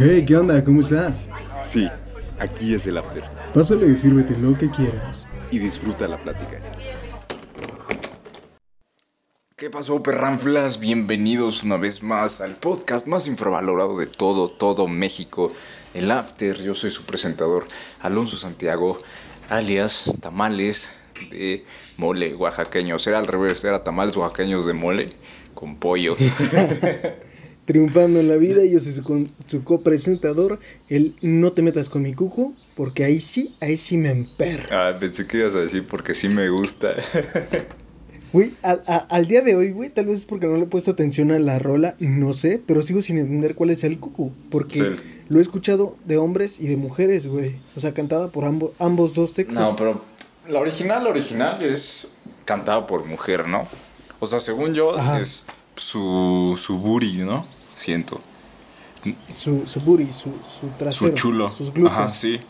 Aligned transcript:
Hey, 0.00 0.24
¿qué 0.24 0.36
onda? 0.36 0.62
¿Cómo 0.62 0.80
estás? 0.80 1.28
Sí, 1.60 1.88
aquí 2.38 2.72
es 2.72 2.86
el 2.86 2.98
after. 2.98 3.24
Pásale 3.52 3.88
y 3.88 3.96
sírvete 3.96 4.38
lo 4.38 4.56
que 4.56 4.70
quieras. 4.70 5.26
Y 5.50 5.58
disfruta 5.58 6.06
la 6.06 6.16
plática. 6.22 6.60
¿Qué 9.56 9.70
pasó, 9.70 10.00
perranflas? 10.00 10.78
Bienvenidos 10.78 11.64
una 11.64 11.78
vez 11.78 12.04
más 12.04 12.40
al 12.40 12.54
podcast 12.54 13.08
más 13.08 13.26
infravalorado 13.26 13.98
de 13.98 14.06
todo, 14.06 14.48
todo 14.48 14.86
México, 14.86 15.52
el 15.94 16.12
After. 16.12 16.56
Yo 16.62 16.74
soy 16.74 16.90
su 16.90 17.04
presentador, 17.04 17.66
Alonso 17.98 18.36
Santiago, 18.36 18.96
alias 19.48 20.12
Tamales 20.20 20.94
de 21.28 21.64
Mole 21.96 22.36
Oaxaqueño. 22.36 22.98
Era 23.04 23.18
al 23.18 23.26
revés, 23.26 23.64
era 23.64 23.82
Tamales 23.82 24.16
Oaxaqueños 24.16 24.64
de 24.64 24.74
Mole 24.74 25.10
con 25.54 25.74
pollo. 25.74 26.14
Triunfando 27.68 28.18
en 28.18 28.28
la 28.28 28.36
vida, 28.36 28.64
yo 28.64 28.80
soy 28.80 28.92
su, 28.92 29.28
su 29.46 29.62
copresentador, 29.62 30.58
el 30.88 31.14
No 31.20 31.52
te 31.52 31.60
metas 31.60 31.90
con 31.90 32.00
mi 32.00 32.14
cuco, 32.14 32.54
porque 32.74 33.04
ahí 33.04 33.20
sí, 33.20 33.54
ahí 33.60 33.76
sí 33.76 33.98
me 33.98 34.08
emperra. 34.08 34.88
Ah, 34.88 34.96
pensé 34.98 35.26
que 35.26 35.36
ibas 35.36 35.54
a 35.54 35.58
decir 35.58 35.86
porque 35.86 36.14
sí 36.14 36.30
me 36.30 36.48
gusta. 36.48 36.94
Güey, 38.32 38.52
al 38.62 39.26
día 39.26 39.40
de 39.40 39.56
hoy, 39.56 39.72
güey, 39.72 39.88
tal 39.88 40.06
vez 40.06 40.16
es 40.16 40.24
porque 40.26 40.46
no 40.46 40.56
le 40.56 40.64
he 40.64 40.66
puesto 40.66 40.90
atención 40.90 41.30
a 41.30 41.38
la 41.38 41.58
rola, 41.58 41.94
no 41.98 42.34
sé, 42.34 42.60
pero 42.66 42.82
sigo 42.82 43.00
sin 43.00 43.16
entender 43.16 43.54
cuál 43.54 43.70
es 43.70 43.84
el 43.84 43.98
cucu, 43.98 44.32
porque 44.50 44.96
lo 45.30 45.38
he 45.38 45.42
escuchado 45.42 45.96
de 46.04 46.18
hombres 46.18 46.60
y 46.60 46.66
de 46.68 46.76
mujeres, 46.76 47.26
güey. 47.26 47.56
O 47.74 47.80
sea, 47.80 47.94
cantada 47.94 48.28
por 48.28 48.44
ambos 48.44 48.72
ambos 48.78 49.14
dos 49.14 49.32
textos. 49.32 49.58
No, 49.58 49.74
pero 49.76 50.02
la 50.46 50.58
original, 50.58 51.04
la 51.04 51.10
original 51.10 51.62
es 51.62 52.18
cantada 52.44 52.86
por 52.86 53.06
mujer, 53.06 53.48
¿no? 53.48 53.66
O 54.20 54.26
sea, 54.26 54.40
según 54.40 54.74
yo, 54.74 54.94
es 55.18 55.46
su, 55.76 56.58
su 56.58 56.78
booty, 56.80 57.18
¿no? 57.24 57.46
Siento. 57.78 58.20
Su, 59.32 59.64
su 59.68 59.80
booty, 59.82 60.06
su, 60.12 60.32
su 60.60 60.66
trasero. 60.76 61.10
Su 61.10 61.14
chulo. 61.14 61.54
Sus 61.56 61.72
glúteos. 61.72 61.96
Ajá, 61.96 62.12
sí. 62.12 62.40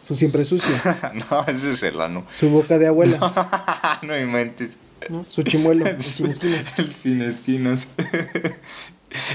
Su 0.00 0.14
siempre 0.14 0.44
sucio. 0.44 0.72
no, 1.30 1.44
ese 1.48 1.70
es 1.70 1.82
el 1.82 2.00
ano. 2.00 2.24
Su 2.30 2.48
boca 2.48 2.78
de 2.78 2.86
abuela. 2.86 3.98
no 4.02 4.16
inventes. 4.16 4.78
¿No? 5.10 5.26
Su 5.28 5.42
chimuelo, 5.42 5.84
el 5.84 6.00
sin 6.00 6.30
esquinas. 6.30 6.68
El 6.78 6.92
sin 6.92 7.22
esquinas. 7.22 7.88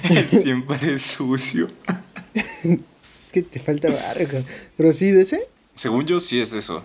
el 0.10 0.42
siempre 0.42 0.98
sucio. 0.98 1.68
es 2.34 3.32
que 3.34 3.42
te 3.42 3.60
falta 3.60 3.92
barrio. 3.92 4.30
Pero 4.78 4.94
sí, 4.94 5.12
de 5.12 5.24
ese. 5.24 5.50
Según 5.76 6.06
yo, 6.06 6.22
sí 6.22 6.40
es 6.40 6.54
eso. 6.54 6.82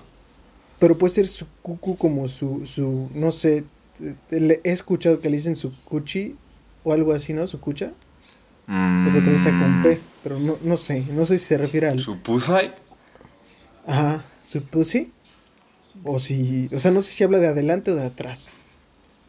Pero 0.81 0.99
puede 0.99 1.15
ser 1.15 1.29
su 1.29 1.47
cucu 1.63 1.97
como 1.97 2.29
su, 2.29 2.67
su, 2.67 3.09
no 3.15 3.31
sé, 3.31 3.65
he 4.29 4.61
escuchado 4.65 5.21
que 5.21 5.31
le 5.31 5.37
dicen 5.37 5.55
su 5.55 5.73
cuchi 5.85 6.35
o 6.85 6.93
algo 6.93 7.13
así, 7.13 7.33
¿no? 7.33 7.47
Su 7.47 7.61
cucha. 7.61 7.93
O 8.69 9.11
sea, 9.11 9.15
también 9.15 9.37
está 9.37 9.51
con 9.51 9.83
P, 9.83 9.99
pero 10.23 10.39
no, 10.39 10.57
no 10.63 10.77
sé, 10.77 11.05
no 11.15 11.27
sé 11.27 11.39
si 11.39 11.47
se 11.47 11.59
refiere 11.59 11.89
al... 11.89 11.99
¿Su 11.99 12.21
pusay? 12.21 12.73
Ajá, 13.87 14.25
su 14.41 14.63
pussy. 14.63 15.13
O 16.05 16.19
si, 16.19 16.69
o 16.75 16.81
sea, 16.81 16.91
no 16.91 17.03
sé 17.03 17.13
si 17.13 17.25
habla 17.25 17.39
de 17.39 17.49
adelante 17.49 17.91
o 17.91 17.97
de 17.97 18.07
atrás. 18.07 18.49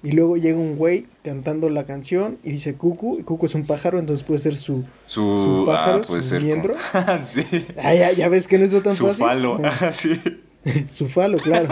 Y 0.02 0.12
luego 0.12 0.38
llega 0.38 0.58
un 0.58 0.76
güey 0.76 1.08
cantando 1.24 1.70
la 1.70 1.86
canción 1.86 2.38
y 2.44 2.52
dice 2.52 2.76
Cucu, 2.76 3.20
y 3.20 3.24
Cucu 3.24 3.46
es 3.46 3.56
un 3.56 3.66
pájaro, 3.66 4.00
entonces 4.00 4.26
puede 4.26 4.40
ser 4.40 4.58
su, 4.58 4.84
su, 5.06 5.64
pájaro, 5.66 6.02
ah, 6.10 6.22
su 6.22 6.40
miembro. 6.42 6.76
sí. 7.24 7.44
Ah, 7.82 7.94
ya, 7.94 8.12
ya, 8.12 8.28
ves 8.28 8.48
que 8.48 8.58
no 8.58 8.66
está 8.66 8.82
tan 8.82 8.96
su 8.96 9.08
fácil. 9.08 9.20
Su 9.20 9.24
falo, 9.24 9.60
sí. 9.94 10.22
su 10.92 11.08
falo, 11.08 11.38
claro. 11.38 11.70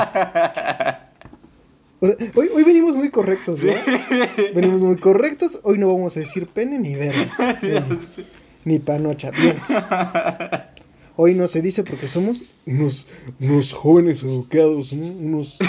Hoy, 2.03 2.49
hoy 2.55 2.63
venimos 2.63 2.95
muy 2.95 3.11
correctos, 3.11 3.63
¿no? 3.63 3.73
Venimos 4.55 4.81
muy 4.81 4.95
correctos. 4.95 5.59
Hoy 5.61 5.77
no 5.77 5.87
vamos 5.87 6.17
a 6.17 6.21
decir 6.21 6.47
pene 6.47 6.79
ni 6.79 6.95
verga. 6.95 7.29
Ni 8.65 8.79
panocha. 8.79 9.29
Hoy 11.15 11.35
no 11.35 11.47
se 11.47 11.61
dice 11.61 11.83
porque 11.83 12.07
somos 12.07 12.43
unos, 12.65 13.05
unos 13.39 13.73
jóvenes 13.73 14.23
educados, 14.23 14.93
¿no? 14.93 15.05
unos, 15.05 15.59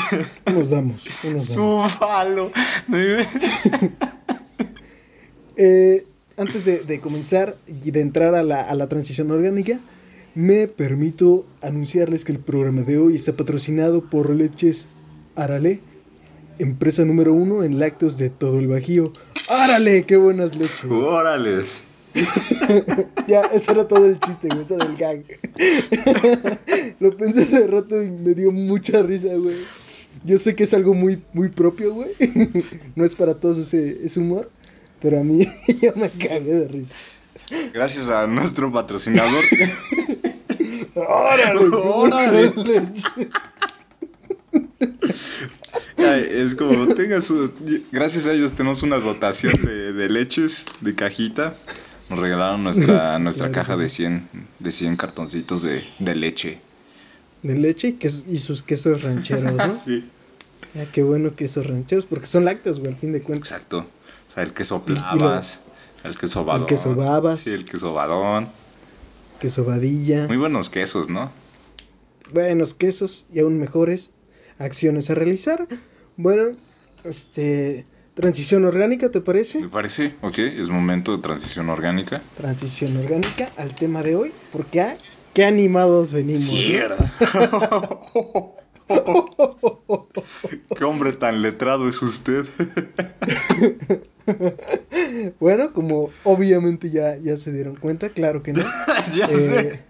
unos 0.46 0.70
damos. 0.70 1.04
Unos 1.24 1.44
Su 1.44 1.84
falo. 1.98 2.50
eh, 5.56 6.06
antes 6.38 6.64
de, 6.64 6.78
de, 6.78 6.98
comenzar 7.00 7.56
y 7.84 7.90
de 7.90 8.00
entrar 8.00 8.34
a 8.34 8.42
la, 8.42 8.62
a 8.62 8.74
la 8.74 8.88
transición 8.88 9.30
orgánica, 9.30 9.78
me 10.34 10.66
permito 10.66 11.44
anunciarles 11.60 12.24
que 12.24 12.32
el 12.32 12.38
programa 12.38 12.80
de 12.82 12.96
hoy 12.96 13.16
está 13.16 13.36
patrocinado 13.36 14.08
por 14.08 14.30
Leches 14.30 14.88
Arale 15.34 15.80
empresa 16.58 17.04
número 17.04 17.32
uno 17.32 17.62
en 17.64 17.78
lácteos 17.78 18.16
de 18.16 18.30
todo 18.30 18.58
el 18.58 18.68
Bajío. 18.68 19.12
¡Árale! 19.48 20.04
¡Qué 20.04 20.16
buenas 20.16 20.54
leches! 20.54 20.84
¡Órales! 20.90 21.84
ya, 23.26 23.40
ese 23.40 23.72
era 23.72 23.88
todo 23.88 24.06
el 24.06 24.20
chiste, 24.20 24.48
güey, 24.48 24.62
ese 24.62 24.74
era 24.74 24.84
el 24.84 24.96
gag. 24.96 25.24
Lo 27.00 27.10
pensé 27.16 27.46
de 27.46 27.66
rato 27.66 28.02
y 28.02 28.10
me 28.10 28.34
dio 28.34 28.52
mucha 28.52 29.02
risa, 29.02 29.34
güey. 29.34 29.56
Yo 30.24 30.38
sé 30.38 30.54
que 30.54 30.64
es 30.64 30.74
algo 30.74 30.94
muy, 30.94 31.22
muy 31.32 31.48
propio, 31.48 31.94
güey. 31.94 32.10
no 32.94 33.04
es 33.04 33.14
para 33.14 33.34
todos 33.34 33.58
ese, 33.58 33.98
ese 34.04 34.20
humor, 34.20 34.50
pero 35.00 35.20
a 35.20 35.24
mí 35.24 35.46
ya 35.80 35.92
me 35.96 36.10
cagué 36.10 36.54
de 36.54 36.68
risa. 36.68 36.94
Gracias 37.72 38.08
a 38.08 38.26
nuestro 38.26 38.70
patrocinador. 38.72 39.44
¡Órale! 40.94 41.60
¡Órale! 41.60 42.52
Es 45.96 46.54
como, 46.54 46.94
tenga 46.94 47.20
su. 47.20 47.52
Gracias 47.90 48.26
a 48.26 48.32
ellos 48.32 48.52
tenemos 48.52 48.82
una 48.82 48.98
dotación 48.98 49.52
de, 49.62 50.08
leches 50.08 50.66
de 50.80 50.94
cajita. 50.94 51.56
Nos 52.10 52.18
regalaron 52.18 52.62
nuestra, 52.62 53.18
nuestra 53.18 53.50
caja 53.52 53.76
de 53.76 53.88
100, 53.88 54.28
de 54.58 54.72
100 54.72 54.96
cartoncitos 54.96 55.62
de, 55.62 56.14
leche. 56.14 56.60
De 57.42 57.54
leche 57.54 57.96
y, 58.28 58.38
sus 58.38 58.62
quesos 58.62 59.02
rancheros, 59.02 59.54
¿no? 59.54 59.74
sí. 59.74 60.08
Ya, 60.74 60.86
qué 60.86 61.02
bueno 61.02 61.34
quesos 61.34 61.66
rancheros, 61.66 62.06
porque 62.06 62.26
son 62.26 62.44
lácteos, 62.44 62.80
güey, 62.80 62.92
al 62.92 62.98
fin 62.98 63.12
de 63.12 63.20
cuentas. 63.22 63.50
Exacto. 63.50 63.78
O 63.78 64.30
sea, 64.34 64.42
el 64.42 64.52
queso 64.52 64.84
plavas, 64.84 65.62
el 66.04 66.16
queso 66.16 66.44
badón. 66.44 66.62
El 66.62 66.66
queso 66.66 66.94
babas. 66.94 67.40
Sí, 67.40 67.50
el 67.50 67.64
queso 67.64 67.92
badón. 67.94 68.48
Queso 69.40 69.64
vadilla. 69.64 70.26
Muy 70.28 70.36
buenos 70.36 70.70
quesos, 70.70 71.08
¿no? 71.08 71.30
Buenos 72.32 72.74
quesos 72.74 73.26
y 73.32 73.40
aún 73.40 73.58
mejores 73.58 74.12
acciones 74.58 75.10
a 75.10 75.14
realizar. 75.14 75.66
Bueno, 76.16 76.56
este. 77.04 77.86
Transición 78.14 78.66
orgánica, 78.66 79.10
¿te 79.10 79.22
parece? 79.22 79.60
Me 79.60 79.70
parece, 79.70 80.14
ok, 80.20 80.38
es 80.38 80.68
momento 80.68 81.16
de 81.16 81.22
transición 81.22 81.70
orgánica. 81.70 82.20
Transición 82.36 82.94
orgánica 82.98 83.48
al 83.56 83.74
tema 83.74 84.02
de 84.02 84.16
hoy, 84.16 84.32
porque 84.52 84.82
¿ah? 84.82 84.92
qué 85.32 85.46
animados 85.46 86.12
venimos. 86.12 86.50
Qué 90.76 90.84
hombre 90.84 91.12
tan 91.12 91.42
letrado 91.42 91.88
es 91.88 92.02
usted. 92.02 92.44
bueno, 95.40 95.72
como 95.72 96.10
obviamente 96.24 96.90
ya, 96.90 97.16
ya 97.16 97.38
se 97.38 97.52
dieron 97.52 97.76
cuenta, 97.76 98.10
claro 98.10 98.42
que 98.42 98.52
no. 98.52 98.64
ya 99.14 99.28
sé. 99.28 99.60
Eh, 99.60 99.80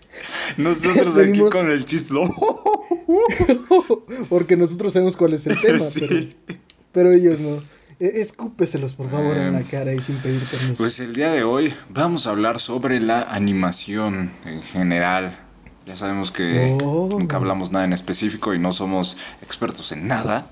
Nosotros 0.57 1.19
aquí 1.19 1.41
con 1.51 1.71
el 1.71 1.85
chiste. 1.85 2.15
Porque 4.29 4.57
nosotros 4.57 4.93
sabemos 4.93 5.17
cuál 5.17 5.35
es 5.35 5.47
el 5.47 5.61
tema, 5.61 5.85
pero, 6.93 7.13
ellos 7.13 7.41
no. 7.41 7.63
E, 8.01 8.21
escúpeselos, 8.21 8.95
por 8.95 9.11
favor, 9.11 9.37
en 9.37 9.53
la 9.53 9.61
em, 9.61 9.67
cara 9.67 9.95
y 9.95 10.01
sin 10.01 10.17
pedir 10.17 10.41
permiso. 10.41 10.75
Pues 10.77 11.01
el 11.01 11.15
día 11.15 11.31
de 11.31 11.45
hoy 11.45 11.73
vamos 11.91 12.27
a 12.27 12.31
hablar 12.31 12.59
sobre 12.59 13.01
la 13.01 13.23
animación 13.23 14.31
en 14.45 14.63
general. 14.63 15.37
Ya 15.87 15.97
sabemos 15.97 16.31
que 16.31 16.79
oh. 16.83 17.09
nunca 17.11 17.37
hablamos 17.37 17.73
nada 17.73 17.85
en 17.85 17.93
específico 17.93 18.55
y 18.55 18.59
no 18.59 18.73
somos 18.73 19.17
expertos 19.43 19.93
en 19.93 20.07
nada. 20.07 20.51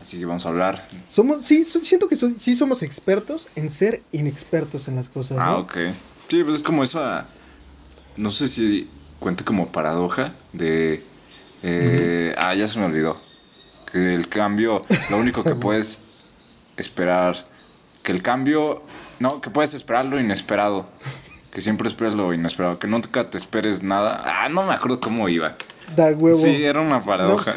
Así 0.00 0.18
que 0.18 0.26
vamos 0.26 0.44
a 0.46 0.50
hablar. 0.50 0.82
Somos, 1.08 1.44
sí, 1.44 1.64
siento 1.64 2.08
que 2.08 2.16
sí 2.16 2.54
somos 2.54 2.82
expertos 2.82 3.48
en 3.56 3.70
ser 3.70 4.02
inexpertos 4.12 4.88
en 4.88 4.96
las 4.96 5.08
cosas. 5.08 5.38
Ah, 5.40 5.56
ok. 5.56 5.76
Sí, 6.28 6.44
pues 6.44 6.56
es 6.56 6.62
como 6.62 6.84
esa. 6.84 7.26
No 8.16 8.30
sé 8.30 8.48
si 8.48 8.88
cuenta 9.18 9.44
como 9.44 9.68
paradoja 9.72 10.32
de 10.52 11.02
eh, 11.62 12.34
ah, 12.36 12.54
ya 12.54 12.68
se 12.68 12.78
me 12.78 12.86
olvidó. 12.86 13.20
Que 13.90 14.14
el 14.14 14.28
cambio, 14.28 14.84
lo 15.10 15.18
único 15.18 15.44
que 15.44 15.54
puedes 15.54 16.02
esperar, 16.76 17.36
que 18.02 18.12
el 18.12 18.22
cambio, 18.22 18.82
no, 19.20 19.40
que 19.40 19.50
puedes 19.50 19.74
esperar 19.74 20.06
lo 20.06 20.20
inesperado. 20.20 20.86
Que 21.52 21.60
siempre 21.62 21.88
esperas 21.88 22.14
lo 22.14 22.34
inesperado, 22.34 22.78
que 22.78 22.86
nunca 22.86 23.30
te 23.30 23.38
esperes 23.38 23.82
nada. 23.82 24.22
Ah, 24.26 24.48
no 24.48 24.64
me 24.64 24.74
acuerdo 24.74 25.00
cómo 25.00 25.28
iba. 25.28 25.56
Da 25.94 26.10
huevo. 26.10 26.38
Sí, 26.38 26.64
era 26.64 26.80
una 26.80 27.00
paradoja. 27.00 27.54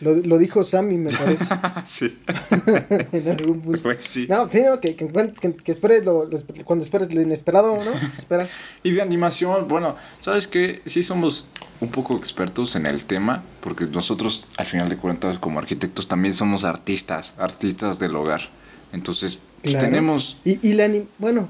lo, 0.00 0.14
lo, 0.14 0.38
dijo 0.38 0.64
Sammy, 0.64 0.98
me 0.98 1.10
parece. 1.18 1.46
sí. 1.84 2.18
en 3.12 3.28
algún 3.28 3.60
punto. 3.60 3.82
Pues 3.82 4.02
sí. 4.02 4.26
No, 4.28 4.50
sí, 4.50 4.62
no, 4.62 4.80
que, 4.80 4.94
que, 4.94 5.08
que 5.54 5.72
esperes 5.72 6.04
lo, 6.04 6.28
cuando 6.64 6.84
esperes 6.84 7.12
lo 7.14 7.20
inesperado, 7.20 7.76
¿no? 7.76 7.92
Espera. 8.18 8.48
y 8.82 8.92
de 8.92 9.02
animación, 9.02 9.68
bueno, 9.68 9.96
¿sabes 10.20 10.46
qué? 10.48 10.82
Sí 10.84 11.02
somos 11.02 11.48
un 11.80 11.90
poco 11.90 12.16
expertos 12.16 12.76
en 12.76 12.86
el 12.86 13.04
tema, 13.04 13.42
porque 13.60 13.86
nosotros, 13.86 14.48
al 14.56 14.66
final 14.66 14.88
de 14.88 14.96
cuentas, 14.96 15.38
como 15.38 15.58
arquitectos, 15.58 16.08
también 16.08 16.34
somos 16.34 16.64
artistas, 16.64 17.34
artistas 17.38 17.98
del 17.98 18.14
hogar. 18.16 18.42
Entonces, 18.92 19.40
pues, 19.62 19.78
tenemos... 19.78 20.38
Y, 20.44 20.68
y 20.68 20.72
la 20.74 20.88
bueno, 21.18 21.48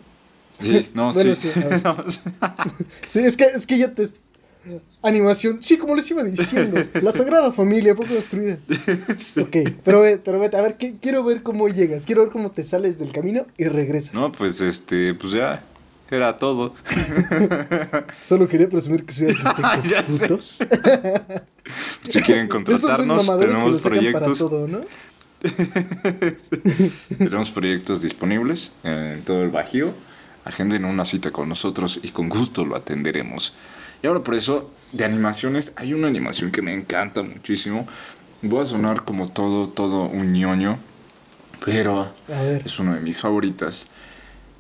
Sí, 0.59 0.89
no, 0.95 1.13
Bueno, 1.13 1.35
sí. 1.35 1.51
sí. 1.53 1.61
No, 1.85 1.97
es, 3.23 3.37
que, 3.37 3.45
es 3.45 3.67
que 3.67 3.79
ya 3.79 3.93
te... 3.93 4.09
Animación, 5.07 5.63
sí, 5.63 5.77
como 5.77 5.95
les 5.95 6.11
iba 6.11 6.23
diciendo, 6.25 6.81
la 7.03 7.13
Sagrada 7.13 7.53
Familia 7.53 7.95
fue 7.95 8.07
construida. 8.07 8.59
Ok, 9.41 9.57
pero, 9.85 10.03
pero 10.25 10.39
vete, 10.41 10.57
a 10.57 10.63
ver, 10.63 10.77
que- 10.77 10.97
quiero 11.01 11.23
ver 11.25 11.43
cómo 11.43 11.69
llegas, 11.69 12.07
quiero 12.07 12.23
ver 12.23 12.33
cómo 12.33 12.51
te 12.51 12.65
sales 12.65 12.99
del 12.99 13.13
camino 13.13 13.47
y 13.57 13.65
regresas. 13.67 14.15
No, 14.15 14.33
pues 14.33 14.61
este, 14.61 15.15
pues 15.15 15.33
ya, 15.33 15.63
era 16.11 16.39
todo. 16.39 16.75
Solo 18.25 18.49
quería 18.49 18.69
presumir 18.69 19.05
que 19.05 19.13
soy 19.13 19.29
arquitecto. 19.29 19.89
Ya 19.91 20.03
sé. 20.03 20.29
putos. 20.29 20.59
Si 22.09 22.21
quieren 22.23 22.49
contratarnos, 22.49 23.39
tenemos 23.39 23.79
proyectos. 23.79 24.39
todo, 24.39 24.67
¿no? 24.69 24.81
Tenemos 27.19 27.51
proyectos 27.51 28.03
disponibles 28.03 28.73
en 28.83 29.23
todo 29.23 29.43
el 29.43 29.51
Bajío. 29.51 29.93
Agenden 30.45 30.85
una 30.85 31.05
cita 31.05 31.31
con 31.33 31.49
nosotros 31.49 32.01
y 32.03 32.11
con 32.11 32.29
gusto 32.29 32.65
lo 32.65 32.77
atenderemos. 32.77 33.55
Y 34.07 34.09
ahora 34.09 34.23
por 34.23 34.37
eso, 34.37 34.71
de 34.93 35.05
animaciones, 35.05 35.75
hay 35.79 35.93
una 35.93 36.07
animación 36.07 36.53
que 36.53 36.63
me 36.63 36.73
encanta 36.73 37.25
muchísimo. 37.25 37.89
Voy 38.41 38.63
a 38.63 38.65
sonar 38.65 39.05
como 39.05 39.27
todo, 39.27 39.69
todo 39.69 40.05
un 40.05 40.33
ñoño, 40.33 40.79
pero 41.65 42.15
es 42.65 42.79
una 42.79 42.95
de 42.95 43.01
mis 43.01 43.21
favoritas. 43.21 43.91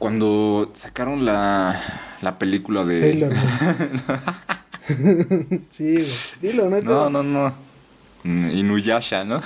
Cuando 0.01 0.73
sacaron 0.73 1.25
la, 1.25 1.81
la 2.23 2.41
película 2.41 2.85
de... 2.85 2.99
Sailor 2.99 3.33
Moon. 3.37 3.77
sí, 5.69 5.95
güey. 5.95 6.07
Dilo, 6.43 6.69
¿no? 6.69 6.83
No, 6.83 7.09
no, 7.09 7.23
no. 7.23 7.55
Mm, 8.25 8.51
Inuyasha, 8.51 9.25
¿no? 9.25 9.41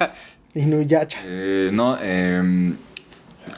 Inuyasha. 0.54 1.20
Eh, 1.26 1.68
no, 1.74 1.98
em, 2.00 2.74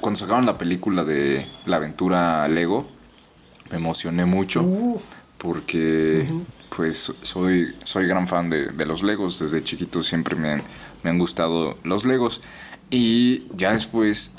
cuando 0.00 0.18
sacaron 0.18 0.44
la 0.44 0.58
película 0.58 1.04
de 1.04 1.46
La 1.66 1.76
aventura 1.76 2.48
Lego, 2.48 2.84
me 3.70 3.76
emocioné 3.76 4.26
mucho 4.26 4.64
Uf. 4.64 5.22
Porque 5.44 6.26
pues 6.74 7.12
soy, 7.20 7.76
soy 7.84 8.06
gran 8.06 8.26
fan 8.26 8.48
de, 8.48 8.68
de 8.68 8.86
los 8.86 9.02
Legos. 9.02 9.38
Desde 9.38 9.62
chiquito 9.62 10.02
siempre 10.02 10.36
me 10.36 10.52
han, 10.52 10.62
me 11.02 11.10
han 11.10 11.18
gustado 11.18 11.78
los 11.84 12.06
Legos. 12.06 12.40
Y 12.90 13.46
ya 13.54 13.72
después 13.72 14.36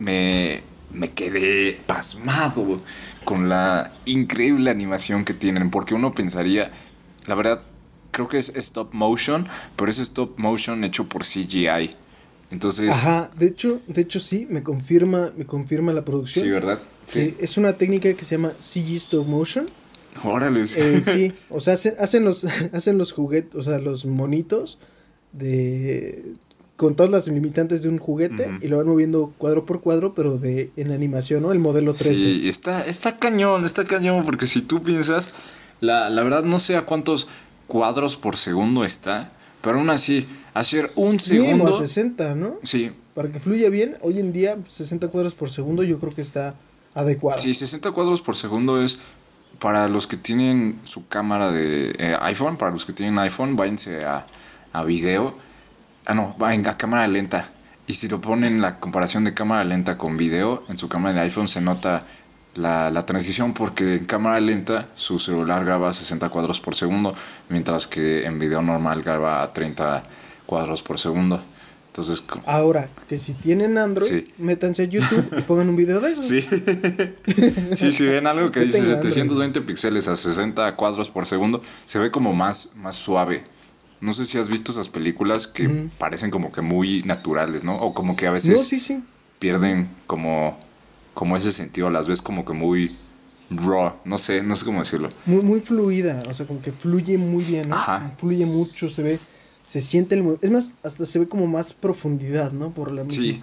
me, 0.00 0.62
me 0.92 1.12
quedé 1.12 1.80
pasmado 1.86 2.78
con 3.24 3.48
la 3.48 3.92
increíble 4.06 4.70
animación 4.70 5.24
que 5.24 5.34
tienen. 5.34 5.70
Porque 5.70 5.94
uno 5.94 6.12
pensaría, 6.14 6.72
la 7.26 7.36
verdad, 7.36 7.62
creo 8.10 8.28
que 8.28 8.38
es 8.38 8.56
stop 8.56 8.92
motion, 8.92 9.46
pero 9.76 9.88
es 9.88 10.00
stop 10.00 10.36
motion 10.36 10.82
hecho 10.82 11.08
por 11.08 11.22
CGI. 11.22 11.94
Entonces, 12.50 12.90
Ajá, 12.90 13.30
de 13.36 13.46
hecho, 13.46 13.80
de 13.88 14.02
hecho 14.02 14.20
sí, 14.20 14.46
me 14.48 14.62
confirma, 14.62 15.32
me 15.36 15.46
confirma 15.46 15.92
la 15.92 16.04
producción. 16.04 16.44
sí, 16.44 16.50
¿verdad? 16.50 16.78
Sí, 17.06 17.34
es 17.40 17.56
una 17.56 17.72
técnica 17.72 18.12
que 18.14 18.24
se 18.24 18.36
llama 18.36 18.52
CG 18.58 18.96
Stop 18.96 19.26
Motion. 19.26 19.66
Órale. 20.24 20.62
Eh, 20.62 21.02
sí, 21.04 21.32
o 21.50 21.60
sea, 21.60 21.74
hacen, 21.74 21.94
hacen 21.98 22.24
los 22.24 22.44
hacen 22.72 22.98
los 22.98 23.12
juguetes, 23.12 23.54
o 23.54 23.62
sea, 23.62 23.78
los 23.78 24.06
monitos 24.06 24.78
de 25.32 26.34
con 26.76 26.94
todas 26.94 27.10
las 27.10 27.26
limitantes 27.26 27.82
de 27.82 27.88
un 27.88 27.98
juguete 27.98 28.50
y 28.60 28.68
lo 28.68 28.76
van 28.76 28.86
moviendo 28.86 29.32
cuadro 29.38 29.64
por 29.64 29.80
cuadro, 29.80 30.12
pero 30.14 30.36
de 30.36 30.70
en 30.76 30.92
animación, 30.92 31.42
¿no? 31.42 31.52
El 31.52 31.58
modelo 31.58 31.94
13. 31.94 32.14
Sí, 32.14 32.48
está, 32.48 32.84
está 32.86 33.18
cañón, 33.18 33.64
está 33.64 33.84
cañón, 33.86 34.24
porque 34.24 34.46
si 34.46 34.60
tú 34.60 34.82
piensas, 34.82 35.32
la, 35.80 36.10
la 36.10 36.22
verdad 36.22 36.44
no 36.44 36.58
sé 36.58 36.76
a 36.76 36.82
cuántos 36.84 37.28
cuadros 37.66 38.16
por 38.16 38.36
segundo 38.36 38.84
está, 38.84 39.32
pero 39.62 39.78
aún 39.78 39.88
así, 39.88 40.26
hacer 40.56 40.90
un 40.96 41.18
Mínimo 41.30 41.64
a 41.64 41.70
segundo... 41.70 41.78
60, 41.78 42.34
¿no? 42.34 42.56
Sí, 42.62 42.92
Para 43.14 43.30
que 43.30 43.40
fluya 43.40 43.68
bien, 43.68 43.96
hoy 44.00 44.18
en 44.18 44.32
día 44.32 44.56
60 44.68 45.08
cuadros 45.08 45.34
por 45.34 45.50
segundo 45.50 45.82
yo 45.82 45.98
creo 45.98 46.14
que 46.14 46.22
está 46.22 46.54
adecuado. 46.94 47.38
sí, 47.38 47.52
60 47.52 47.90
cuadros 47.92 48.22
por 48.22 48.36
segundo 48.36 48.82
es 48.82 48.98
para 49.58 49.88
los 49.88 50.06
que 50.06 50.16
tienen 50.16 50.78
su 50.82 51.08
cámara 51.08 51.50
de 51.50 51.94
eh, 51.98 52.16
iPhone, 52.22 52.56
para 52.56 52.72
los 52.72 52.84
que 52.84 52.92
tienen 52.92 53.18
iPhone, 53.18 53.56
váyanse 53.56 54.04
a, 54.04 54.24
a 54.72 54.84
video. 54.84 55.34
Ah, 56.06 56.14
no, 56.14 56.34
vayan 56.38 56.66
a 56.66 56.76
cámara 56.76 57.06
lenta. 57.06 57.50
Y 57.86 57.94
si 57.94 58.08
lo 58.08 58.20
ponen 58.20 58.60
la 58.60 58.80
comparación 58.80 59.24
de 59.24 59.34
cámara 59.34 59.64
lenta 59.64 59.96
con 59.96 60.16
video, 60.16 60.64
en 60.68 60.76
su 60.76 60.88
cámara 60.88 61.14
de 61.14 61.20
iPhone 61.20 61.48
se 61.48 61.60
nota 61.60 62.02
la, 62.54 62.90
la 62.90 63.06
transición 63.06 63.54
porque 63.54 63.96
en 63.96 64.04
cámara 64.04 64.40
lenta 64.40 64.88
su 64.94 65.18
celular 65.18 65.64
graba 65.64 65.92
60 65.92 66.28
cuadros 66.28 66.60
por 66.60 66.74
segundo, 66.74 67.14
mientras 67.48 67.86
que 67.86 68.24
en 68.24 68.38
video 68.38 68.60
normal 68.62 69.02
graba 69.02 69.42
a 69.42 69.52
30 69.52 70.04
cuadros 70.46 70.82
por 70.82 70.98
segundo. 70.98 71.42
Entonces, 71.88 72.22
Ahora, 72.44 72.90
que 73.08 73.18
si 73.18 73.32
tienen 73.32 73.78
Android, 73.78 74.06
Sí. 74.08 74.32
métanse 74.36 74.82
a 74.82 74.84
YouTube 74.84 75.28
y 75.38 75.42
pongan 75.48 75.68
un 75.70 75.76
video 75.76 75.98
de 76.00 76.12
eso. 76.12 76.20
Sí. 76.22 76.42
sí, 77.76 77.92
si 77.92 78.04
ven 78.04 78.26
algo 78.26 78.50
que 78.50 78.60
dice 78.60 78.72
tengo 78.80 78.94
Android. 78.96 79.10
720 79.12 79.60
píxeles 79.62 80.08
a 80.08 80.16
60 80.16 80.76
cuadros 80.76 81.08
por 81.08 81.26
segundo, 81.26 81.62
se 81.84 81.98
ve 81.98 82.10
como 82.10 82.34
más, 82.34 82.72
más 82.76 82.96
suave. 82.96 83.44
No 84.02 84.12
sé 84.12 84.26
si 84.26 84.36
has 84.36 84.50
visto 84.50 84.72
esas 84.72 84.90
películas 84.90 85.46
que 85.46 85.68
parecen 85.98 86.30
como 86.30 86.52
que 86.52 86.60
muy 86.60 87.02
naturales, 87.04 87.64
¿no? 87.64 87.76
O 87.76 87.94
como 87.94 88.14
que 88.14 88.26
a 88.26 88.30
veces 88.30 88.58
No, 88.60 88.64
sí, 88.66 88.78
sí. 88.78 89.02
pierden 89.38 89.88
como, 90.06 90.58
como 91.14 91.34
ese 91.34 91.50
sentido, 91.50 91.88
las 91.88 92.06
ves 92.06 92.20
como 92.20 92.44
que 92.44 92.52
muy 92.52 92.94
raw, 93.48 93.94
no 94.04 94.18
sé, 94.18 94.42
no 94.42 94.54
sé 94.54 94.66
cómo 94.66 94.80
decirlo. 94.80 95.08
Muy, 95.24 95.42
muy 95.42 95.60
fluida, 95.60 96.22
o 96.28 96.34
sea, 96.34 96.44
como 96.46 96.60
que 96.60 96.72
fluye 96.72 97.16
muy 97.16 97.42
bien, 97.42 97.70
¿no? 97.70 97.74
Ajá. 97.76 98.12
Fluye 98.18 98.44
mucho, 98.44 98.90
se 98.90 99.02
ve, 99.02 99.18
se 99.66 99.82
siente 99.82 100.14
el... 100.14 100.22
mo- 100.22 100.38
Es 100.40 100.50
más, 100.50 100.70
hasta 100.84 101.04
se 101.04 101.18
ve 101.18 101.26
como 101.26 101.46
más 101.48 101.72
profundidad, 101.72 102.52
¿no? 102.52 102.70
Por 102.70 102.92
la 102.92 103.02
misma. 103.02 103.20
Sí, 103.20 103.42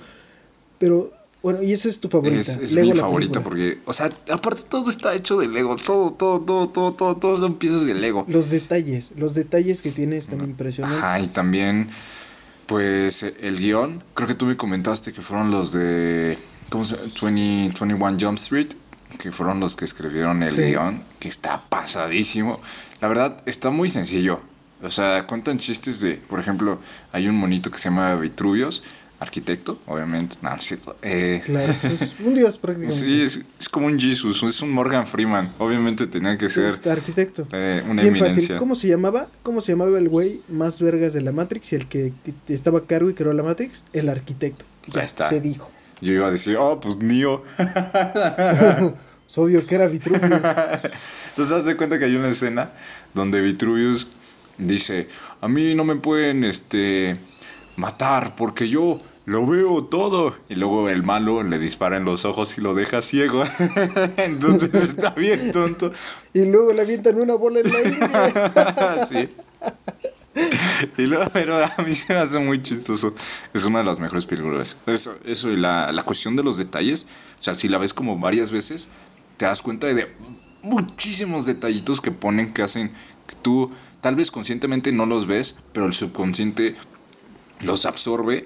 Pero, 0.80 1.12
bueno, 1.42 1.62
y 1.62 1.74
esa 1.74 1.90
es 1.90 2.00
tu 2.00 2.08
favorita. 2.08 2.38
es, 2.40 2.48
es 2.58 2.72
Lego 2.72 2.92
mi 2.92 2.96
favorita 2.98 3.44
película. 3.44 3.44
porque, 3.44 3.80
o 3.86 3.92
sea, 3.92 4.10
aparte 4.32 4.62
todo 4.70 4.90
está 4.90 5.14
hecho 5.14 5.38
de 5.38 5.50
Lego, 5.50 5.76
todo, 5.76 6.12
todo, 6.14 6.40
todo, 6.40 6.70
todo, 6.70 6.94
todo, 6.94 7.18
todo 7.18 7.36
son 7.38 7.56
piezas 7.56 7.86
de 7.86 7.94
Lego. 7.96 8.26
Los 8.30 8.50
detalles, 8.50 9.12
los 9.18 9.34
detalles 9.34 9.82
que 9.82 9.92
tiene 9.92 10.16
están 10.16 10.40
impresionantes. 10.44 11.04
Ajá, 11.04 11.20
y 11.20 11.28
también, 11.28 11.90
pues, 12.66 13.24
el 13.42 13.60
guion, 13.60 14.02
creo 14.14 14.28
que 14.28 14.36
tú 14.36 14.46
me 14.46 14.56
comentaste 14.56 15.12
que 15.12 15.22
fueron 15.22 15.52
los 15.52 15.74
de, 15.74 16.38
¿cómo 16.70 16.86
se 16.86 16.96
20, 16.96 17.74
21 17.86 18.18
Jump 18.20 18.38
Street, 18.38 18.70
que 19.20 19.32
fueron 19.32 19.60
los 19.60 19.76
que 19.76 19.86
escribieron 19.86 20.42
el 20.44 20.50
Sí. 20.50 20.62
guion, 20.62 21.04
que 21.20 21.28
está 21.28 21.60
pasadísimo. 21.70 22.60
La 23.02 23.08
verdad, 23.10 23.38
está 23.46 23.70
muy 23.70 23.90
sencillo. 23.90 24.42
O 24.84 24.90
sea, 24.90 25.26
cuentan 25.26 25.58
chistes 25.58 26.02
de, 26.02 26.16
por 26.16 26.40
ejemplo, 26.40 26.80
hay 27.12 27.28
un 27.28 27.36
monito 27.36 27.72
que 27.72 27.78
se 27.78 27.86
llama 27.86 28.14
Vitruvios, 28.16 28.84
arquitecto, 29.20 29.80
obviamente, 29.86 30.36
no, 30.42 30.54
es 30.54 30.64
cierto. 30.66 30.98
Eh, 31.02 31.42
Claro, 31.46 31.74
pues 31.80 32.02
es 32.02 32.16
un 32.20 32.34
dios 32.36 32.58
prácticamente. 32.58 32.96
sí, 33.06 33.22
es, 33.22 33.40
es 33.58 33.70
como 33.70 33.86
un 33.88 33.98
Jesus, 33.98 34.44
es 34.44 34.62
un 34.62 34.72
Morgan 34.72 35.08
Freeman. 35.08 35.54
Obviamente 35.60 36.06
tenía 36.08 36.38
que 36.38 36.50
ser 36.50 36.82
Arquitecto. 36.86 37.48
eh, 37.54 37.82
una 37.86 38.02
Bien 38.02 38.16
eminencia. 38.16 38.42
fácil. 38.42 38.58
¿Cómo 38.58 38.76
se 38.76 38.90
llamaba? 38.90 39.28
¿Cómo 39.42 39.62
se 39.62 39.72
llamaba 39.72 39.98
el 39.98 40.10
güey 40.10 40.42
más 40.50 40.82
vergas 40.82 41.14
de 41.14 41.22
la 41.22 41.32
Matrix 41.32 41.72
y 41.72 41.76
el 41.78 41.88
que, 41.88 42.12
estaba 42.50 42.80
a 42.80 42.84
cargo 42.84 43.10
y 43.10 43.14
creó 43.14 43.32
la 43.32 43.44
Matrix? 43.44 43.86
El 43.94 44.10
arquitecto. 44.10 44.66
Ya 44.88 45.04
está. 45.04 45.30
se 45.30 45.40
dijo. 45.40 45.72
Yo 46.02 46.12
iba 46.12 46.28
a 46.28 46.32
decir, 46.32 46.58
oh, 46.60 46.82
pues 46.82 46.98
Neo. 46.98 47.46
Es 47.58 49.38
obvio 49.38 49.66
que 49.66 49.76
era 49.76 49.88
Vitruvio. 49.88 50.20
Entonces, 50.26 51.52
haz 51.56 51.64
de 51.64 51.78
cuenta 51.78 51.98
que 51.98 52.06
hay 52.06 52.16
una 52.18 52.28
escena 52.28 52.72
donde 53.14 53.40
Vitruvius 53.42 54.08
dice: 54.58 55.08
A 55.42 55.48
mí 55.48 55.76
no 55.76 55.84
me 55.84 55.96
pueden 55.96 56.44
este, 56.44 57.18
matar 57.78 58.36
porque 58.36 58.68
yo 58.68 59.00
lo 59.26 59.46
veo 59.48 59.86
todo. 59.86 60.36
Y 60.50 60.56
luego 60.56 60.90
el 60.90 61.04
malo 61.04 61.44
le 61.44 61.60
dispara 61.60 61.98
en 61.98 62.06
los 62.06 62.26
ojos 62.26 62.58
y 62.58 62.62
lo 62.62 62.74
deja 62.74 63.02
ciego. 63.02 63.44
Entonces 64.18 64.74
está 64.84 65.12
bien 65.12 65.52
tonto. 65.52 65.92
y 66.34 66.46
luego 66.46 66.74
le 66.74 66.82
avientan 66.82 67.22
una 67.22 67.36
bola 67.36 67.62
en 67.62 67.72
la 67.72 69.06
sí. 69.10 69.30
Y 70.98 71.04
luego, 71.04 71.30
pero 71.32 71.64
a 71.64 71.76
mí 71.86 71.94
se 71.94 72.14
me 72.14 72.20
hace 72.20 72.40
muy 72.40 72.62
chistoso. 72.62 73.14
Es 73.54 73.66
una 73.66 73.80
de 73.80 73.86
las 73.86 74.00
mejores 74.00 74.26
películas. 74.26 74.78
Eso, 74.88 75.16
eso 75.26 75.52
y 75.52 75.58
la, 75.58 75.92
la 75.92 76.04
cuestión 76.04 76.36
de 76.36 76.44
los 76.44 76.58
detalles. 76.58 77.08
O 77.40 77.42
sea, 77.42 77.56
si 77.56 77.70
la 77.70 77.78
ves 77.78 77.94
como 77.94 78.18
varias 78.18 78.52
veces, 78.52 78.90
te 79.38 79.46
das 79.46 79.62
cuenta 79.62 79.88
de 79.88 80.12
muchísimos 80.64 81.46
detallitos 81.46 82.02
que 82.02 82.12
ponen 82.12 82.54
que 82.54 82.64
hacen 82.64 82.90
que 83.28 83.36
tú 83.42 83.72
tal 84.04 84.16
vez 84.16 84.32
conscientemente 84.32 84.92
no 84.92 85.06
los 85.06 85.28
ves, 85.28 85.56
pero 85.72 85.86
el 85.86 85.94
subconsciente 85.94 86.76
los 87.62 87.86
absorbe 87.86 88.46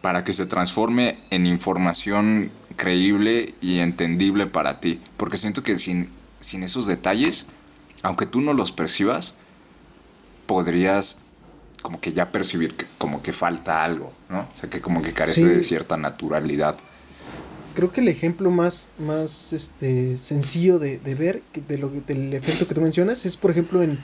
para 0.00 0.22
que 0.22 0.32
se 0.32 0.46
transforme 0.46 1.18
en 1.30 1.46
información 1.46 2.52
creíble 2.76 3.54
y 3.60 3.80
entendible 3.80 4.46
para 4.46 4.78
ti. 4.78 5.00
Porque 5.16 5.36
siento 5.36 5.64
que 5.64 5.78
sin, 5.80 6.10
sin 6.38 6.62
esos 6.62 6.86
detalles, 6.86 7.46
aunque 8.02 8.24
tú 8.24 8.40
no 8.40 8.52
los 8.52 8.70
percibas, 8.70 9.34
podrías 10.46 11.22
como 11.82 12.00
que 12.00 12.12
ya 12.12 12.30
percibir 12.30 12.74
que 12.74 12.86
como 12.96 13.20
que 13.20 13.32
falta 13.32 13.82
algo, 13.82 14.12
¿no? 14.28 14.42
O 14.42 14.56
sea, 14.56 14.70
que 14.70 14.80
como 14.80 15.02
que 15.02 15.12
carece 15.12 15.40
Sí. 15.40 15.46
de 15.46 15.62
cierta 15.64 15.96
naturalidad. 15.96 16.76
Creo 17.74 17.90
que 17.90 18.00
el 18.00 18.06
ejemplo 18.08 18.52
más, 18.52 18.86
más 19.00 19.52
este, 19.52 20.16
sencillo 20.18 20.78
de, 20.78 20.98
de 21.00 21.14
ver 21.16 21.42
que 21.52 21.60
de 21.60 21.78
lo 21.78 21.88
del 21.88 22.32
efecto 22.32 22.68
que 22.68 22.74
tú 22.74 22.80
mencionas 22.80 23.26
es, 23.26 23.36
por 23.36 23.50
ejemplo, 23.50 23.82
en, 23.82 23.98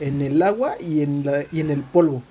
en 0.00 0.20
el 0.22 0.42
agua 0.42 0.74
y 0.80 1.02
en, 1.02 1.24
la, 1.24 1.44
y 1.52 1.60
en 1.60 1.70
el 1.70 1.82
polvo. 1.82 2.22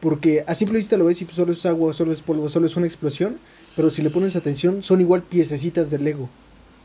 Porque 0.00 0.44
a 0.46 0.54
simple 0.54 0.78
vista 0.78 0.96
lo 0.96 1.06
ves 1.06 1.20
y 1.22 1.26
solo 1.26 1.52
es 1.52 1.66
agua, 1.66 1.92
solo 1.92 2.12
es 2.12 2.22
polvo, 2.22 2.48
solo 2.48 2.66
es 2.66 2.76
una 2.76 2.86
explosión. 2.86 3.36
Pero 3.74 3.90
si 3.90 4.02
le 4.02 4.10
pones 4.10 4.36
atención, 4.36 4.82
son 4.82 5.00
igual 5.00 5.22
piececitas 5.22 5.90
de 5.90 5.98
Lego. 5.98 6.28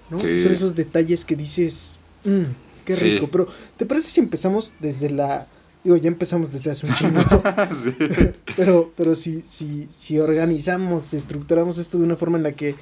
¿no? 0.10 0.20
Sí. 0.20 0.38
Son 0.40 0.52
esos 0.52 0.76
detalles 0.76 1.26
que 1.26 1.36
dices, 1.36 1.98
mmm, 2.24 2.44
qué 2.86 2.94
Sí. 2.94 3.14
rico. 3.14 3.30
Pero, 3.32 3.48
¿te 3.78 3.86
parece 3.86 4.10
si 4.10 4.20
empezamos 4.20 4.74
desde 4.80 5.10
la... 5.10 5.48
Digo, 5.84 5.98
ya 5.98 6.08
empezamos 6.08 6.52
desde 6.54 6.72
hace 6.72 6.88
un 6.88 6.94
chingo. 6.94 7.22
Sí. 7.74 7.94
pero 8.56 8.92
pero 8.96 9.16
si, 9.16 9.44
si, 9.48 9.88
si 9.90 10.18
organizamos, 10.20 11.14
estructuramos 11.14 11.78
esto 11.78 11.98
de 11.98 12.04
una 12.06 12.16
forma 12.16 12.38
en 12.38 12.44
la 12.44 12.52
que 12.54 12.74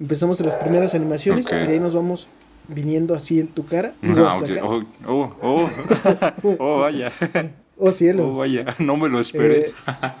empezamos 0.00 0.40
en 0.40 0.46
las 0.46 0.56
primeras 0.56 0.94
animaciones 0.94 1.46
y 1.50 1.54
de 1.54 1.62
ahí 1.62 1.80
nos 1.80 1.94
vamos 1.94 2.28
viniendo 2.68 3.14
así 3.14 3.40
en 3.40 3.48
tu 3.48 3.64
cara. 3.66 3.92
Ah, 4.02 4.06
digo, 4.06 4.28
acá. 4.28 4.60
Oh, 4.64 4.84
oh, 5.06 5.36
oh. 5.42 5.70
Oh, 6.58 6.80
vaya. 6.80 7.10
Oh, 7.76 7.92
cielos. 7.92 8.26
Oh, 8.28 8.38
vaya. 8.38 8.64
No 8.78 8.96
me 8.96 9.08
lo 9.08 9.18
esperé. 9.20 9.66
Eh, 9.68 9.72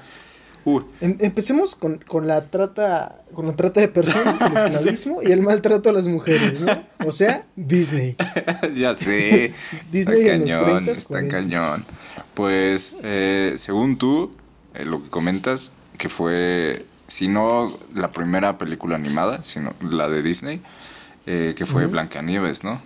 Uh, 0.66 0.80
Em- 1.02 1.18
empecemos 1.20 1.74
con, 1.76 1.98
con 1.98 2.26
la 2.26 2.40
trata 2.40 3.22
con 3.34 3.46
la 3.46 3.54
trata 3.54 3.82
de 3.82 3.88
personas, 3.88 4.40
el 4.40 4.56
esclavismo 4.72 5.22
y 5.22 5.30
el 5.30 5.42
maltrato 5.42 5.90
a 5.90 5.92
las 5.92 6.08
mujeres, 6.08 6.58
¿no? 6.62 6.72
O 7.06 7.12
sea, 7.12 7.44
Disney. 7.54 8.16
ya 8.74 8.96
sé. 8.96 9.52
Disney 9.92 10.22
está 10.22 10.38
cañón, 10.38 10.86
30s, 10.86 10.92
está 10.96 11.20
40s. 11.20 11.28
cañón. 11.28 11.84
Pues, 12.32 12.94
eh, 13.02 13.52
según 13.58 13.98
tú, 13.98 14.34
eh, 14.72 14.86
lo 14.86 15.02
que 15.02 15.10
comentas, 15.10 15.72
que 15.98 16.08
fue, 16.08 16.86
si 17.08 17.28
no 17.28 17.76
la 17.94 18.12
primera 18.12 18.56
película 18.56 18.96
animada, 18.96 19.44
sino 19.44 19.74
la 19.82 20.08
de 20.08 20.22
Disney, 20.22 20.62
eh, 21.26 21.54
que 21.56 21.66
fue 21.66 21.82
Ujú. 21.84 21.92
Blancanieves, 21.92 22.64
¿no? 22.64 22.80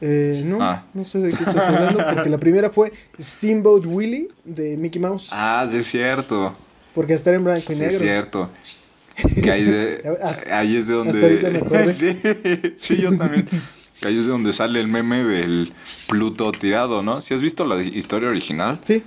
Eh, 0.00 0.42
no, 0.44 0.58
Ah. 0.60 0.84
no 0.92 1.04
sé 1.04 1.18
de 1.20 1.30
qué 1.30 1.36
estás 1.44 1.56
hablando, 1.56 2.04
porque 2.14 2.28
la 2.30 2.38
primera 2.38 2.68
fue 2.70 2.92
Steamboat 3.20 3.86
Willie 3.86 4.28
de 4.44 4.76
Mickey 4.76 5.00
Mouse, 5.00 5.28
Ah, 5.32 5.64
sí 5.68 5.78
es 5.78 5.86
cierto. 5.86 6.54
porque 6.94 7.14
hasta 7.14 7.30
era 7.30 7.38
en 7.38 7.44
blanco 7.44 7.60
y 7.70 7.74
Sí 7.74 7.80
negro. 7.80 7.86
es 7.94 7.98
cierto. 7.98 8.50
Que 9.42 9.50
ahí, 9.50 9.62
de, 9.64 10.02
Hasta- 10.22 10.58
ahí 10.58 10.76
es 10.76 10.88
de 10.88 10.94
donde... 10.94 11.86
sí, 11.92 12.18
sí, 12.76 12.96
yo 13.00 13.16
también. 13.16 13.46
Que 14.00 14.08
ahí 14.08 14.18
es 14.18 14.24
de 14.24 14.30
donde 14.32 14.52
sale 14.52 14.80
el 14.80 14.88
meme 14.88 15.22
del 15.24 15.72
Pluto 16.08 16.50
tirado, 16.52 17.02
¿no? 17.02 17.20
Si 17.20 17.32
has 17.32 17.40
visto 17.40 17.64
la 17.64 17.80
historia 17.80 18.28
original? 18.28 18.80
Sí. 18.84 19.02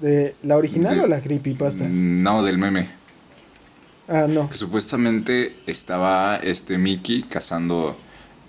De, 0.00 0.34
¿La 0.42 0.56
original 0.56 0.94
De- 0.96 1.00
o 1.02 1.06
la 1.06 1.20
creepypasta? 1.20 1.84
No, 1.88 2.42
del 2.44 2.58
meme. 2.58 2.88
Ah, 4.10 4.26
no. 4.28 4.50
Que 4.50 4.56
supuestamente 4.56 5.56
estaba 5.66 6.36
este 6.36 6.76
Mickey 6.78 7.22
cazando 7.22 7.96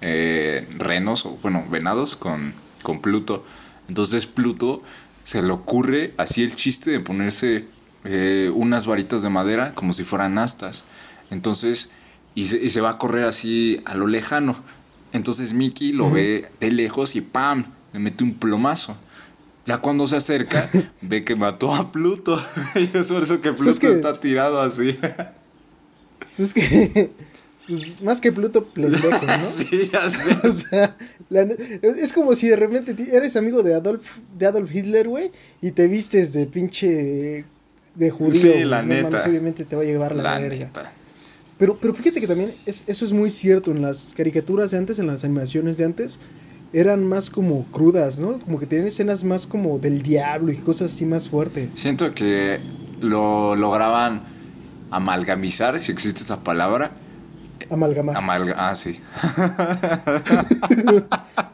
eh, 0.02 0.68
renos, 0.78 1.26
o 1.28 1.38
bueno, 1.42 1.64
venados 1.70 2.16
con, 2.16 2.54
con 2.82 3.00
Pluto. 3.02 3.46
Entonces 3.88 4.26
Pluto 4.26 4.82
se 5.24 5.44
le 5.44 5.52
ocurre 5.52 6.14
así 6.18 6.44
el 6.44 6.56
chiste 6.56 6.90
de 6.90 7.00
ponerse 7.00 7.68
eh, 8.06 8.52
unas 8.56 8.88
varitas 8.88 9.22
de 9.22 9.30
madera 9.30 9.72
como 9.74 9.94
si 9.94 10.04
fueran 10.04 10.40
astas. 10.40 10.86
Entonces, 11.30 11.92
y 12.34 12.46
se, 12.46 12.58
y 12.58 12.70
se 12.70 12.82
va 12.82 12.90
a 12.92 12.98
correr 12.98 13.26
así 13.26 13.80
a 13.86 13.94
lo 13.96 14.08
lejano. 14.08 14.56
Entonces 15.14 15.54
Mickey 15.54 15.92
lo 15.94 16.10
ve 16.10 16.50
de 16.60 16.72
lejos 16.72 17.16
y 17.16 17.22
¡pam! 17.22 17.66
Le 17.94 18.00
mete 18.00 18.24
un 18.24 18.34
plomazo. 18.34 18.98
Ya 19.68 19.78
cuando 19.78 20.08
se 20.08 20.16
acerca, 20.16 20.68
ve 21.02 21.24
que 21.24 21.36
mató 21.36 21.76
a 21.76 21.92
Pluto. 21.92 22.44
y 22.76 22.98
es 22.98 23.08
por 23.12 23.22
eso 23.22 23.42
que 23.42 23.52
Pues 23.54 23.68
es 23.68 23.80
Pluto 23.80 23.88
que- 23.90 23.94
está 23.94 24.20
tirado 24.20 24.60
así. 24.60 24.98
Pues 26.38 26.50
es 26.50 26.54
que. 26.54 27.10
pues, 27.68 28.02
más 28.02 28.22
que 28.22 28.32
Pluto, 28.32 28.66
pendejo, 28.66 29.10
¿no? 29.10 29.44
sí, 29.44 29.90
ya 29.92 30.10
sé. 30.10 30.36
O 30.48 30.54
sea, 30.54 30.98
la 31.30 31.44
es 31.44 32.14
como 32.14 32.36
si 32.36 32.50
de 32.50 32.56
repente 32.56 32.96
eres 33.12 33.36
amigo 33.36 33.64
de 33.64 33.74
Adolf, 33.74 34.18
de 34.38 34.46
Adolf 34.46 34.74
Hitler, 34.74 35.08
güey, 35.08 35.32
y 35.62 35.72
te 35.72 35.88
vistes 35.88 36.34
de 36.34 36.46
pinche 36.46 37.46
de 37.96 38.10
judío. 38.10 38.34
Sí, 38.34 38.64
la 38.64 38.84
neta. 38.84 39.10
mames, 39.10 39.28
obviamente 39.28 39.66
te 39.66 39.76
va 39.76 39.82
a 39.84 39.86
llevar 39.86 40.16
la, 40.16 40.24
La 40.24 40.40
verga. 40.40 40.66
neta. 40.66 40.94
Pero, 41.58 41.78
pero 41.80 41.94
fíjate 41.94 42.20
que 42.20 42.28
también 42.28 42.54
es, 42.66 42.84
eso 42.88 43.06
es 43.06 43.12
muy 43.12 43.30
cierto. 43.30 43.72
En 43.72 43.82
las 43.82 44.14
caricaturas 44.16 44.72
de 44.72 44.78
antes, 44.78 44.98
en 45.00 45.08
las 45.08 45.24
animaciones 45.24 45.78
de 45.78 45.86
antes, 45.86 46.18
eran 46.74 47.06
más 47.06 47.30
como 47.30 47.66
crudas, 47.66 48.18
¿no? 48.20 48.40
Como 48.40 48.60
que 48.60 48.66
tenían 48.66 48.88
escenas 48.88 49.24
más 49.24 49.46
como 49.46 49.78
del 49.78 50.02
diablo 50.02 50.52
y 50.52 50.58
cosas 50.58 50.94
así 50.94 51.06
más 51.06 51.30
fuertes. 51.30 51.70
Siento 51.76 52.14
que 52.14 52.60
lo 53.02 53.56
lograban 53.56 54.24
amalgamizar, 54.92 55.80
si 55.80 55.92
existe 55.92 56.22
esa 56.22 56.44
palabra. 56.44 56.92
Amalgamar. 57.70 58.18
Amalga 58.18 58.56
ah, 58.58 58.76
sí. 58.76 59.00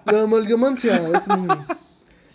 la 0.06 0.22
amalgamancia 0.24 0.96
es 0.96 1.28
muy 1.38 1.50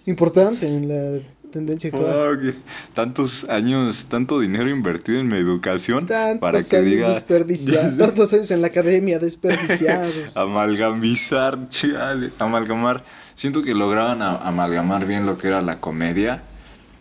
importante 0.06 0.68
en 0.68 0.88
la 0.88 1.20
tendencia 1.50 1.90
actual. 1.90 2.54
Tantos 2.94 3.48
años, 3.48 4.06
tanto 4.06 4.40
dinero 4.40 4.68
invertido 4.68 5.20
en 5.20 5.28
mi 5.28 5.36
educación 5.36 6.06
Tantos 6.06 6.40
para 6.40 6.62
que 6.62 6.76
años 6.76 6.90
diga 6.90 7.08
desperdiciados. 7.10 7.96
Tantos 7.98 8.32
años 8.32 8.50
en 8.52 8.60
la 8.60 8.68
academia 8.68 9.18
desperdiciados. 9.18 10.14
amalgamizar, 10.34 11.68
chale, 11.68 12.30
amalgamar. 12.38 13.02
Siento 13.34 13.62
que 13.62 13.74
lograban 13.74 14.22
amalgamar 14.22 15.06
bien 15.06 15.26
lo 15.26 15.38
que 15.38 15.48
era 15.48 15.60
la 15.60 15.80
comedia 15.80 16.42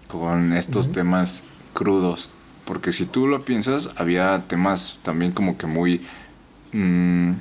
con 0.08 0.54
estos 0.54 0.92
temas 0.92 1.44
crudos. 1.74 2.32
Porque 2.72 2.94
si 2.94 3.06
tú 3.06 3.28
lo 3.28 3.44
piensas, 3.44 3.90
había 3.98 4.46
temas 4.48 5.00
también 5.04 5.34
como 5.34 5.58
que 5.58 5.68
muy... 5.68 6.00
mm, 6.72 7.34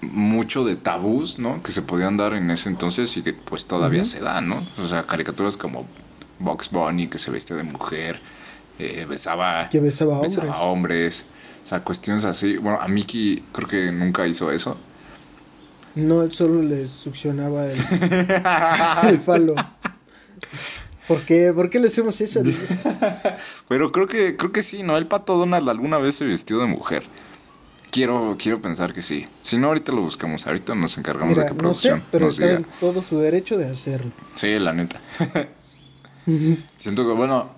mucho 0.00 0.64
de 0.64 0.74
tabús, 0.74 1.38
¿no? 1.38 1.62
Que 1.62 1.70
se 1.70 1.80
podían 1.80 2.16
dar 2.16 2.34
en 2.34 2.50
ese 2.50 2.68
entonces 2.68 3.16
y 3.16 3.22
que 3.22 3.34
pues 3.34 3.66
todavía 3.66 4.04
se 4.04 4.18
dan, 4.18 4.48
¿no? 4.48 4.60
O 4.82 4.86
sea, 4.88 5.04
caricaturas 5.06 5.56
como 5.56 5.86
Box 6.40 6.70
Bunny 6.72 7.06
que 7.06 7.20
se 7.20 7.30
vestía 7.30 7.56
de 7.56 7.62
mujer, 7.62 8.18
eh, 8.80 9.06
besaba, 9.08 9.68
Que 9.70 9.78
besaba 9.78 10.18
a 10.18 10.22
besaba 10.22 10.62
hombres. 10.62 11.26
O 11.62 11.66
sea, 11.68 11.84
cuestiones 11.84 12.24
así. 12.24 12.56
Bueno, 12.56 12.80
a 12.80 12.88
Mickey 12.88 13.44
creo 13.52 13.68
que 13.68 13.92
nunca 13.92 14.26
hizo 14.26 14.50
eso. 14.50 14.76
No, 15.94 16.24
él 16.24 16.32
solo 16.32 16.62
les 16.62 16.90
succionaba 16.90 17.64
el, 17.64 17.78
el 19.08 19.20
falo. 19.20 19.54
¿Por 21.08 21.20
qué? 21.22 21.52
¿Por 21.54 21.70
qué 21.70 21.78
le 21.80 21.88
hacemos 21.88 22.20
eso? 22.20 22.42
Pero 23.68 23.90
creo 23.90 24.06
que, 24.06 24.36
creo 24.36 24.52
que 24.52 24.62
sí, 24.62 24.82
¿no? 24.82 24.96
El 24.98 25.06
pato 25.06 25.36
Donald 25.38 25.68
alguna 25.68 25.96
vez 25.96 26.16
se 26.16 26.26
vistió 26.26 26.58
de 26.58 26.66
mujer. 26.66 27.02
Quiero, 27.90 28.36
quiero 28.38 28.60
pensar 28.60 28.92
que 28.92 29.00
sí. 29.00 29.26
Si 29.40 29.56
no, 29.56 29.68
ahorita 29.68 29.92
lo 29.92 30.02
buscamos. 30.02 30.46
Ahorita 30.46 30.74
nos 30.74 30.98
encargamos 30.98 31.38
Mira, 31.38 31.50
de 31.50 31.56
que 31.56 31.62
no 31.62 31.72
sé, 31.72 32.00
pero 32.12 32.26
nos 32.26 32.34
está 32.34 32.46
diga. 32.46 32.58
en 32.58 32.66
todo 32.78 33.02
su 33.02 33.18
derecho 33.18 33.56
de 33.56 33.66
hacerlo. 33.70 34.12
Sí, 34.34 34.58
la 34.58 34.74
neta. 34.74 35.00
siento 36.78 37.06
que, 37.06 37.14
bueno, 37.14 37.48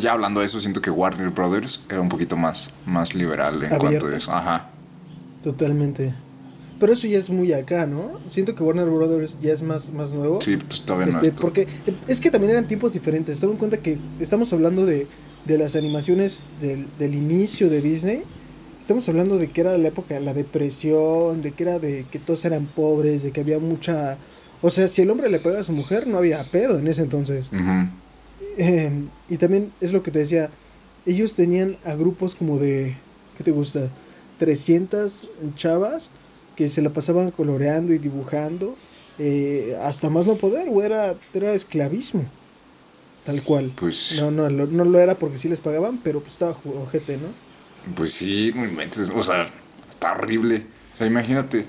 ya 0.00 0.12
hablando 0.12 0.40
de 0.40 0.46
eso, 0.46 0.58
siento 0.58 0.80
que 0.80 0.90
Warner 0.90 1.28
Brothers 1.28 1.84
era 1.90 2.00
un 2.00 2.08
poquito 2.08 2.36
más, 2.36 2.72
más 2.86 3.14
liberal 3.14 3.62
en 3.62 3.78
cuanto 3.78 4.06
a 4.06 4.16
eso. 4.16 4.32
Ajá. 4.32 4.70
Totalmente. 5.44 6.14
Pero 6.78 6.92
eso 6.92 7.06
ya 7.06 7.18
es 7.18 7.30
muy 7.30 7.52
acá, 7.52 7.86
¿no? 7.86 8.12
Siento 8.28 8.54
que 8.54 8.62
Warner 8.62 8.86
Brothers 8.86 9.38
ya 9.40 9.52
es 9.52 9.62
más, 9.62 9.90
más 9.92 10.12
nuevo. 10.12 10.40
Sí, 10.42 10.56
pues, 10.58 10.82
todavía 10.82 11.06
no 11.06 11.12
Este, 11.18 11.28
es 11.28 11.34
to- 11.34 11.40
porque 11.42 11.66
es 12.06 12.20
que 12.20 12.30
también 12.30 12.50
eran 12.52 12.68
tiempos 12.68 12.92
diferentes. 12.92 13.40
Toma 13.40 13.52
en 13.54 13.58
cuenta 13.58 13.78
que 13.78 13.96
estamos 14.20 14.52
hablando 14.52 14.84
de, 14.84 15.06
de 15.46 15.58
las 15.58 15.74
animaciones 15.74 16.44
del, 16.60 16.86
del 16.98 17.14
inicio 17.14 17.70
de 17.70 17.80
Disney. 17.80 18.22
Estamos 18.80 19.08
hablando 19.08 19.38
de 19.38 19.48
que 19.50 19.62
era 19.62 19.76
la 19.78 19.88
época 19.88 20.14
de 20.14 20.20
la 20.20 20.34
depresión, 20.34 21.40
de 21.42 21.52
que 21.52 21.62
era 21.62 21.78
de 21.78 22.04
que 22.10 22.18
todos 22.18 22.44
eran 22.44 22.66
pobres, 22.66 23.22
de 23.22 23.32
que 23.32 23.40
había 23.40 23.58
mucha... 23.58 24.18
O 24.62 24.70
sea, 24.70 24.86
si 24.88 25.02
el 25.02 25.10
hombre 25.10 25.28
le 25.30 25.38
pega 25.40 25.60
a 25.60 25.64
su 25.64 25.72
mujer, 25.72 26.06
no 26.06 26.18
había 26.18 26.42
pedo 26.52 26.78
en 26.78 26.86
ese 26.88 27.02
entonces. 27.02 27.50
Eh, 28.58 28.90
y 29.28 29.36
también 29.38 29.72
es 29.80 29.92
lo 29.92 30.02
que 30.02 30.10
te 30.10 30.18
decía, 30.20 30.50
ellos 31.04 31.34
tenían 31.34 31.76
a 31.84 31.94
grupos 31.94 32.34
como 32.34 32.58
de, 32.58 32.96
¿qué 33.36 33.44
te 33.44 33.50
gusta? 33.50 33.88
300 34.38 35.28
chavas 35.56 36.10
que 36.56 36.68
se 36.68 36.82
la 36.82 36.90
pasaban 36.90 37.30
coloreando 37.30 37.92
y 37.92 37.98
dibujando, 37.98 38.76
eh, 39.18 39.76
hasta 39.82 40.10
más 40.10 40.26
no 40.26 40.36
poder, 40.36 40.68
o 40.70 40.82
era, 40.82 41.14
era 41.34 41.52
esclavismo, 41.52 42.24
tal 43.24 43.42
cual. 43.42 43.72
Pues, 43.76 44.16
No, 44.20 44.30
no, 44.30 44.48
lo- 44.50 44.66
no 44.66 44.84
lo 44.84 44.98
era 44.98 45.14
porque 45.14 45.38
sí 45.38 45.48
les 45.48 45.60
pagaban, 45.60 45.98
pero 46.02 46.20
pues 46.20 46.34
estaba 46.34 46.56
ojete, 46.82 47.16
¿no? 47.18 47.28
pues 47.94 48.12
sí. 48.14 48.52
O 49.14 49.22
sea, 49.22 49.46
está 49.88 50.12
horrible. 50.12 50.64
O 50.94 50.98
sea, 50.98 51.06
imagínate. 51.06 51.66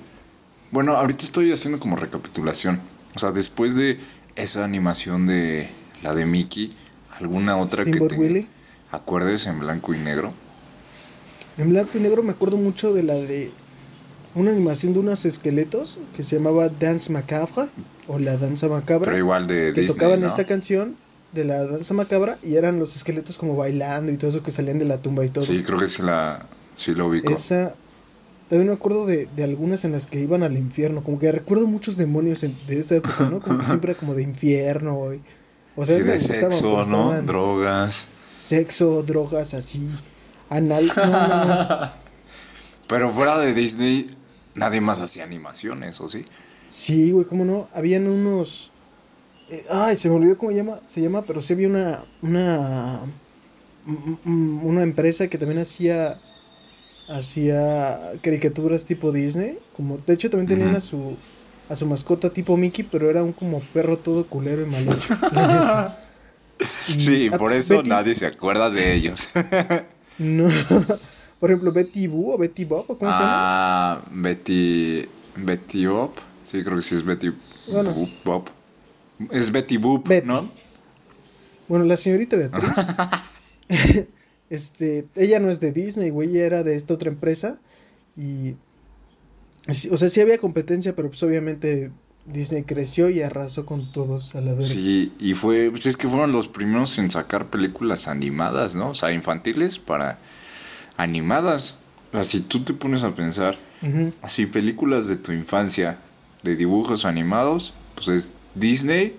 Bueno, 0.72 0.98
ahorita 0.98 1.24
estoy 1.24 1.52
haciendo 1.52 1.80
como 1.80 1.96
recapitulación. 1.96 2.80
O 3.16 3.20
sea, 3.20 3.32
después 3.32 3.76
de 3.76 4.00
esa 4.36 4.64
animación 4.64 5.28
de 5.28 5.70
la 6.04 6.14
de 6.16 6.26
Mickey, 6.26 6.74
¿alguna 7.20 7.58
otra 7.58 7.86
que 7.86 7.92
te 8.00 8.16
Willie. 8.16 8.48
acuerdes 8.92 9.46
en 9.48 9.60
blanco 9.60 9.94
y 9.94 10.00
negro? 10.00 10.30
En 11.58 11.70
blanco 11.70 11.98
y 11.98 12.02
negro 12.02 12.24
me 12.24 12.32
acuerdo 12.32 12.58
mucho 12.58 12.94
de 12.94 13.04
la 13.04 13.16
de 13.16 13.52
una 14.38 14.52
animación 14.52 14.94
de 14.94 15.00
unos 15.00 15.26
esqueletos 15.26 15.98
que 16.16 16.24
se 16.24 16.38
llamaba 16.38 16.70
Dance 16.70 17.12
Macabre, 17.12 17.68
o 18.08 18.20
la 18.20 18.38
danza 18.38 18.68
macabra. 18.70 19.06
Pero 19.06 19.18
igual 19.18 19.48
de 19.48 19.74
que 19.74 19.82
Disney, 19.82 19.88
tocaban 19.98 20.22
¿no? 20.22 20.28
esta 20.28 20.46
canción 20.46 20.96
de 21.34 21.44
la 21.46 21.64
danza 21.66 21.94
macabra 21.94 22.38
y 22.44 22.56
eran 22.56 22.80
los 22.80 22.96
esqueletos 22.96 23.38
como 23.38 23.56
bailando 23.56 24.12
y 24.12 24.18
todo 24.18 24.30
eso 24.30 24.44
que 24.44 24.52
salían 24.52 24.80
de 24.80 24.86
la 24.86 24.98
tumba 25.00 25.26
y 25.26 25.30
todo. 25.30 25.44
Sí, 25.44 25.62
creo 25.64 25.78
que 25.78 25.88
sí 25.88 26.02
la 26.04 26.46
sí 26.78 26.94
lo 26.94 27.08
ubico. 27.08 27.34
Esa 27.34 27.74
también 28.50 28.70
me 28.70 28.74
acuerdo 28.76 29.06
de, 29.06 29.28
de 29.36 29.44
algunas 29.44 29.84
en 29.84 29.92
las 29.92 30.08
que 30.08 30.22
iban 30.22 30.42
al 30.44 30.56
infierno, 30.58 31.04
como 31.04 31.20
que 31.20 31.30
recuerdo 31.32 31.68
muchos 31.68 31.98
demonios 31.98 32.44
en- 32.44 32.56
de 32.68 32.80
esa 32.80 32.96
época, 32.96 33.30
¿no? 33.30 33.40
Como 33.42 33.60
que 33.60 33.66
siempre 33.68 33.92
era 33.92 34.00
como 34.00 34.14
de 34.14 34.24
infierno 34.24 35.14
y 35.14 35.22
O 35.76 35.86
sea, 35.86 35.98
Y 35.98 36.04
de 36.04 36.14
gustaban, 36.18 36.52
sexo, 36.54 36.86
¿no? 36.86 37.22
Drogas. 37.24 38.08
Sexo, 38.34 39.04
drogas, 39.04 39.54
así. 39.54 39.82
Anal. 40.50 40.84
No, 40.96 41.06
no, 41.06 41.46
no. 41.46 41.92
Pero 42.88 43.12
fuera 43.12 43.38
de 43.38 43.54
Disney, 43.54 44.08
nadie 44.58 44.82
más 44.82 45.00
hacía 45.00 45.24
animaciones, 45.24 46.02
¿o 46.02 46.10
sí? 46.10 46.26
Sí, 46.68 47.12
güey, 47.12 47.26
cómo 47.26 47.46
no. 47.46 47.68
Habían 47.74 48.08
unos. 48.08 48.72
eh, 49.50 49.64
ay, 49.72 49.96
se 49.96 50.10
me 50.10 50.16
olvidó 50.16 50.38
cómo 50.38 50.52
llama, 50.52 50.80
se 50.88 51.00
llama, 51.02 51.22
pero 51.22 51.42
sí 51.42 51.54
había 51.54 51.68
una. 51.70 52.04
Una. 52.22 53.00
mm, 53.86 54.16
mm, 54.26 54.66
Una 54.66 54.82
empresa 54.84 55.28
que 55.28 55.38
también 55.38 55.62
hacía. 55.62 56.20
Hacía 57.10 58.00
caricaturas 58.22 58.84
tipo 58.84 59.14
Disney. 59.14 59.58
Como, 59.74 59.98
de 60.06 60.14
hecho, 60.14 60.30
también 60.30 60.48
tenían 60.50 60.76
a 60.76 60.82
su. 60.82 61.16
A 61.70 61.76
su 61.76 61.86
mascota 61.86 62.30
tipo 62.30 62.56
Mickey, 62.58 62.86
pero 62.90 63.10
era 63.10 63.24
un 63.24 63.34
como 63.34 63.60
perro 63.60 63.98
todo 63.98 64.26
culero 64.26 64.62
y 64.62 64.66
mal 64.70 64.84
hecho. 64.84 65.98
Sí, 66.86 67.30
por 67.38 67.54
eso 67.54 67.76
Betty- 67.84 67.88
nadie 67.90 68.16
se 68.16 68.26
acuerda 68.26 68.70
de 68.72 68.94
ellos. 68.96 69.30
No. 70.18 70.50
Por 71.40 71.52
ejemplo, 71.52 71.72
Betty 71.72 72.08
Boo 72.08 72.34
o 72.34 72.38
Betty 72.38 72.66
Bob, 72.66 72.86
¿o 72.88 72.98
¿cómo 72.98 73.14
se 73.14 73.20
llama? 73.20 73.94
ah, 73.94 74.02
Betty. 74.12 75.06
Betty 75.36 75.86
Bob. 75.86 76.12
Sí, 76.42 76.64
creo 76.64 76.78
que 76.78 76.82
sí 76.82 76.96
es 76.96 77.06
Betty 77.06 77.32
Bueno. 77.72 77.94
Boop, 77.94 78.10
Bob. 78.24 78.46
Es 79.32 79.52
Betty 79.52 79.78
Boop, 79.78 80.08
Betty. 80.08 80.28
¿no? 80.28 80.50
Bueno, 81.68 81.86
la 81.86 81.98
señorita 81.98 82.38
Beatriz. 82.38 82.70
este, 84.50 85.08
ella 85.16 85.40
no 85.40 85.50
es 85.50 85.60
de 85.60 85.72
Disney, 85.72 86.10
güey, 86.10 86.30
ella 86.30 86.46
era 86.46 86.64
de 86.64 86.76
esta 86.76 86.94
otra 86.94 87.10
empresa. 87.10 87.58
Y. 88.16 88.56
O 89.92 89.98
sea, 89.98 90.10
sí 90.10 90.22
había 90.22 90.38
competencia, 90.38 90.96
pero 90.96 91.10
pues 91.10 91.22
obviamente 91.24 91.92
Disney 92.26 92.64
creció 92.64 93.10
y 93.10 93.22
arrasó 93.22 93.66
con 93.66 93.92
todos 93.92 94.34
a 94.36 94.42
la 94.42 94.52
verga. 94.54 94.66
Sí, 94.66 95.12
y 95.20 95.34
fue. 95.34 95.70
Pues 95.70 95.86
es 95.86 95.98
que 95.98 96.08
fueron 96.08 96.32
los 96.32 96.48
primeros 96.48 96.98
en 97.00 97.12
sacar 97.12 97.48
películas 97.48 98.08
animadas, 98.08 98.76
¿no? 98.76 98.92
O 98.92 98.96
sea, 98.96 99.12
infantiles 99.12 99.78
para 99.78 100.20
animadas. 100.98 101.78
Si 102.24 102.42
tú 102.42 102.64
te 102.64 102.74
pones 102.74 103.04
a 103.04 103.14
pensar, 103.16 103.58
así 104.22 104.46
películas 104.46 105.08
de 105.08 105.16
tu 105.18 105.32
infancia, 105.32 105.98
de 106.44 106.56
dibujos 106.56 107.06
animados, 107.06 107.74
pues 107.96 108.08
es 108.08 108.38
Disney. 108.56 109.16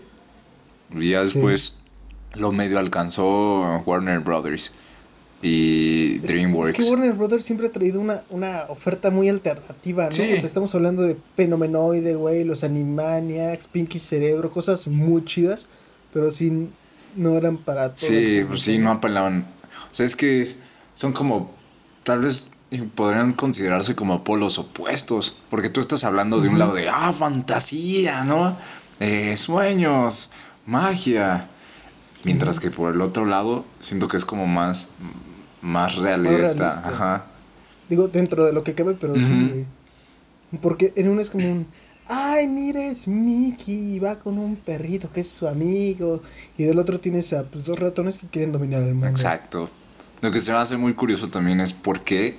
Y 0.95 1.11
ya 1.11 1.25
Sí. 1.25 1.35
después 1.35 1.75
lo 2.35 2.51
medio 2.53 2.79
alcanzó 2.79 3.83
Warner 3.87 4.21
Brothers 4.21 4.73
y 5.43 6.17
Es- 6.17 6.23
DreamWorks. 6.33 6.79
Es 6.79 6.85
que 6.85 6.91
Warner 6.91 7.13
Brothers 7.13 7.45
siempre 7.45 7.69
ha 7.69 7.73
traído 7.73 8.01
una, 8.01 8.23
una 8.31 8.65
oferta 8.69 9.11
muy 9.11 9.29
alternativa, 9.29 10.05
¿no? 10.07 10.11
Sí. 10.11 10.23
O 10.33 10.37
sea, 10.37 10.47
estamos 10.47 10.75
hablando 10.75 11.03
de 11.03 11.17
Fenomenoide, 11.37 12.15
güey, 12.15 12.45
los 12.45 12.65
Animaniacs, 12.65 13.69
Pinky 13.69 13.99
Cerebro, 13.99 14.51
cosas 14.51 14.87
muy 14.89 15.25
chidas, 15.25 15.67
pero 16.13 16.33
sí 16.33 16.69
no 17.17 17.37
eran 17.37 17.57
para 17.59 17.95
todo. 17.95 18.11
el 18.11 18.41
Sí, 18.41 18.45
pues 18.49 18.63
sí, 18.63 18.79
no 18.79 18.91
apelaban. 18.91 19.47
O 19.91 19.95
sea, 19.95 20.07
es 20.07 20.17
que 20.17 20.41
es- 20.41 20.61
son 20.95 21.13
como, 21.13 21.53
tal 22.09 22.21
vez 22.21 22.53
podrían 22.95 23.33
considerarse 23.33 23.95
como 23.95 24.25
polos 24.25 24.59
opuestos, 24.59 25.37
porque 25.51 25.69
tú 25.69 25.81
estás 25.81 26.05
hablando 26.05 26.41
de 26.41 26.49
un 26.49 26.59
lado 26.59 26.73
de, 26.73 26.89
ah, 26.89 27.13
fantasía, 27.13 28.25
¿no? 28.25 28.57
Eh, 28.99 29.37
sueños, 29.37 30.31
magia. 30.65 31.51
Mientras 32.25 32.61
que 32.61 32.71
por 32.71 32.95
el 32.95 33.03
otro 33.03 33.27
lado, 33.27 33.67
siento 33.79 34.09
que 34.09 34.17
es 34.17 34.25
como 34.25 34.47
más, 34.47 34.89
más 35.61 35.97
realista. 35.97 36.83
Ajá. 36.83 37.27
Digo, 37.91 38.09
dentro 38.09 38.47
de 38.47 38.55
lo 38.55 38.65
que 38.65 38.73
cabe, 38.73 38.97
pero 38.99 39.15
sí. 39.15 39.67
Porque 40.63 40.95
en 40.97 41.11
uno 41.11 41.21
es 41.21 41.29
como 41.29 41.47
un. 41.47 41.67
Ay, 42.07 42.47
mira, 42.47 42.87
es 42.87 43.07
Mickey, 43.07 43.99
va 43.99 44.19
con 44.19 44.39
un 44.39 44.57
perrito 44.57 45.13
que 45.13 45.21
es 45.21 45.29
su 45.29 45.47
amigo. 45.47 46.23
Y 46.57 46.65
del 46.65 46.79
otro 46.79 47.01
tienes 47.01 47.35
a 47.35 47.43
pues, 47.45 47.67
dos 47.67 47.79
ratones 47.79 48.17
que 48.17 48.27
quieren 48.29 48.51
dominar 48.51 48.83
el 48.83 48.95
mundo. 48.95 49.09
Exacto. 49.09 49.69
Lo 50.21 50.31
que 50.31 50.39
se 50.39 50.53
me 50.53 50.59
hace 50.59 50.77
muy 50.77 50.95
curioso 50.95 51.29
también 51.29 51.61
es 51.61 51.73
por 51.73 52.03
qué 52.03 52.37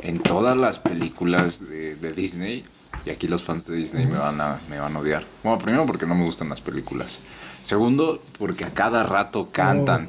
en 0.00 0.20
todas 0.20 0.56
las 0.56 0.78
películas 0.78 1.68
de, 1.68 1.96
de 1.96 2.12
Disney, 2.12 2.64
y 3.06 3.10
aquí 3.10 3.28
los 3.28 3.42
fans 3.42 3.66
de 3.66 3.76
Disney 3.76 4.06
me, 4.06 4.16
van 4.18 4.40
a, 4.40 4.60
me 4.70 4.78
van 4.78 4.96
a 4.96 5.00
odiar. 5.00 5.26
Bueno, 5.42 5.58
primero 5.58 5.84
porque 5.86 6.06
no 6.06 6.14
me 6.14 6.24
gustan 6.24 6.48
las 6.48 6.60
películas. 6.60 7.20
Segundo, 7.62 8.22
porque 8.38 8.64
a 8.64 8.72
cada 8.72 9.02
rato 9.02 9.50
cantan. 9.52 10.08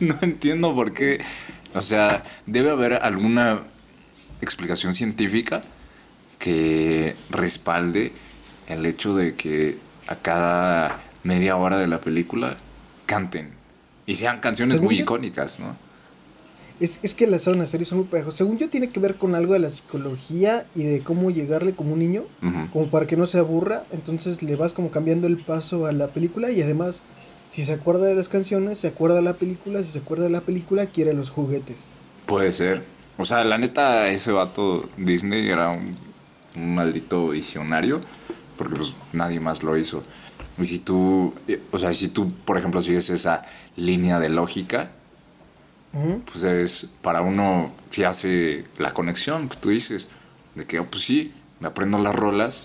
no 0.00 0.16
entiendo 0.22 0.74
por 0.74 0.92
qué. 0.94 1.22
O 1.74 1.80
sea, 1.82 2.22
debe 2.46 2.70
haber 2.70 2.94
alguna 2.94 3.60
explicación 4.40 4.94
científica 4.94 5.62
que 6.38 7.14
respalde 7.30 8.12
el 8.66 8.86
hecho 8.86 9.14
de 9.14 9.34
que 9.34 9.78
a 10.06 10.16
cada 10.16 11.00
media 11.22 11.56
hora 11.56 11.78
de 11.78 11.86
la 11.86 12.00
película 12.00 12.56
canten. 13.06 13.52
Y 14.06 14.14
sean 14.14 14.40
canciones 14.40 14.80
muy 14.80 14.96
yo- 14.96 15.02
icónicas, 15.02 15.60
¿no? 15.60 15.76
Es, 16.80 16.98
es 17.02 17.14
que 17.14 17.26
las 17.26 17.42
zonas 17.42 17.70
series 17.70 17.88
son 17.88 17.98
muy 17.98 18.06
pejos. 18.08 18.34
Según 18.34 18.58
yo, 18.58 18.68
tiene 18.68 18.88
que 18.88 19.00
ver 19.00 19.14
con 19.14 19.34
algo 19.34 19.52
de 19.52 19.60
la 19.60 19.70
psicología 19.70 20.66
y 20.74 20.82
de 20.82 21.00
cómo 21.00 21.30
llegarle 21.30 21.74
como 21.74 21.92
un 21.92 22.00
niño, 22.00 22.24
como 22.72 22.86
para 22.88 23.06
que 23.06 23.16
no 23.16 23.26
se 23.26 23.38
aburra. 23.38 23.84
Entonces 23.92 24.42
le 24.42 24.56
vas 24.56 24.72
como 24.72 24.90
cambiando 24.90 25.26
el 25.26 25.36
paso 25.36 25.86
a 25.86 25.92
la 25.92 26.08
película 26.08 26.50
y 26.50 26.62
además, 26.62 27.02
si 27.50 27.64
se 27.64 27.72
acuerda 27.72 28.06
de 28.06 28.14
las 28.14 28.28
canciones, 28.28 28.78
se 28.78 28.88
acuerda 28.88 29.16
de 29.16 29.22
la 29.22 29.34
película. 29.34 29.82
Si 29.84 29.92
se 29.92 29.98
acuerda 30.00 30.24
de 30.24 30.30
la 30.30 30.40
película, 30.40 30.86
quiere 30.86 31.14
los 31.14 31.30
juguetes. 31.30 31.76
Puede 32.26 32.52
ser. 32.52 32.84
O 33.16 33.24
sea, 33.24 33.44
la 33.44 33.58
neta, 33.58 34.08
ese 34.08 34.32
vato 34.32 34.88
Disney 34.96 35.48
era 35.48 35.70
un, 35.70 35.94
un 36.56 36.74
maldito 36.74 37.28
visionario. 37.28 38.00
Porque 38.56 38.76
pues 38.76 38.94
nadie 39.12 39.40
más 39.40 39.62
lo 39.62 39.76
hizo. 39.76 40.02
Y 40.58 40.64
si 40.64 40.78
tú, 40.78 41.34
eh, 41.48 41.60
o 41.72 41.78
sea, 41.78 41.92
si 41.92 42.08
tú, 42.08 42.30
por 42.44 42.56
ejemplo, 42.56 42.80
sigues 42.80 43.10
esa 43.10 43.42
línea 43.76 44.20
de 44.20 44.28
lógica, 44.28 44.92
Pues 46.30 46.44
es 46.44 46.90
para 47.02 47.22
uno 47.22 47.72
si 47.90 48.04
hace 48.04 48.64
la 48.78 48.92
conexión 48.92 49.48
que 49.48 49.56
tú 49.56 49.68
dices 49.70 50.08
de 50.54 50.66
que 50.66 50.80
oh, 50.80 50.86
pues 50.90 51.04
sí 51.04 51.32
me 51.60 51.68
aprendo 51.68 51.98
las 51.98 52.14
rolas 52.16 52.64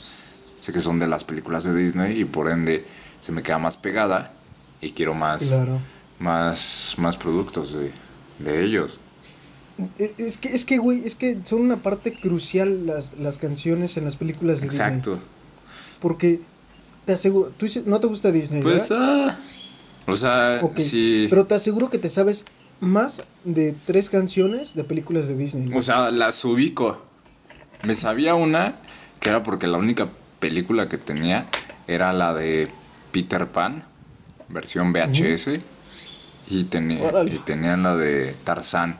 sé 0.60 0.74
que 0.74 0.80
son 0.82 1.00
de 1.00 1.08
las 1.08 1.24
películas 1.24 1.63
de 1.63 1.76
Disney 1.76 2.20
y 2.20 2.26
por 2.26 2.50
ende 2.50 2.84
se 3.20 3.32
me 3.32 3.44
queda 3.44 3.60
más 3.60 3.78
pegada 3.78 4.34
y 4.82 4.92
quiero 4.92 5.13
más 5.13 5.48
Claro. 5.48 5.80
más 6.20 6.96
más 6.98 7.18
productos 7.18 7.74
de, 7.74 7.92
de 8.39 8.63
ellos 8.63 9.00
E- 9.98 10.13
Es 10.18 10.38
que, 10.38 10.50
es 10.50 10.65
que, 10.65 10.78
güey, 10.78 11.06
es 11.06 11.15
que 11.15 11.38
son 11.44 11.62
una 11.62 11.78
parte 11.78 12.13
crucial 12.13 12.86
las, 12.86 13.18
las 13.18 13.38
canciones 13.38 13.96
en 13.98 14.06
las 14.06 14.15
películas 14.18 14.60
de 14.62 14.68
exacto 14.68 15.12
Disney. 15.12 15.30
Porque 16.02 16.42
te 17.06 17.13
aseguro, 17.13 17.52
tú 17.58 17.65
dices, 17.65 17.86
no 17.86 18.00
te 18.00 18.08
gusta 18.08 18.32
Disney, 18.32 18.62
pues 18.62 18.89
¿verdad? 18.89 19.28
ah, 19.30 19.38
o 20.08 20.18
sea 20.18 20.60
Ok, 20.63 20.80
sí 20.80 21.28
Pero 21.30 21.46
te 21.46 21.56
aseguro 21.56 21.89
que 21.89 21.98
te 21.98 22.10
sabes 22.10 22.46
más 22.82 23.24
de 23.44 23.76
tres 23.86 24.10
canciones 24.10 24.76
de 24.76 24.84
películas 24.84 25.28
de 25.28 25.36
Disney. 25.36 25.72
o 25.74 25.82
sea 25.82 26.12
las 26.12 26.44
ubico 26.46 27.04
me 27.84 27.96
sabía 27.96 28.36
una 28.36 28.76
que 29.20 29.30
era 29.30 29.44
porque 29.44 29.68
la 29.68 29.78
única 29.78 30.08
película 30.39 30.89
que 30.89 30.98
tenía 30.98 31.46
era 31.88 32.13
la 32.13 32.34
de 32.34 32.68
Peter 33.12 33.48
Pan 33.48 33.84
versión 34.50 34.94
VHS 34.94 35.60
y 36.50 36.63
tenía 36.65 37.24
y 37.26 37.39
tenían 37.39 37.84
la 37.84 37.96
de 37.96 38.34
Tarzán 38.44 38.98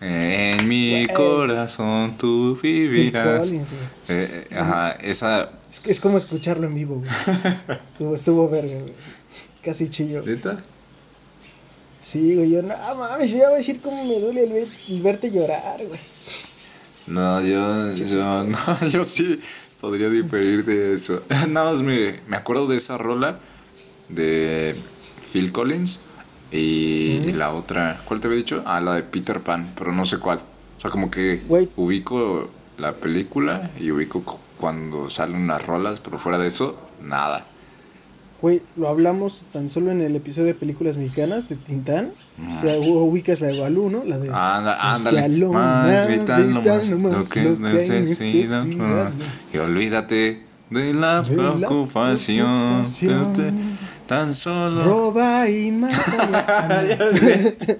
en 0.00 0.66
mi 0.66 1.06
corazón 1.14 2.16
tú 2.18 2.58
vivirás 2.60 3.46
Collins. 3.46 3.68
Eh, 4.08 4.46
eh, 4.50 4.56
ajá 4.58 4.92
esa 4.92 5.50
Es, 5.70 5.82
es 5.86 6.00
como 6.00 6.18
escucharlo 6.18 6.66
en 6.66 6.74
vivo, 6.74 6.96
güey. 6.96 7.10
estuvo, 7.84 8.14
estuvo 8.16 8.48
verga, 8.48 8.80
güey. 8.80 8.92
Casi 9.62 9.88
chillo. 9.88 10.22
¿neta? 10.22 10.60
Sí, 12.12 12.34
güey, 12.34 12.50
yo, 12.50 12.60
no 12.62 12.74
mames, 12.94 13.30
yo 13.30 13.38
ya 13.38 13.44
voy 13.46 13.54
a 13.54 13.58
decir 13.58 13.80
cómo 13.80 14.04
me 14.04 14.20
duele 14.20 14.44
el, 14.44 14.52
ver- 14.52 14.68
el 14.90 15.02
verte 15.02 15.30
llorar, 15.30 15.78
güey. 15.86 15.98
No, 17.06 17.40
yo, 17.40 17.92
yo, 17.94 18.44
no, 18.44 18.88
yo 18.88 19.04
sí 19.04 19.40
podría 19.80 20.10
diferir 20.10 20.64
de 20.64 20.94
eso. 20.94 21.22
Nada 21.48 21.70
más 21.70 21.80
me, 21.82 22.20
me 22.28 22.36
acuerdo 22.36 22.66
de 22.66 22.76
esa 22.76 22.98
rola 22.98 23.38
de 24.10 24.76
Phil 25.32 25.52
Collins 25.52 26.00
y, 26.50 27.22
y 27.24 27.32
la 27.32 27.50
otra, 27.54 28.02
¿cuál 28.04 28.20
te 28.20 28.26
había 28.26 28.36
dicho? 28.38 28.62
Ah, 28.66 28.80
la 28.80 28.94
de 28.94 29.02
Peter 29.04 29.40
Pan, 29.40 29.72
pero 29.76 29.92
no 29.92 30.04
sé 30.04 30.18
cuál. 30.18 30.38
O 30.76 30.80
sea, 30.80 30.90
como 30.90 31.10
que 31.10 31.40
ubico 31.76 32.50
la 32.76 32.92
película 32.92 33.70
y 33.80 33.90
ubico 33.90 34.22
cu- 34.22 34.38
cuando 34.58 35.08
salen 35.08 35.46
las 35.46 35.66
rolas, 35.66 36.00
pero 36.00 36.18
fuera 36.18 36.38
de 36.38 36.48
eso, 36.48 36.78
nada. 37.00 37.46
Güey, 38.42 38.60
lo 38.76 38.88
hablamos 38.88 39.46
tan 39.52 39.68
solo 39.68 39.92
en 39.92 40.02
el 40.02 40.16
episodio 40.16 40.48
de 40.48 40.54
películas 40.54 40.96
mexicanas 40.96 41.48
de 41.48 41.54
Tintán. 41.56 42.10
O 42.60 42.66
sea, 42.66 42.78
u- 42.80 43.08
ubicas 43.08 43.40
la 43.40 43.46
de 43.46 43.60
Balú, 43.60 43.88
¿no? 43.88 44.04
La 44.04 44.18
de. 44.18 44.28
Anda, 44.28 44.94
ándale. 44.94 45.20
ya 45.20 45.52
más 45.52 46.08
vital, 46.08 46.54
lo 46.54 46.62
más, 46.62 46.90
lo 46.90 47.28
que 47.28 47.42
necesidad. 47.60 48.66
Y 49.54 49.58
olvídate 49.58 50.42
de 50.70 50.94
la 50.94 51.22
De 51.22 51.36
la 51.36 51.54
preocupación. 51.54 52.82
Te- 52.98 53.06
te- 53.06 53.52
Tan 54.06 54.34
solo. 54.34 54.82
Roba 54.84 55.48
y 55.48 55.70
mata. 55.70 56.82
Qué 56.84 56.94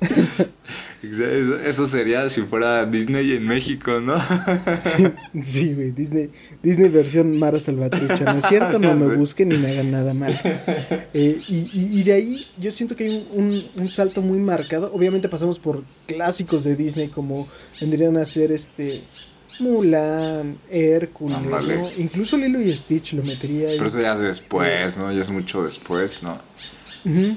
eso 1.02 1.86
sería 1.86 2.28
si 2.28 2.42
fuera 2.42 2.84
Disney 2.84 3.32
en 3.32 3.46
México, 3.46 4.00
¿no? 4.00 4.20
sí, 5.44 5.72
güey, 5.74 5.92
Disney, 5.92 6.30
Disney 6.62 6.88
versión 6.88 7.38
Mara 7.38 7.60
Salvatrucha, 7.60 8.32
¿no 8.32 8.38
es 8.38 8.46
cierto? 8.46 8.78
No 8.88 8.94
me 8.94 9.16
busquen 9.16 9.48
ni 9.50 9.58
me 9.58 9.70
hagan 9.70 9.90
nada 9.90 10.14
mal. 10.14 10.34
Eh, 11.14 11.38
y, 11.48 11.56
y, 11.56 12.00
y, 12.00 12.02
de 12.02 12.12
ahí 12.12 12.46
yo 12.58 12.70
siento 12.70 12.94
que 12.94 13.04
hay 13.04 13.26
un, 13.32 13.44
un, 13.44 13.64
un, 13.76 13.88
salto 13.88 14.20
muy 14.20 14.38
marcado. 14.38 14.92
Obviamente 14.92 15.28
pasamos 15.28 15.58
por 15.58 15.82
clásicos 16.06 16.64
de 16.64 16.76
Disney 16.76 17.08
como 17.08 17.48
vendrían 17.80 18.16
a 18.18 18.24
ser 18.24 18.52
este 18.52 19.00
Mulan, 19.60 20.58
Hércules, 20.70 21.38
¿no? 21.40 21.88
incluso 21.98 22.36
Lilo 22.36 22.60
y 22.60 22.70
Stitch 22.70 23.14
lo 23.14 23.22
metería 23.22 23.68
ahí. 23.68 23.76
Pero 23.76 23.88
eso 23.88 24.00
ya 24.00 24.14
es 24.14 24.20
después, 24.20 24.98
¿no? 24.98 25.10
Ya 25.12 25.22
es 25.22 25.30
mucho 25.30 25.64
después, 25.64 26.22
¿no? 26.22 26.38
Uh 27.04 27.34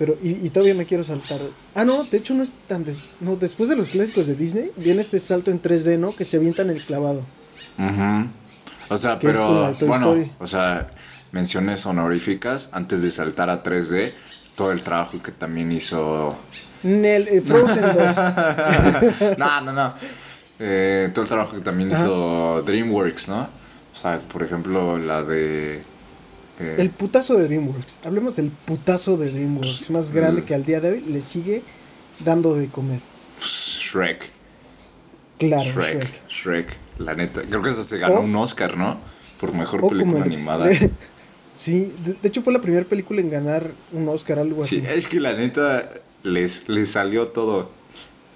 Pero, 0.00 0.16
y, 0.22 0.30
y, 0.30 0.48
todavía 0.48 0.74
me 0.74 0.86
quiero 0.86 1.04
saltar. 1.04 1.38
Ah, 1.74 1.84
no, 1.84 2.04
de 2.04 2.16
hecho 2.16 2.32
no 2.32 2.42
es 2.42 2.54
tan. 2.66 2.84
Des... 2.84 3.10
No, 3.20 3.36
después 3.36 3.68
de 3.68 3.76
los 3.76 3.88
clásicos 3.88 4.26
de 4.26 4.34
Disney, 4.34 4.70
viene 4.76 5.02
este 5.02 5.20
salto 5.20 5.50
en 5.50 5.60
3D, 5.60 5.98
¿no? 5.98 6.16
Que 6.16 6.24
se 6.24 6.38
avientan 6.38 6.70
el 6.70 6.80
clavado. 6.80 7.18
Uh 7.76 7.82
-huh. 7.82 8.26
O 8.88 8.96
sea, 8.96 9.18
pero. 9.18 9.74
Bueno, 9.80 10.12
Story. 10.12 10.32
o 10.38 10.46
sea, 10.46 10.86
menciones 11.32 11.84
honoríficas 11.84 12.70
antes 12.72 13.02
de 13.02 13.10
saltar 13.10 13.50
a 13.50 13.62
3D. 13.62 14.10
Todo 14.54 14.72
el 14.72 14.82
trabajo 14.82 15.22
que 15.22 15.32
también 15.32 15.70
hizo. 15.70 16.34
Nel, 16.82 17.28
eh, 17.28 17.42
Frozen 17.42 17.82
2. 17.82 19.36
no, 19.36 19.60
no, 19.60 19.72
no. 19.74 19.94
Eh, 20.60 21.10
todo 21.12 21.24
el 21.24 21.28
trabajo 21.28 21.56
que 21.56 21.62
también 21.62 21.92
Ajá. 21.92 22.04
hizo 22.04 22.62
DreamWorks, 22.62 23.28
¿no? 23.28 23.42
O 23.42 23.98
sea, 24.00 24.18
por 24.18 24.42
ejemplo, 24.42 24.96
la 24.96 25.22
de. 25.22 25.82
Eh, 26.60 26.76
el 26.78 26.90
putazo 26.90 27.36
de 27.36 27.44
DreamWorks. 27.44 27.96
Hablemos 28.04 28.36
del 28.36 28.50
putazo 28.50 29.16
de 29.16 29.30
DreamWorks. 29.30 29.90
Más 29.90 30.10
grande 30.10 30.44
que 30.44 30.54
al 30.54 30.64
día 30.64 30.80
de 30.80 30.90
hoy 30.90 31.00
le 31.00 31.22
sigue 31.22 31.62
dando 32.24 32.54
de 32.54 32.68
comer. 32.68 33.00
Shrek. 33.40 34.24
Claro, 35.38 35.64
Shrek. 35.64 36.02
Shrek. 36.02 36.28
Shrek. 36.28 36.78
La 36.98 37.14
neta. 37.14 37.40
Creo 37.42 37.62
que 37.62 37.70
esa 37.70 37.82
se 37.82 37.98
ganó 37.98 38.20
un 38.20 38.36
Oscar, 38.36 38.76
¿no? 38.76 39.00
Por 39.40 39.54
mejor 39.54 39.88
película 39.88 40.22
animada. 40.22 40.70
sí, 41.54 41.92
de, 42.04 42.12
de, 42.12 42.28
hecho 42.28 42.42
fue 42.42 42.52
la 42.52 42.60
primera 42.60 42.84
película 42.84 43.22
en 43.22 43.30
ganar 43.30 43.70
un 43.92 44.06
Oscar, 44.08 44.38
algo 44.38 44.62
sí, 44.62 44.78
así. 44.78 44.86
Sí, 44.86 44.92
es 44.94 45.08
que 45.08 45.18
la 45.18 45.32
neta 45.32 45.88
les, 46.22 46.68
les 46.68 46.90
salió 46.90 47.28
todo. 47.28 47.70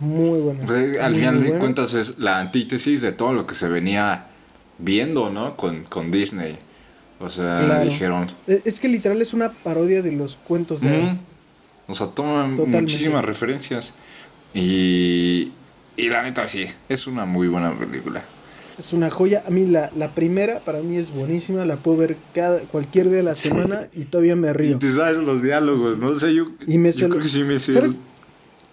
Muy 0.00 0.40
bueno. 0.40 0.60
Pues, 0.64 0.98
al 0.98 1.10
muy, 1.10 1.20
final 1.20 1.34
muy 1.34 1.42
de 1.42 1.48
bueno. 1.50 1.60
cuentas 1.60 1.92
es 1.94 2.18
la 2.18 2.38
antítesis 2.38 3.02
de 3.02 3.12
todo 3.12 3.34
lo 3.34 3.46
que 3.46 3.54
se 3.54 3.68
venía 3.68 4.28
viendo, 4.78 5.30
¿no? 5.30 5.56
Con, 5.56 5.84
con 5.84 6.10
Disney. 6.10 6.58
O 7.24 7.30
sea, 7.30 7.62
Claro. 7.64 7.84
dijeron. 7.84 8.26
Es 8.46 8.80
que 8.80 8.88
literal 8.88 9.20
es 9.22 9.32
una 9.32 9.50
parodia 9.52 10.02
de 10.02 10.12
los 10.12 10.36
cuentos 10.36 10.80
de. 10.82 10.88
"Ujú". 10.98 11.18
O 11.88 11.94
sea, 11.94 12.06
toman 12.08 12.50
Totalmente. 12.56 12.80
muchísimas 12.82 13.24
referencias. 13.24 13.94
Y, 14.52 15.52
y 15.96 16.08
la 16.08 16.22
neta 16.22 16.46
sí, 16.46 16.66
es 16.88 17.06
una 17.06 17.24
muy 17.24 17.48
buena 17.48 17.76
película. 17.78 18.22
Es 18.78 18.92
una 18.92 19.10
joya. 19.10 19.42
A 19.46 19.50
mí 19.50 19.66
la, 19.66 19.90
la 19.96 20.10
primera 20.12 20.60
para 20.60 20.80
mí 20.80 20.96
es 20.96 21.10
buenísima. 21.12 21.64
La 21.64 21.76
puedo 21.76 21.96
ver 21.98 22.16
cada, 22.34 22.60
cualquier 22.60 23.06
día 23.08 23.16
de 23.18 23.22
la 23.22 23.34
Sí. 23.36 23.48
semana 23.48 23.88
y 23.92 24.04
todavía 24.04 24.34
me 24.36 24.48
Y 24.48 24.52
río. 24.52 24.78
te 24.78 24.90
sabes 24.92 25.18
los 25.18 25.42
diálogos, 25.42 25.98
¿no? 26.00 26.08
O 26.08 26.16
sea, 26.16 26.30
yo, 26.30 26.46
Y 26.66 26.78
me 26.78 26.90
yo 26.92 27.00
solo- 27.00 27.10
creo 27.10 27.22
que 27.22 27.28
sí 27.28 27.42
me 27.44 27.58
sé. 27.58 27.72
¿Sabes? 27.72 27.92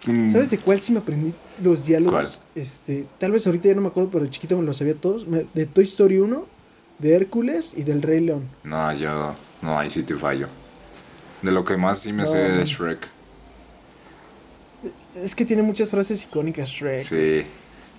Mm, 0.08 0.32
¿Sabes 0.32 0.50
de 0.50 0.58
cuál 0.58 0.82
sí 0.82 0.92
me 0.92 1.00
aprendí 1.00 1.34
los 1.64 1.86
diálogos? 1.86 2.12
¿Cuál? 2.40 2.46
Este, 2.56 3.06
tal 3.20 3.32
vez 3.32 3.46
ahorita 3.46 3.68
ya 3.68 3.76
no 3.76 3.82
me 3.82 3.88
acuerdo, 3.90 4.10
pero 4.12 4.26
chiquito 4.28 4.58
me 4.58 4.64
los 4.64 4.78
sabía 4.78 4.96
todos. 4.96 5.28
Me- 5.28 5.46
De 5.54 5.68
Toy 5.68 5.84
Story 5.84 6.18
1, 6.18 6.48
de 7.02 7.16
Hércules 7.16 7.74
y 7.76 7.84
del 7.84 8.02
Rey 8.02 8.22
León. 8.22 8.50
No, 8.64 8.94
yo. 8.94 9.36
No, 9.62 9.78
ahí 9.80 9.90
sí 9.90 10.04
te 10.04 10.16
fallo. 10.16 10.48
De 11.42 11.52
lo 11.52 11.64
que 11.66 11.78
más 11.78 12.00
sí 12.00 12.14
me 12.14 12.24
No, 12.24 12.26
sé 12.30 12.38
de. 12.38 12.64
Shrek. 12.64 13.08
Es 15.16 15.36
que 15.36 15.46
tiene 15.46 15.64
muchas 15.64 15.92
frases 15.92 16.24
icónicas 16.24 16.70
Shrek. 16.70 17.00
Sí. 17.00 17.44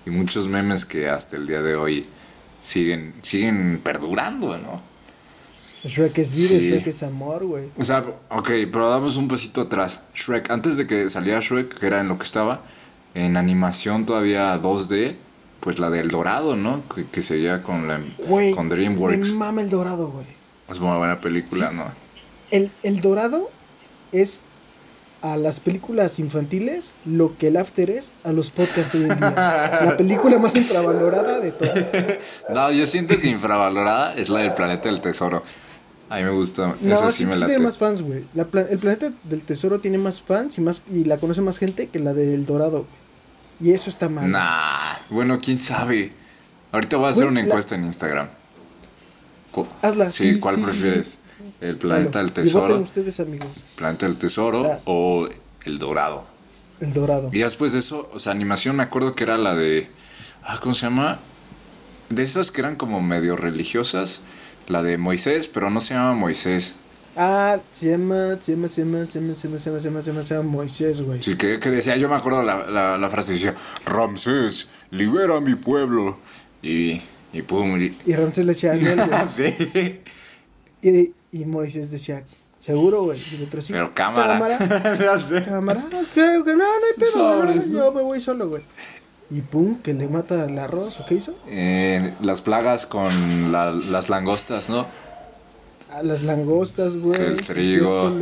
Y 0.05 0.09
muchos 0.09 0.47
memes 0.47 0.85
que 0.85 1.07
hasta 1.09 1.37
el 1.37 1.47
día 1.47 1.61
de 1.61 1.75
hoy 1.75 2.05
siguen, 2.61 3.13
siguen 3.21 3.79
perdurando, 3.83 4.57
¿no? 4.57 4.81
Shrek 5.85 6.17
es 6.17 6.33
vida, 6.33 6.47
Sí. 6.47 6.69
Shrek 6.69 6.87
es 6.87 7.03
amor, 7.03 7.45
güey. 7.45 7.65
O 7.77 7.83
sea, 7.83 8.03
ok, 8.29 8.49
pero 8.71 8.89
damos 8.89 9.17
un 9.17 9.27
pasito 9.27 9.61
atrás. 9.61 10.05
Shrek, 10.15 10.49
antes 10.49 10.77
de 10.77 10.87
que 10.87 11.09
saliera 11.09 11.39
Shrek, 11.41 11.77
que 11.77 11.85
era 11.85 11.99
en 11.99 12.07
lo 12.07 12.17
que 12.17 12.23
estaba, 12.23 12.61
en 13.13 13.37
animación 13.37 14.05
todavía 14.05 14.59
2D, 14.61 15.15
pues 15.63 15.79
la 15.79 15.89
del 15.89 16.09
Dorado, 16.09 16.55
¿no? 16.57 16.83
Que, 16.93 17.05
que 17.05 17.21
seguía 17.21 17.63
con, 17.63 17.87
la, 17.87 18.01
con 18.53 18.67
me 18.67 18.75
DreamWorks. 18.75 19.33
mama 19.33 19.61
el 19.61 19.69
dorado, 19.69 20.09
güey. 20.09 20.25
Es 20.69 20.79
una 20.79 20.97
buena 20.97 21.19
película, 21.21 21.71
¿no? 21.71 21.85
El, 22.51 22.69
el 22.83 22.99
dorado 23.01 23.49
es 24.11 24.43
a 25.21 25.37
las 25.37 25.61
películas 25.61 26.19
infantiles 26.19 26.91
lo 27.05 27.37
que 27.37 27.47
el 27.47 27.55
after 27.55 27.89
es 27.89 28.11
a 28.25 28.33
los 28.33 28.51
podcasts 28.51 28.91
de 28.91 29.05
hoy 29.05 29.11
en 29.11 29.19
día. 29.19 29.31
La 29.85 29.93
película 29.97 30.37
más 30.37 30.53
infravalorada 30.55 31.39
de 31.39 31.51
todas. 31.51 31.73
No, 32.53 32.69
yo 32.71 32.85
siento 32.85 33.17
que 33.17 33.29
infravalorada 33.29 34.13
es 34.15 34.29
la 34.29 34.41
del 34.41 34.53
Planeta 34.53 34.89
del 34.89 34.99
Tesoro. 34.99 35.41
A 36.09 36.17
mí 36.17 36.23
me 36.23 36.31
gusta, 36.31 36.75
No, 36.81 36.93
esa 36.93 37.09
sí, 37.11 37.19
sí 37.19 37.25
me 37.25 37.35
late. 37.37 37.53
tiene 37.53 37.63
más 37.63 37.77
fans, 37.77 38.01
güey. 38.01 38.25
La 38.35 38.45
pla- 38.45 38.67
el 38.69 38.77
planeta 38.77 39.11
del 39.23 39.41
tesoro 39.41 39.79
tiene 39.79 39.97
más 39.97 40.21
fans 40.21 40.57
y 40.57 40.61
más 40.61 40.83
y 40.93 41.05
la 41.05 41.17
conoce 41.17 41.41
más 41.41 41.57
gente 41.57 41.87
que 41.87 41.99
la 41.99 42.13
del 42.13 42.45
dorado. 42.45 42.85
Y 43.63 43.71
eso 43.71 43.89
está 43.89 44.09
mal. 44.09 44.29
Nah, 44.29 44.95
bueno, 45.09 45.39
quién 45.39 45.59
sabe. 45.59 46.09
Ahorita 46.71 46.97
voy 46.97 47.07
a 47.07 47.09
hacer 47.11 47.25
una 47.27 47.39
la- 47.39 47.45
encuesta 47.47 47.75
en 47.75 47.85
Instagram. 47.85 48.27
Cu- 49.51 49.67
Hazla, 49.81 50.11
Sí, 50.11 50.33
sí, 50.33 50.39
¿cuál 50.39 50.55
sí, 50.55 50.61
sí, 50.61 50.67
prefieres? 50.67 51.17
¿El 51.61 51.77
Planeta 51.77 52.19
del 52.19 52.31
Tesoro? 52.31 52.75
ustedes, 52.77 53.19
amigos. 53.19 53.47
¿Planeta 53.75 54.05
del 54.07 54.17
Tesoro 54.17 54.81
o 54.85 55.29
el 55.63 55.79
Dorado? 55.79 56.27
El 56.81 56.91
dorado. 56.93 57.29
Y 57.31 57.39
después 57.39 57.71
de 57.71 57.79
eso, 57.79 58.09
o 58.13 58.19
sea, 58.19 58.31
animación 58.33 58.75
me 58.75 58.83
acuerdo 58.83 59.15
que 59.15 59.23
era 59.23 59.37
la 59.37 59.55
de. 59.55 59.89
Ah, 60.43 60.59
¿cómo 60.61 60.75
se 60.75 60.87
llama? 60.87 61.19
De 62.09 62.23
esas 62.23 62.51
que 62.51 62.59
eran 62.61 62.75
como 62.75 63.01
medio 63.01 63.37
religiosas. 63.37 64.21
La 64.67 64.81
de 64.83 64.97
Moisés, 64.97 65.47
pero 65.47 65.69
no 65.69 65.79
se 65.79 65.93
llama 65.93 66.13
Moisés. 66.15 66.77
Ah, 67.15 67.59
se 67.71 67.91
llama, 67.91 68.37
se 68.41 68.53
llama, 68.53 68.67
se 68.67 68.81
llama, 68.83 69.05
se 69.05 69.19
llama, 69.19 69.35
se 69.35 69.47
llama, 69.47 69.59
se 69.59 69.69
llama, 69.69 69.79
se 69.79 69.89
llama, 69.89 70.01
se 70.01 70.11
llama, 70.11 70.23
se 70.23 70.33
llama 70.35 70.49
Moisés, 70.49 71.01
güey. 71.01 71.21
Sí, 71.21 71.35
que, 71.37 71.59
que 71.59 71.69
decía, 71.69 71.95
yo 71.97 72.09
me 72.09 72.15
acuerdo 72.15 72.41
la, 72.41 72.65
la, 72.67 72.97
la 72.97 73.09
frase 73.09 73.33
decía, 73.33 73.55
Ramsés, 73.85 74.69
libera 74.91 75.37
a 75.37 75.41
mi 75.41 75.55
pueblo. 75.55 76.17
Y, 76.63 77.01
y 77.31 77.41
pum, 77.43 77.79
y- 77.79 77.95
Y 78.05 78.13
Ramsés 78.15 78.45
le 78.45 78.53
decía 78.53 78.73
güey. 78.75 79.27
sí. 79.27 80.01
Y, 80.81 81.13
y 81.31 81.45
Moisés 81.45 81.91
decía, 81.91 82.23
seguro, 82.57 83.03
güey. 83.03 83.19
Otro 83.45 83.61
sí. 83.61 83.73
Pero 83.73 83.93
cámara. 83.93 84.33
Cámara. 84.33 84.57
Cámara. 85.45 85.85
¿Qué? 86.13 86.41
Que 86.45 86.51
No, 86.51 86.57
no 86.57 86.63
hay 86.63 86.99
pedo. 86.99 87.11
Sobres, 87.11 87.67
no, 87.69 87.79
¿no? 87.79 87.85
yo 87.85 87.91
me 87.93 88.01
voy 88.01 88.21
solo, 88.21 88.49
güey. 88.49 88.63
Y 89.29 89.41
pum, 89.41 89.77
que 89.81 89.93
le 89.93 90.07
mata 90.07 90.45
el 90.45 90.57
arroz. 90.59 90.99
¿O 90.99 91.05
qué 91.05 91.15
hizo? 91.15 91.33
Eh, 91.47 92.13
las 92.21 92.41
plagas 92.41 92.85
con 92.85 93.51
la- 93.51 93.71
las 93.71 94.09
langostas, 94.09 94.69
¿no? 94.69 94.85
A 95.93 96.03
las 96.03 96.23
langostas, 96.23 96.97
güey. 96.97 97.21
El 97.21 97.37
trigo. 97.41 98.15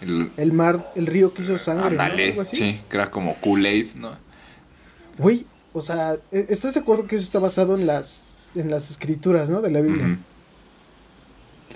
El, 0.00 0.30
El 0.36 0.52
mar, 0.52 0.92
el 0.96 1.06
río 1.06 1.34
que 1.34 1.42
hizo 1.42 1.58
sangre. 1.58 1.96
¿no? 1.96 2.02
ándale, 2.02 2.30
Algo 2.30 2.42
así. 2.42 2.56
sí, 2.56 2.80
que 2.88 2.96
era 2.96 3.10
como 3.10 3.36
Kool-Aid, 3.40 3.94
¿no? 3.96 4.12
Güey, 5.18 5.44
o 5.72 5.82
sea, 5.82 6.14
¿e- 6.32 6.46
¿estás 6.48 6.74
de 6.74 6.80
acuerdo 6.80 7.06
que 7.06 7.16
eso 7.16 7.24
está 7.24 7.38
basado 7.38 7.74
en 7.76 7.86
las, 7.86 8.38
en 8.54 8.70
las 8.70 8.90
escrituras, 8.90 9.50
¿no? 9.50 9.60
De 9.60 9.70
la 9.70 9.80
Biblia. 9.80 10.18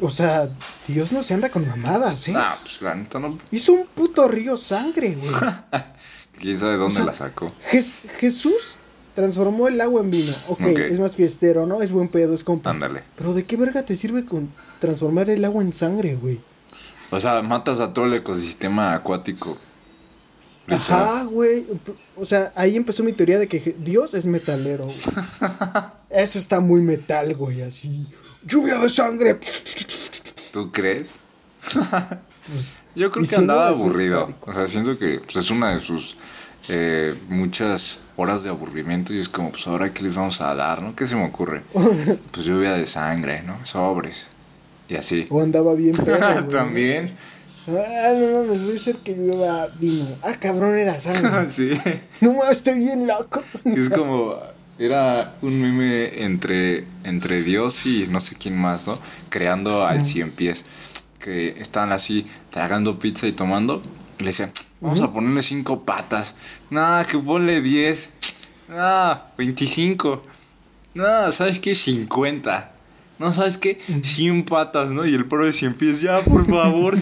O 0.00 0.10
sea, 0.10 0.48
Dios 0.88 1.12
no 1.12 1.22
se 1.22 1.34
anda 1.34 1.50
con 1.50 1.66
mamadas, 1.68 2.26
¿eh? 2.28 2.32
Nah, 2.32 2.54
pues 2.62 2.82
la 2.82 2.94
neta 2.94 3.18
no. 3.20 3.38
Hizo 3.50 3.72
un 3.74 3.86
puto 3.86 4.26
río 4.26 4.56
sangre, 4.56 5.14
güey. 5.14 5.30
¿Quién 6.40 6.58
sabe 6.58 6.74
dónde 6.76 6.94
O 6.94 6.96
sea, 6.96 7.04
la 7.04 7.12
sacó? 7.12 7.52
Jes- 7.70 8.10
Jesús 8.18 8.74
transformó 9.14 9.68
el 9.68 9.80
agua 9.80 10.00
en 10.02 10.10
vino. 10.10 10.32
ok, 10.48 10.60
Ok. 10.60 10.78
es 10.78 10.98
más 10.98 11.14
fiestero, 11.16 11.66
¿no? 11.66 11.82
Es 11.82 11.92
buen 11.92 12.08
pedo, 12.08 12.34
es 12.34 12.44
compa. 12.44 12.70
Ándale. 12.70 13.02
Pero 13.16 13.34
¿de 13.34 13.44
qué 13.44 13.56
verga 13.56 13.82
te 13.84 13.96
sirve 13.96 14.24
con 14.24 14.50
transformar 14.80 15.30
el 15.30 15.44
agua 15.44 15.62
en 15.62 15.72
sangre, 15.72 16.16
güey? 16.16 16.40
O 17.10 17.20
sea, 17.20 17.40
matas 17.42 17.80
a 17.80 17.92
todo 17.92 18.06
el 18.06 18.14
ecosistema 18.14 18.92
acuático. 18.94 19.56
Literal. 20.66 21.02
Ajá, 21.02 21.24
güey. 21.24 21.66
O 22.16 22.24
sea, 22.24 22.52
ahí 22.56 22.74
empezó 22.76 23.04
mi 23.04 23.12
teoría 23.12 23.38
de 23.38 23.46
que 23.46 23.76
Dios 23.78 24.14
es 24.14 24.26
metalero. 24.26 24.82
güey. 24.84 24.96
Eso 26.10 26.38
está 26.38 26.60
muy 26.60 26.80
metal, 26.80 27.34
güey, 27.34 27.62
así. 27.62 28.06
Lluvia 28.46 28.78
de 28.78 28.88
sangre. 28.88 29.38
¿Tú 30.52 30.70
crees? 30.72 31.16
Pues, 31.72 32.82
Yo 32.94 33.10
creo 33.10 33.26
que 33.26 33.36
andaba 33.36 33.68
aburrido. 33.68 34.28
O 34.46 34.52
sea, 34.52 34.66
siento 34.66 34.96
que 34.98 35.20
pues, 35.20 35.36
es 35.36 35.50
una 35.50 35.70
de 35.72 35.78
sus 35.78 36.16
eh, 36.68 37.14
muchas 37.28 38.00
horas 38.16 38.42
de 38.42 38.50
aburrimiento 38.50 39.12
y 39.12 39.18
es 39.18 39.28
como, 39.28 39.50
pues 39.50 39.66
ahora 39.66 39.92
qué 39.92 40.02
les 40.02 40.14
vamos 40.14 40.40
a 40.40 40.54
dar, 40.54 40.82
¿no? 40.82 40.94
¿Qué 40.96 41.06
se 41.06 41.16
me 41.16 41.24
ocurre? 41.24 41.62
Pues 42.30 42.46
lluvia 42.46 42.72
de 42.72 42.86
sangre, 42.86 43.42
¿no? 43.42 43.58
Sobres. 43.64 44.28
Y 44.88 44.96
así. 44.96 45.26
O 45.30 45.40
andaba 45.40 45.74
bien 45.74 45.96
pedo. 45.96 46.48
También. 46.50 47.10
Ah, 47.68 48.12
no 48.14 48.40
mames, 48.40 48.64
voy 48.64 48.76
a 48.76 48.78
ser 48.78 48.96
que 48.96 49.14
llueva 49.14 49.68
vino. 49.78 50.06
Ah, 50.22 50.34
cabrón, 50.38 50.76
era 50.76 51.00
sangre. 51.00 51.48
sí. 51.50 51.70
No 52.20 52.34
mames, 52.34 52.58
estoy 52.58 52.78
bien 52.78 53.06
loco. 53.06 53.42
Es 53.64 53.90
como. 53.90 54.36
Era 54.76 55.32
un 55.42 55.60
meme 55.60 56.24
entre, 56.24 56.84
entre 57.04 57.42
Dios 57.42 57.86
y 57.86 58.08
no 58.08 58.20
sé 58.20 58.34
quién 58.34 58.58
más, 58.58 58.88
¿no? 58.88 58.98
Creando 59.28 59.86
al 59.86 60.04
cien 60.04 60.32
pies. 60.32 60.64
Que 61.20 61.50
estaban 61.60 61.92
así 61.92 62.24
tragando 62.50 62.98
pizza 62.98 63.28
y 63.28 63.32
tomando. 63.32 63.82
Le 64.18 64.26
decían, 64.26 64.50
vamos 64.80 65.00
a 65.00 65.12
ponerle 65.12 65.42
cinco 65.42 65.84
patas. 65.84 66.34
Nada, 66.70 67.04
que 67.04 67.18
ponle 67.18 67.60
10. 67.62 68.14
Nada, 68.68 69.32
25. 69.36 70.22
Nada, 70.94 71.32
¿sabes 71.32 71.58
qué? 71.58 71.74
50. 71.74 72.72
No, 73.18 73.32
¿sabes 73.32 73.58
qué? 73.58 73.80
100 74.02 74.44
patas, 74.44 74.90
¿no? 74.90 75.06
Y 75.06 75.14
el 75.14 75.26
pro 75.26 75.44
de 75.44 75.52
100 75.52 75.74
pies, 75.74 76.00
ya, 76.00 76.20
por 76.22 76.46
favor. 76.46 76.96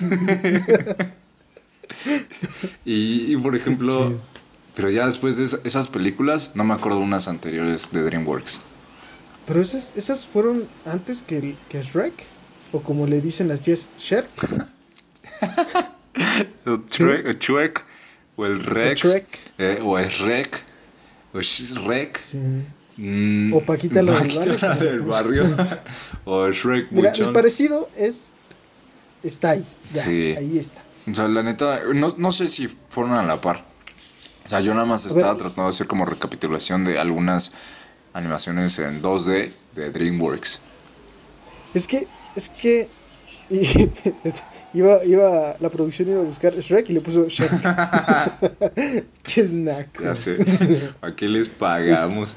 y, 2.84 3.32
y, 3.32 3.36
por 3.36 3.56
ejemplo, 3.56 4.18
pero 4.74 4.90
ya 4.90 5.06
después 5.06 5.36
de 5.36 5.58
esas 5.64 5.88
películas, 5.88 6.52
no 6.54 6.64
me 6.64 6.74
acuerdo 6.74 6.98
unas 6.98 7.28
anteriores 7.28 7.90
de 7.92 8.02
DreamWorks. 8.02 8.60
Pero 9.46 9.60
esas, 9.60 9.92
esas 9.96 10.26
fueron 10.26 10.64
antes 10.86 11.22
que, 11.22 11.56
que 11.68 11.82
Shrek. 11.82 12.12
O 12.72 12.80
como 12.80 13.06
le 13.06 13.20
dicen 13.20 13.48
las 13.48 13.62
tías, 13.62 13.86
Shrek. 13.98 14.26
Shrek, 16.88 17.84
o 18.36 18.46
el 18.46 18.62
Rex. 18.62 19.52
Eh, 19.58 19.78
o 19.82 19.98
es. 19.98 20.20
O 21.32 21.40
es 21.40 21.84
Rek. 21.84 22.20
Mm, 22.96 23.54
o 23.54 23.60
Paquita 23.60 24.02
la 24.02 24.18
del 24.20 25.00
barrio. 25.00 25.44
o 26.24 26.50
Shrek 26.50 26.90
Mira, 26.90 27.12
el 27.12 27.32
parecido 27.32 27.88
es. 27.96 28.28
Está 29.22 29.50
ahí. 29.50 29.64
Ya, 29.92 30.04
ahí 30.04 30.58
está. 30.58 30.82
O 31.10 31.14
sea, 31.14 31.28
la 31.28 31.42
neta, 31.42 31.80
no, 31.94 32.14
no 32.16 32.32
sé 32.32 32.48
si 32.48 32.68
fueron 32.88 33.14
a 33.14 33.22
la 33.22 33.40
par. 33.40 33.64
O 34.44 34.48
sea, 34.48 34.60
yo 34.60 34.74
nada 34.74 34.86
más 34.86 35.06
estaba 35.06 35.36
tratando 35.36 35.64
de 35.64 35.70
hacer 35.70 35.86
como 35.86 36.04
recapitulación 36.04 36.84
de 36.84 36.98
algunas 36.98 37.52
animaciones 38.12 38.78
en 38.78 39.00
2D 39.00 39.52
de 39.74 39.90
DreamWorks. 39.90 40.60
Es 41.74 41.86
que, 41.86 42.06
es 42.36 42.48
que 42.50 42.88
iba, 44.74 45.04
iba, 45.04 45.56
la 45.60 45.68
producción 45.68 46.08
iba 46.08 46.20
a 46.20 46.24
buscar 46.24 46.54
Shrek 46.54 46.90
y 46.90 46.92
le 46.94 47.00
puso 47.00 47.28
Shrek. 47.28 47.50
Chesnack. 49.22 50.02
Ya 50.02 50.14
sé. 50.14 50.38
¿A 51.00 51.14
qué 51.14 51.28
les 51.28 51.48
pagamos? 51.48 52.34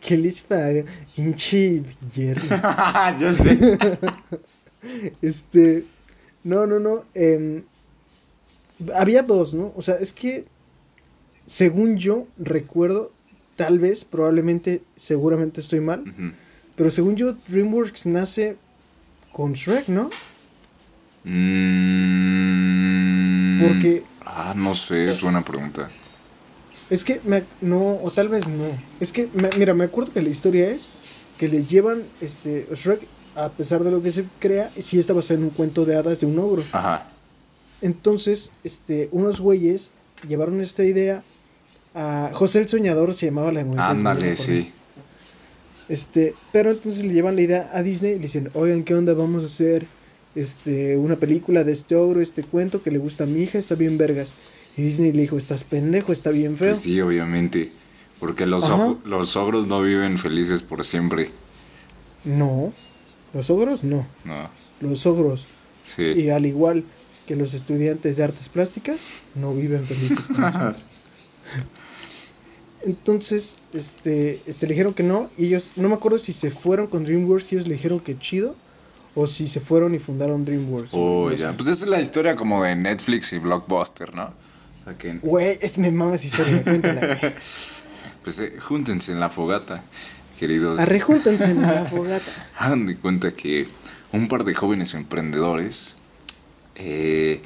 ¿Qué 0.00 0.16
les 0.16 0.42
paga? 0.42 0.84
Hinchi 1.16 1.82
Jerry. 2.14 2.48
ya 3.20 3.32
sé. 3.32 3.78
este. 5.22 5.84
No, 6.42 6.66
no, 6.66 6.78
no. 6.78 7.02
Eh, 7.14 7.62
había 8.94 9.22
dos, 9.22 9.54
¿no? 9.54 9.72
O 9.76 9.82
sea, 9.82 9.96
es 9.96 10.12
que. 10.12 10.44
Según 11.46 11.98
yo 11.98 12.26
recuerdo, 12.38 13.12
tal 13.56 13.78
vez, 13.78 14.04
probablemente, 14.04 14.82
seguramente 14.96 15.60
estoy 15.60 15.80
mal. 15.80 16.02
Pero 16.74 16.90
según 16.90 17.16
yo, 17.16 17.34
DreamWorks 17.48 18.06
nace 18.06 18.56
con 19.30 19.52
Shrek, 19.52 19.88
¿no? 19.88 20.08
Mm, 21.24 23.14
Porque. 23.60 24.02
Ah, 24.24 24.54
no 24.56 24.74
sé, 24.74 25.04
es 25.04 25.22
buena 25.22 25.42
pregunta. 25.42 25.86
Es 26.90 27.04
que, 27.04 27.20
me, 27.24 27.44
no, 27.60 27.98
o 28.02 28.10
tal 28.10 28.28
vez 28.28 28.48
no. 28.48 28.64
Es 29.00 29.12
que, 29.12 29.28
mira, 29.58 29.74
me 29.74 29.84
acuerdo 29.84 30.12
que 30.12 30.22
la 30.22 30.28
historia 30.28 30.70
es 30.70 30.90
que 31.38 31.48
le 31.48 31.64
llevan 31.64 32.02
este 32.20 32.66
Shrek, 32.72 33.06
a 33.36 33.48
pesar 33.48 33.82
de 33.84 33.90
lo 33.90 34.02
que 34.02 34.12
se 34.12 34.24
crea, 34.38 34.70
sí 34.78 34.98
está 34.98 35.14
basado 35.14 35.38
en 35.38 35.44
un 35.44 35.50
cuento 35.50 35.84
de 35.84 35.96
hadas 35.96 36.20
de 36.20 36.26
un 36.26 36.38
ogro. 36.38 36.62
Ajá. 36.72 37.06
Entonces, 37.80 38.50
este, 38.62 39.08
unos 39.12 39.40
güeyes 39.40 39.92
llevaron 40.26 40.60
esta 40.60 40.84
idea 40.84 41.22
a 41.94 42.30
José 42.32 42.60
el 42.60 42.68
Soñador, 42.68 43.14
se 43.14 43.26
llamaba 43.26 43.52
la 43.52 43.64
de 43.64 43.80
Ándale, 43.80 44.36
sí. 44.36 44.72
Este, 45.88 46.34
pero 46.52 46.70
entonces 46.70 47.04
le 47.04 47.12
llevan 47.12 47.36
la 47.36 47.42
idea 47.42 47.70
a 47.72 47.82
Disney 47.82 48.12
y 48.12 48.16
le 48.16 48.22
dicen, 48.22 48.50
oigan, 48.54 48.84
¿qué 48.84 48.94
onda? 48.94 49.12
Vamos 49.14 49.42
a 49.42 49.46
hacer 49.46 49.86
este, 50.34 50.96
una 50.96 51.16
película 51.16 51.64
de 51.64 51.72
este 51.72 51.96
ogro, 51.96 52.20
este 52.20 52.42
cuento 52.42 52.82
que 52.82 52.90
le 52.90 52.98
gusta 52.98 53.24
a 53.24 53.26
mi 53.26 53.42
hija, 53.42 53.58
está 53.58 53.74
bien 53.74 53.98
vergas. 53.98 54.34
Y 54.76 54.82
Disney 54.82 55.12
le 55.12 55.22
dijo, 55.22 55.38
estás 55.38 55.64
pendejo, 55.64 56.12
está 56.12 56.30
bien 56.30 56.56
feo. 56.56 56.70
Pues 56.70 56.80
sí, 56.80 57.00
obviamente. 57.00 57.70
Porque 58.18 58.46
los, 58.46 58.70
los 59.04 59.36
ogros 59.36 59.66
no 59.66 59.82
viven 59.82 60.18
felices 60.18 60.62
por 60.62 60.84
siempre. 60.84 61.28
No, 62.24 62.72
los 63.32 63.50
ogros 63.50 63.84
no. 63.84 64.06
No. 64.24 64.48
Los 64.80 65.06
ogros. 65.06 65.46
Sí. 65.82 66.04
Y 66.04 66.30
al 66.30 66.46
igual 66.46 66.84
que 67.26 67.36
los 67.36 67.54
estudiantes 67.54 68.16
de 68.16 68.24
artes 68.24 68.48
plásticas, 68.48 69.24
no 69.34 69.54
viven 69.54 69.82
felices 69.82 70.26
por 70.26 70.50
siempre. 70.50 70.80
Entonces, 72.82 73.56
este, 73.72 74.40
este, 74.46 74.66
le 74.66 74.74
dijeron 74.74 74.92
que 74.92 75.02
no, 75.02 75.30
y 75.38 75.46
ellos, 75.46 75.72
no 75.76 75.88
me 75.88 75.94
acuerdo 75.94 76.18
si 76.18 76.32
se 76.32 76.50
fueron 76.50 76.86
con 76.86 77.04
DreamWorks 77.04 77.52
y 77.52 77.56
ellos 77.56 77.68
le 77.68 77.74
dijeron 77.74 78.00
que 78.00 78.18
chido, 78.18 78.56
o 79.14 79.26
si 79.26 79.46
se 79.46 79.60
fueron 79.60 79.94
y 79.94 79.98
fundaron 79.98 80.44
DreamWorks. 80.44 80.90
Oh, 80.92 81.30
ya. 81.30 81.56
Pues 81.56 81.68
esa 81.68 81.84
es 81.84 81.90
la 81.90 82.00
historia 82.00 82.36
como 82.36 82.64
de 82.64 82.74
Netflix 82.74 83.32
y 83.32 83.38
Blockbuster, 83.38 84.14
¿no? 84.14 84.34
Güey, 85.22 85.58
es 85.62 85.78
mi 85.78 85.90
mamá 85.90 86.14
esa 86.14 86.26
historia, 86.26 86.62
cuéntala. 86.62 87.18
pues 88.22 88.40
eh, 88.40 88.54
júntense 88.60 89.12
en 89.12 89.20
la 89.20 89.30
fogata, 89.30 89.82
queridos. 90.38 90.78
Arrejúntense 90.78 91.44
en 91.44 91.62
la 91.62 91.84
fogata. 91.86 92.50
Hagan 92.58 92.86
de 92.86 92.96
cuenta 92.96 93.30
que 93.30 93.66
un 94.12 94.28
par 94.28 94.44
de 94.44 94.54
jóvenes 94.54 94.94
emprendedores, 94.94 95.96
eh, 96.74 97.40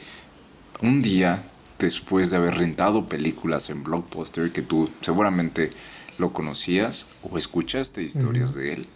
un 0.82 1.00
día 1.00 1.44
después 1.78 2.30
de 2.30 2.38
haber 2.38 2.56
rentado 2.56 3.06
películas 3.06 3.70
en 3.70 3.84
Blockbuster, 3.84 4.50
que 4.50 4.62
tú 4.62 4.90
seguramente 5.00 5.70
lo 6.18 6.32
conocías 6.32 7.06
o 7.22 7.38
escuchaste 7.38 8.02
historias 8.02 8.54
de 8.54 8.72
él, 8.72 8.86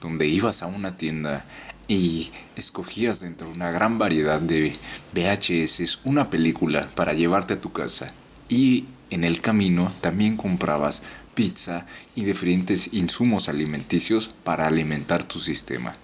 donde 0.00 0.26
ibas 0.26 0.62
a 0.64 0.66
una 0.66 0.96
tienda 0.96 1.44
y 1.88 2.30
escogías 2.56 3.20
dentro 3.20 3.48
de 3.48 3.54
una 3.54 3.70
gran 3.70 3.98
variedad 3.98 4.40
de 4.40 4.72
VHS 5.12 6.00
una 6.04 6.30
película 6.30 6.88
para 6.94 7.12
llevarte 7.12 7.54
a 7.54 7.60
tu 7.60 7.72
casa 7.72 8.12
y 8.48 8.86
en 9.10 9.24
el 9.24 9.40
camino 9.40 9.92
también 10.00 10.36
comprabas 10.36 11.02
pizza 11.34 11.86
y 12.14 12.24
diferentes 12.24 12.92
insumos 12.94 13.48
alimenticios 13.48 14.28
para 14.28 14.66
alimentar 14.66 15.24
tu 15.24 15.38
sistema. 15.38 15.94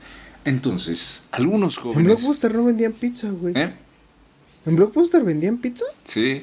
Entonces, 0.44 1.28
algunos 1.32 1.76
jóvenes... 1.76 2.00
En 2.00 2.06
Blockbuster 2.06 2.54
no 2.54 2.64
vendían 2.64 2.92
pizza, 2.92 3.28
güey. 3.30 3.54
¿Eh? 3.56 3.74
¿En 4.66 4.76
Blockbuster 4.76 5.22
vendían 5.22 5.58
pizza? 5.58 5.84
Sí. 6.04 6.42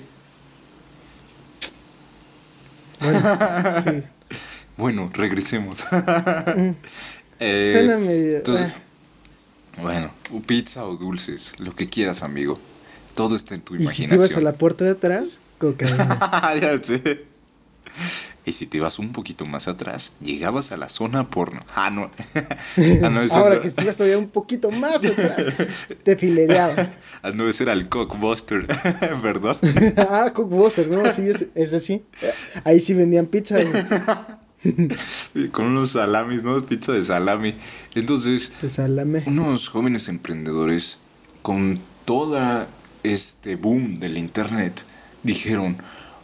Bueno, 3.00 3.20
sí. 3.86 4.04
bueno 4.78 5.12
regresemos. 5.14 5.84
Mm. 5.92 6.70
eh, 7.40 7.74
Suena 7.78 7.98
medio... 7.98 8.38
entonces, 8.38 8.72
ah. 8.76 8.82
Bueno, 9.82 10.12
pizza 10.48 10.86
o 10.86 10.96
dulces, 10.98 11.54
lo 11.60 11.76
que 11.76 11.88
quieras, 11.90 12.24
amigo. 12.24 12.60
Todo 13.14 13.36
está 13.36 13.56
en 13.56 13.62
tu 13.62 13.76
Y 13.76 13.80
si 13.80 13.80
te 13.80 13.84
imaginación. 13.84 14.20
ibas 14.30 14.38
a 14.38 14.42
la 14.42 14.54
puerta 14.54 14.84
de 14.84 14.92
atrás, 14.92 15.40
cocaína. 15.58 16.20
ya 16.62 16.78
sé. 16.84 17.26
Y 18.48 18.52
si 18.52 18.68
te 18.68 18.78
ibas 18.78 19.00
un 19.00 19.12
poquito 19.12 19.46
más 19.46 19.68
atrás, 19.68 20.18
llegabas 20.22 20.72
a 20.72 20.78
la 20.78 20.88
zona 20.90 21.30
porno. 21.30 21.66
Ah, 21.74 21.90
no. 21.90 22.12
ah, 23.04 23.10
no, 23.10 23.22
Ahora 23.32 23.56
no. 23.56 23.62
que 23.62 23.70
estuvieras 23.70 23.98
todavía 23.98 24.18
un 24.20 24.28
poquito 24.30 24.70
más 24.70 25.04
atrás, 25.04 25.46
te 26.04 26.16
filereaba. 26.16 26.76
Ah, 27.24 27.32
no, 27.34 27.50
ese 27.50 27.64
era 27.64 27.74
el 27.74 27.90
Cockbuster, 27.90 28.68
¿verdad? 29.24 29.58
ah, 29.98 30.32
Cookbuster, 30.32 30.88
¿no? 30.90 31.12
Sí, 31.12 31.28
es, 31.28 31.48
es 31.56 31.74
así. 31.74 32.04
Ahí 32.64 32.80
sí 32.80 32.94
vendían 32.94 33.26
pizza. 33.26 33.56
Con 35.52 35.66
unos 35.68 35.92
salamis, 35.92 36.44
¿no? 36.44 36.62
Pizza 36.66 36.92
de 36.94 37.04
salami. 37.04 37.54
Entonces, 37.94 38.52
salame. 38.70 39.24
unos 39.28 39.70
jóvenes 39.70 40.08
emprendedores 40.10 41.00
con 41.42 41.80
toda 42.06 42.68
este 43.04 43.56
boom 43.56 44.00
del 44.00 44.18
internet 44.18 44.84
dijeron, 45.24 45.78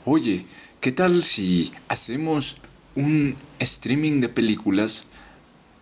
oye, 0.05 0.45
¿qué 0.79 0.91
tal 0.91 1.23
si 1.23 1.71
hacemos 1.87 2.57
un 2.95 3.35
streaming 3.59 4.19
de 4.21 4.29
películas 4.29 5.07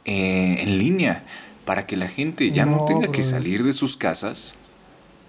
eh, 0.06 0.58
en 0.62 0.78
línea 0.78 1.24
para 1.66 1.86
que 1.88 1.96
la 1.98 2.08
gente 2.08 2.52
ya 2.52 2.66
no, 2.66 2.78
No, 2.78 2.86
tenga 2.86 3.12
que 3.12 3.24
salir 3.24 3.64
de 3.64 3.74
sus 3.74 3.96
casas 3.96 4.56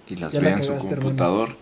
y 0.09 0.16
las 0.16 0.33
Ya 0.33 0.40
la 0.40 0.49
vea 0.49 0.57
en 0.57 0.62
su 0.64 0.73
hermano. 0.73 0.88
computador? 0.90 1.57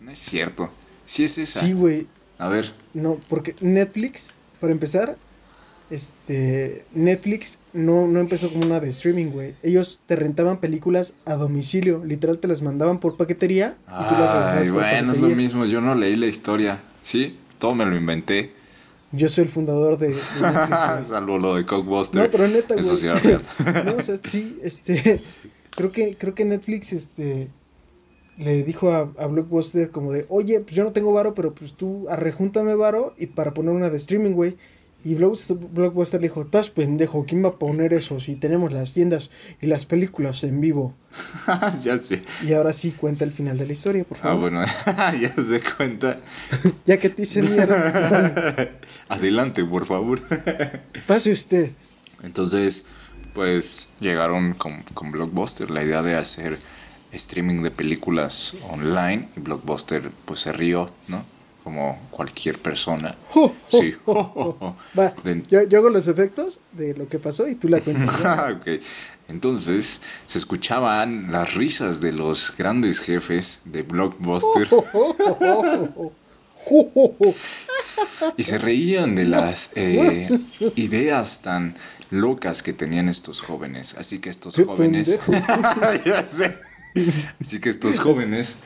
No 0.00 0.10
es 0.10 0.18
cierto. 0.18 0.70
Si 1.04 1.24
es 1.24 1.38
esa. 1.38 1.60
Sí, 1.60 1.72
güey. 1.72 2.06
A 2.38 2.48
ver, 2.48 2.72
No, 2.94 3.18
porque 3.28 3.54
Netflix, 3.60 4.28
para 4.62 4.72
empezar, 4.72 5.16
este, 5.90 6.84
Netflix 6.94 7.58
no, 7.72 8.06
no 8.06 8.20
empezó 8.20 8.48
como 8.48 8.64
una 8.64 8.78
de 8.78 8.90
streaming, 8.90 9.26
güey. 9.26 9.56
Ellos 9.64 10.00
te 10.06 10.14
rentaban 10.14 10.58
películas 10.58 11.14
a 11.24 11.34
domicilio, 11.34 12.04
literal 12.04 12.38
te 12.38 12.46
las 12.46 12.62
mandaban 12.62 13.00
por 13.00 13.16
paquetería. 13.16 13.76
y 13.88 13.90
tú 13.90 13.92
las 13.92 14.20
rentabas 14.20 14.56
Ay, 14.56 14.64
por 14.68 14.74
bueno, 14.74 15.12
es 15.12 15.20
lo 15.20 15.28
mismo. 15.30 15.64
Yo 15.66 15.80
no 15.80 15.96
leí 15.96 16.14
la 16.14 16.26
historia. 16.26 16.80
¿Sí? 17.02 17.36
Todo 17.58 17.74
me 17.74 17.84
lo 17.84 17.96
inventé. 17.96 18.52
Yo 19.10 19.28
soy 19.28 19.44
el 19.44 19.50
fundador 19.50 19.98
de, 19.98 20.10
de 20.10 20.14
Netflix. 20.40 21.08
Salvo 21.08 21.38
lo 21.38 21.56
de 21.56 21.66
Cockbuster. 21.66 22.22
No, 22.22 22.30
pero 22.30 22.46
neta, 22.46 22.74
güey. 22.74 22.86
Eso 22.86 22.96
sí 22.96 23.06
era 23.06 23.18
real. 23.18 23.42
no, 23.84 23.96
o 23.96 24.00
sea, 24.00 24.16
sí, 24.22 24.60
este, 24.62 25.20
creo 25.74 25.90
que, 25.90 26.16
creo 26.16 26.36
que 26.36 26.44
Netflix, 26.44 26.92
este, 26.92 27.48
le 28.38 28.62
dijo 28.62 28.90
a, 28.92 29.12
a 29.18 29.26
Blockbuster 29.26 29.90
como 29.90 30.12
de, 30.12 30.24
oye, 30.28 30.60
pues 30.60 30.74
yo 30.74 30.84
no 30.84 30.92
tengo 30.92 31.12
varo, 31.12 31.34
pero 31.34 31.54
pues 31.54 31.74
tú 31.74 32.08
arrejúntame 32.08 32.74
varo 32.74 33.14
y 33.18 33.26
para 33.26 33.52
poner 33.54 33.72
una 33.72 33.90
de 33.90 33.96
streaming, 33.98 34.32
güey. 34.32 34.56
Y 35.04 35.16
Blockbuster, 35.16 36.20
le 36.20 36.28
dijo, 36.28 36.42
estás 36.42 36.70
pendejo, 36.70 37.24
¿quién 37.26 37.42
va 37.44 37.48
a 37.48 37.58
poner 37.58 37.92
eso 37.92 38.20
si 38.20 38.36
tenemos 38.36 38.72
las 38.72 38.92
tiendas 38.92 39.30
y 39.60 39.66
las 39.66 39.84
películas 39.84 40.44
en 40.44 40.60
vivo? 40.60 40.94
ya 41.82 41.98
sé. 41.98 42.22
Y 42.46 42.52
ahora 42.52 42.72
sí 42.72 42.92
cuenta 42.92 43.24
el 43.24 43.32
final 43.32 43.58
de 43.58 43.66
la 43.66 43.72
historia, 43.72 44.04
por 44.04 44.18
Ah, 44.18 44.22
favor. 44.22 44.40
bueno, 44.52 44.64
ya 45.20 45.34
se 45.34 45.60
cuenta. 45.76 46.20
Ya 46.86 46.98
que 46.98 47.08
te 47.10 47.22
hice 47.22 47.42
mierda, 47.42 48.70
Adelante, 49.08 49.64
por 49.64 49.86
favor. 49.86 50.20
pase 51.08 51.32
usted. 51.32 51.70
Entonces, 52.22 52.86
pues 53.34 53.88
llegaron 54.00 54.54
con, 54.54 54.82
con 54.94 55.10
Blockbuster 55.10 55.70
la 55.72 55.82
idea 55.82 56.02
de 56.02 56.14
hacer 56.14 56.58
streaming 57.12 57.62
de 57.62 57.70
películas 57.70 58.54
online 58.70 59.28
y 59.36 59.40
Blockbuster 59.40 60.10
pues 60.24 60.40
se 60.40 60.52
rió, 60.52 60.90
¿no? 61.08 61.24
Como 61.62 61.98
cualquier 62.10 62.58
persona. 62.60 63.14
Jo, 63.30 63.54
Sí. 63.68 63.94
Va, 64.98 65.14
De- 65.22 65.44
yo, 65.50 65.62
yo 65.62 65.78
hago 65.78 65.90
los 65.90 66.06
efectos 66.08 66.58
de 66.72 66.94
lo 66.94 67.06
que 67.08 67.18
pasó 67.18 67.46
y 67.48 67.54
tú 67.54 67.68
la 67.68 67.80
cuentas. 67.80 68.22
Entonces 69.28 70.00
se 70.26 70.38
escuchaban 70.38 71.30
las 71.32 71.54
risas 71.54 72.00
de 72.00 72.12
los 72.12 72.54
grandes 72.56 72.98
jefes 73.00 73.62
de 73.66 73.82
Blockbuster 73.82 74.68
y 78.36 78.42
se 78.42 78.58
reían 78.58 79.14
de 79.14 79.24
las 79.24 79.70
eh, 79.74 80.28
ideas 80.76 81.42
tan 81.42 81.74
locas 82.10 82.62
que 82.62 82.72
tenían 82.72 83.08
estos 83.08 83.40
jóvenes. 83.40 83.96
Así 83.98 84.18
que 84.18 84.30
estos 84.30 84.56
jóvenes... 84.56 85.18
ya 86.04 86.22
sé. 86.24 86.58
Así 87.40 87.60
que 87.60 87.68
estos 87.70 87.98
jóvenes, 87.98 88.58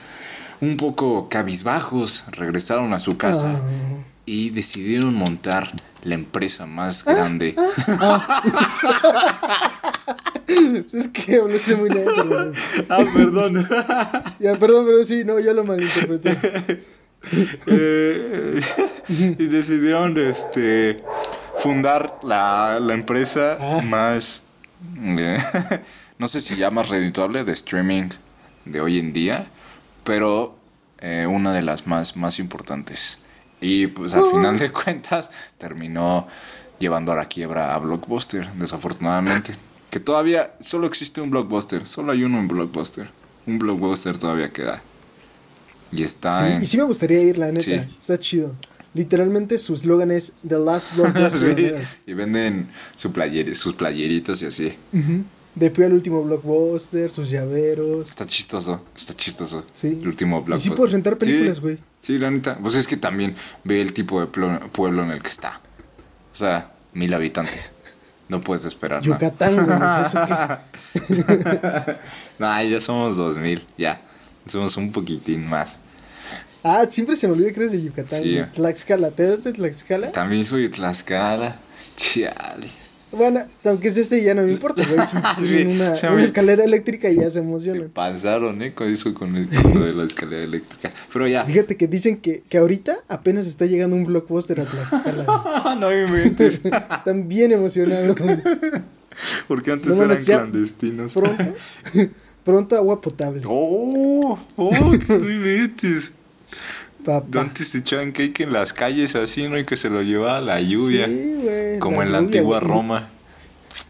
un 0.61 0.77
poco 0.77 1.29
cabizbajos, 1.29 2.25
regresaron 2.33 2.93
a 2.93 2.99
su 2.99 3.17
casa 3.17 3.53
Ah. 3.57 3.61
y 4.25 4.51
decidieron 4.51 5.15
montar 5.15 5.73
la 6.03 6.15
empresa 6.15 6.67
más 6.67 7.05
grande. 7.05 7.55
Es 10.93 11.09
que 11.09 11.37
hablaste 11.41 11.75
muy 11.77 11.91
lento. 11.91 12.53
ah, 12.89 13.05
perdón. 13.15 13.67
Ya, 14.39 14.55
perdón, 14.57 14.87
pero 14.87 15.05
sí, 15.05 15.25
no, 15.25 15.39
yo 15.41 15.53
lo 15.55 15.65
malinterpreté. 15.65 16.85
Eh, 17.67 18.61
y 19.19 19.47
decidieron 19.49 20.17
este 20.17 21.03
fundar 21.57 22.21
la, 22.23 22.79
la 22.81 22.95
empresa 22.95 23.59
Ah. 23.61 23.81
más 23.83 24.45
eh, 25.05 25.37
no 26.19 26.29
sé 26.29 26.41
si 26.41 26.57
ya 26.57 26.71
más 26.71 26.89
redituable 26.89 27.45
de 27.45 27.53
streaming 27.53 28.09
de 28.65 28.81
hoy 28.81 28.99
en 28.99 29.13
día 29.13 29.47
pero 30.05 30.57
eh, 31.01 31.27
una 31.29 31.53
de 31.53 31.63
las 31.63 31.87
más 31.87 32.17
más 32.17 32.39
importantes 32.39 33.21
y 33.61 33.87
pues 33.89 34.15
al 34.15 34.25
final 34.31 34.59
de 34.59 34.71
cuentas 34.71 35.31
terminó 35.59 36.27
llevando 36.79 37.13
a 37.13 37.17
la 37.17 37.25
quiebra 37.27 37.75
a 37.75 37.79
Blockbuster 37.79 38.53
desafortunadamente 38.55 39.55
que 39.91 40.01
todavía 40.01 40.55
solo 40.61 40.87
existe 40.87 41.21
un 41.21 41.31
Blockbuster 41.31 41.87
solo 41.87 42.13
hay 42.13 42.23
uno 42.25 42.39
en 42.39 42.49
Blockbuster 42.49 43.09
un 43.47 43.59
Blockbuster 43.59 44.19
todavía 44.19 44.53
queda 44.53 44.83
y 45.93 46.03
está 46.03 46.47
Sí, 46.47 46.53
en 46.55 46.63
y 46.63 46.67
sí 46.67 46.77
me 46.77 46.83
gustaría 46.83 47.21
ir, 47.23 47.39
la 47.39 47.47
neta. 47.47 47.61
Sí. 47.61 47.73
Está 47.73 48.19
chido. 48.19 48.57
Literalmente 48.93 49.57
su 49.57 49.73
eslogan 49.75 50.11
es 50.11 50.33
The 50.47 50.59
Last 50.59 50.97
Blockbuster 50.97 51.81
Sí, 51.81 51.87
y 52.07 52.15
venden 52.15 52.69
su 52.97 53.13
player, 53.13 53.55
sus 53.55 53.75
playeritas 53.75 54.43
y 54.43 54.47
así. 54.47 54.75
De 55.57 55.71
fui 55.71 55.85
al 55.85 55.95
último 55.95 56.23
Blockbuster, 56.23 57.11
sus 57.11 57.29
llaveros. 57.31 58.09
Está 58.11 58.27
chistoso, 58.27 58.83
está 58.95 59.15
chistoso. 59.15 59.65
Sí. 59.75 59.89
El 60.01 60.07
último 60.09 60.37
Y 60.37 60.41
sí 60.41 60.45
Blockbuster. 60.47 60.75
puedes 60.77 60.93
rentar 60.93 61.17
películas, 61.19 61.57
Sí, 61.57 61.63
güey. 61.63 61.79
Sí, 62.01 62.19
la 62.19 62.31
neta. 62.31 62.57
Pues 62.59 62.75
es 62.77 62.87
que 62.87 62.97
también 62.99 63.35
ve 63.65 63.81
el 63.81 63.93
tipo 63.93 64.21
de 64.21 64.27
pueblo 64.29 65.03
en 65.03 65.11
el 65.11 65.21
que 65.23 65.29
está. 65.29 65.61
O 66.33 66.37
sea, 66.37 66.71
mil 66.93 67.13
habitantes. 67.15 67.73
No 68.29 68.41
puedes 68.41 68.65
esperar 68.67 69.05
nada. 69.07 69.19
Yucatán, 69.19 69.55
güey. 69.55 69.67
o 69.67 70.11
sea, 70.11 70.63
eso 70.95 71.27
que- 71.27 71.97
Nah, 72.39 72.63
ya 72.63 72.81
somos 72.81 73.17
dos 73.17 73.39
mil, 73.39 73.65
ya. 73.79 74.01
Somos 74.47 74.77
un 74.77 74.93
poquitín 74.93 75.49
más. 75.49 75.79
Ah, 76.63 76.85
siempre 76.91 77.17
se 77.17 77.29
me 77.29 77.33
olvida 77.35 77.53
que 77.53 77.61
eres 77.61 77.73
de 77.73 77.83
Yucatán. 77.83 78.23
Sí. 78.23 78.39
Tlaxcala, 78.55 79.11
¿te 79.11 79.23
das 79.27 79.45
de 79.45 79.53
Tlaxcala? 79.53 80.13
También 80.13 80.45
soy 80.45 80.63
de 80.65 80.69
Tlaxcala. 80.69 81.57
Chale. 81.97 82.69
Bueno, 83.17 83.45
aunque 83.65 83.89
es 83.89 83.97
este 83.97 84.23
ya 84.23 84.35
no 84.35 84.43
me 84.43 84.53
importa, 84.53 84.83
güey. 84.85 85.67
Una, 85.75 85.95
se 85.95 86.09
una 86.09 86.23
escalera 86.25 86.65
eléctrica 86.65 87.09
y 87.11 87.17
ya 87.17 87.25
se 87.25 87.31
Se 87.33 87.39
emocionan. 87.41 87.89
pasaron, 87.89 88.61
¿eh? 88.63 88.73
Con 88.75 88.89
eso, 88.93 89.15
con 89.15 89.37
el 89.37 89.49
con 89.49 89.83
de 89.83 89.93
la 89.95 90.05
escalera 90.05 90.45
eléctrica. 90.45 90.91
Pero 91.13 91.27
ya. 91.27 91.45
Fíjate 91.45 91.77
que 91.77 91.89
dicen 91.89 92.19
que, 92.19 92.43
que 92.49 92.59
ahorita 92.59 92.99
apenas 93.09 93.47
está 93.47 93.67
llegando 93.67 93.97
un 93.97 94.05
blockbuster 94.05 94.61
a 94.61 94.65
Tlaxcala. 94.65 95.77
no 95.81 95.89
me 95.89 96.03
inventes. 96.03 96.63
Están 96.65 97.29
bien 97.29 97.53
emocionados. 97.53 98.17
Porque 99.49 99.73
antes 99.73 99.97
No 99.97 100.05
eran 100.05 100.23
clandestinos. 100.23 101.13
Pronto, 101.15 101.45
pronto 102.45 102.77
agua 102.77 103.01
potable. 103.01 103.43
¡Oh! 103.47 104.39
¡Oh! 104.57 104.73
¡No 105.09 105.31
inventes! 105.31 106.15
Papá. 107.07 107.41
Antes 107.41 107.69
se 107.69 107.79
echaban 107.79 108.11
cake 108.11 108.41
en 108.41 108.53
las 108.53 108.73
calles 108.73 109.15
así, 109.15 109.49
¿no? 109.49 109.57
Y 109.57 109.65
que 109.65 109.77
se 109.77 109.89
lo 109.89 110.03
llevaba 110.03 110.41
la 110.41 110.61
lluvia. 110.61 111.07
Sí, 111.07 111.37
güey. 111.41 111.79
como 111.79 112.03
en 112.03 112.11
la 112.11 112.19
antigua 112.19 112.59
güey. 112.59 112.69
Roma. 112.69 113.09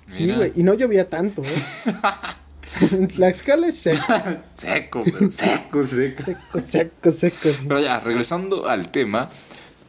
Sí, 0.07 0.31
güey. 0.31 0.53
Y 0.55 0.63
no 0.63 0.75
llovía 0.75 1.09
tanto, 1.09 1.43
¿eh? 1.43 1.47
En 2.93 3.09
Tlaxcala 3.09 3.69
es 3.69 3.77
seco, 3.79 3.97
Seco, 4.55 5.03
pero 5.03 5.31
seco, 5.31 5.83
seco. 5.83 6.25
seco, 6.25 6.61
seco, 6.61 7.13
seco. 7.13 7.49
sí. 7.49 7.65
Pero 7.67 7.81
ya, 7.81 8.01
regresando 8.01 8.69
al 8.69 8.91
tema, 8.91 9.31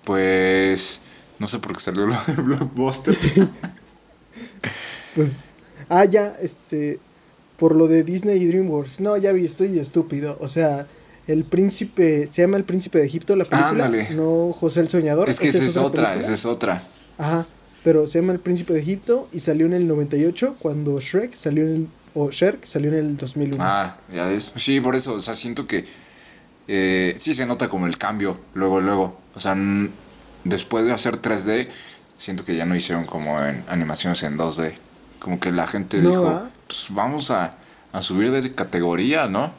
pues. 0.06 1.02
No 1.40 1.50
sé 1.50 1.60
por 1.60 1.74
qué 1.74 1.82
salió 1.82 2.08
lo 2.08 2.16
de 2.28 2.34
Blockbuster. 2.34 3.18
Pues, 5.16 5.56
ah, 5.90 6.06
ya, 6.06 6.38
este, 6.44 7.00
por 7.58 7.76
lo 7.76 7.88
de 7.88 8.04
Disney 8.04 8.38
y 8.38 8.46
DreamWorks. 8.46 9.00
No, 9.02 9.18
ya 9.18 9.32
vi, 9.32 9.46
estoy 9.46 9.80
estúpido. 9.80 10.38
O 10.40 10.48
sea, 10.48 10.86
el 11.28 11.44
príncipe, 11.44 12.30
se 12.32 12.42
llama 12.42 12.58
El 12.58 12.64
Príncipe 12.64 13.00
de 13.00 13.06
Egipto 13.06 13.36
la 13.36 13.46
película, 13.46 13.86
Ándale. 13.86 14.08
no 14.16 14.54
José 14.54 14.80
el 14.80 14.90
Soñador. 14.90 15.30
es 15.30 15.40
que 15.40 15.50
esa 15.50 15.64
es 15.64 15.78
otra, 15.78 16.10
película. 16.10 16.24
esa 16.26 16.34
es 16.34 16.46
otra. 16.46 16.84
Ajá, 17.18 17.46
pero 17.84 18.08
se 18.08 18.20
llama 18.20 18.34
El 18.34 18.40
Príncipe 18.40 18.74
de 18.74 18.80
Egipto 18.80 19.28
y 19.34 19.40
salió 19.42 19.66
en 19.66 19.74
el 19.74 19.88
98 19.88 20.56
cuando 20.60 21.00
Shrek 21.00 21.36
salió 21.36 21.64
en 21.64 21.76
el, 21.76 21.88
o 22.14 22.32
Shrek 22.32 22.66
salió 22.66 22.92
en 22.92 22.98
el 22.98 23.18
2001. 23.18 23.58
Ah, 23.64 23.98
ya 24.14 24.28
ves. 24.28 24.54
Sí, 24.56 24.80
por 24.80 24.96
eso, 24.96 25.14
o 25.16 25.22
sea, 25.22 25.34
siento 25.36 25.68
que 25.68 25.86
eh, 26.68 27.14
sí 27.18 27.34
se 27.34 27.46
nota 27.46 27.70
como 27.70 27.88
el 27.88 27.98
cambio, 27.98 28.40
luego, 28.54 28.80
luego. 28.82 29.20
O 29.36 29.40
sea, 29.40 29.56
después 30.44 30.86
de 30.86 30.94
hacer 30.94 31.22
3D, 31.22 31.68
siento 32.18 32.44
que 32.46 32.56
ya 32.56 32.66
no 32.66 32.76
hicieron 32.76 33.06
como 33.06 33.42
en 33.44 33.64
animaciones 33.68 34.24
en 34.24 34.38
2D. 34.38 34.74
Como 35.20 35.40
que 35.40 35.52
la 35.52 35.68
gente 35.68 35.98
No, 36.00 36.10
dijo, 36.10 36.28
¿ah? 36.28 36.50
pues 36.68 36.88
vamos 36.92 37.32
a, 37.32 37.52
a 37.92 38.02
subir 38.02 38.32
de 38.32 38.54
categoría, 38.54 39.28
¿no? 39.28 39.52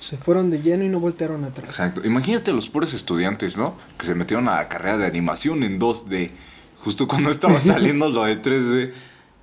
Se 0.00 0.16
fueron 0.16 0.50
de 0.50 0.62
lleno 0.62 0.82
y 0.82 0.88
no 0.88 0.98
voltearon 0.98 1.44
atrás. 1.44 1.68
Exacto. 1.68 2.04
Imagínate 2.04 2.52
los 2.52 2.68
pobres 2.70 2.94
estudiantes, 2.94 3.58
¿no? 3.58 3.76
Que 3.98 4.06
se 4.06 4.14
metieron 4.14 4.48
a 4.48 4.56
la 4.56 4.68
carrera 4.68 4.96
de 4.96 5.06
animación 5.06 5.62
en 5.62 5.78
2D. 5.78 6.30
Justo 6.78 7.06
cuando 7.06 7.30
estaba 7.30 7.60
saliendo 7.60 8.08
lo 8.08 8.24
de 8.24 8.40
3D. 8.40 8.92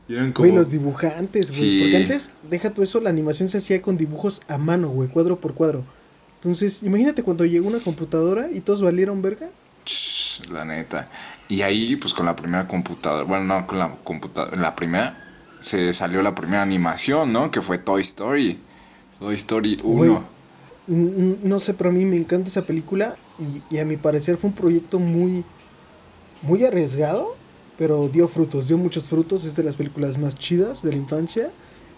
Y 0.10 0.16
eran 0.16 0.32
como... 0.32 0.48
Güey, 0.48 0.58
los 0.58 0.72
dibujantes, 0.72 1.50
güey. 1.50 1.60
Sí. 1.60 1.80
Porque 1.82 1.98
antes, 1.98 2.32
deja 2.50 2.72
tú 2.72 2.82
eso, 2.82 3.00
la 3.00 3.10
animación 3.10 3.50
se 3.50 3.60
hacía 3.60 3.82
con 3.82 3.98
dibujos 3.98 4.42
a 4.48 4.58
mano, 4.58 4.90
güey, 4.90 5.10
cuadro 5.10 5.40
por 5.40 5.54
cuadro. 5.54 5.84
Entonces, 6.42 6.82
imagínate 6.84 7.24
cuando 7.24 7.46
llegó 7.46 7.68
una 7.68 7.80
computadora 7.80 8.48
y 8.52 8.62
todos 8.62 8.82
valieron 8.82 9.22
verga. 9.22 9.50
La 10.52 10.66
neta. 10.66 11.10
Y 11.50 11.62
ahí, 11.62 11.96
pues 11.96 12.14
con 12.14 12.26
la 12.26 12.36
primera 12.36 12.68
computadora, 12.68 13.24
bueno, 13.24 13.46
no 13.46 13.68
con 13.68 13.80
la 13.80 13.96
computadora, 14.04 14.56
la 14.60 14.76
primera, 14.76 15.18
se 15.60 15.94
salió 15.94 16.22
la 16.22 16.36
primera 16.36 16.62
animación, 16.62 17.34
¿no? 17.34 17.52
Que 17.52 17.62
fue 17.62 17.78
Toy 17.78 18.02
Story. 18.02 18.60
Toy 19.20 19.36
Story 19.36 19.78
1. 19.84 20.14
Mm, 20.14 20.16
mm, 20.16 20.37
No 20.88 21.60
sé, 21.60 21.74
pero 21.74 21.90
a 21.90 21.94
mí 21.94 22.06
me 22.06 22.16
encanta 22.16 22.50
esa 22.50 22.62
película 22.62 23.16
y, 23.40 23.76
y 23.76 23.80
a 23.80 23.86
mi 23.86 23.98
parecer 23.98 24.38
fue 24.38 24.50
un 24.50 24.56
proyecto 24.56 25.00
muy, 25.00 25.44
muy 26.44 26.64
arriesgado, 26.64 27.36
pero 27.78 28.08
dio 28.08 28.28
frutos, 28.28 28.68
dio 28.70 28.78
muchos 28.78 29.10
frutos. 29.10 29.44
Es 29.44 29.56
de 29.56 29.64
las 29.64 29.76
películas 29.76 30.18
más 30.18 30.36
chidas 30.36 30.84
de 30.84 30.92
la 30.92 30.96
infancia. 30.96 31.52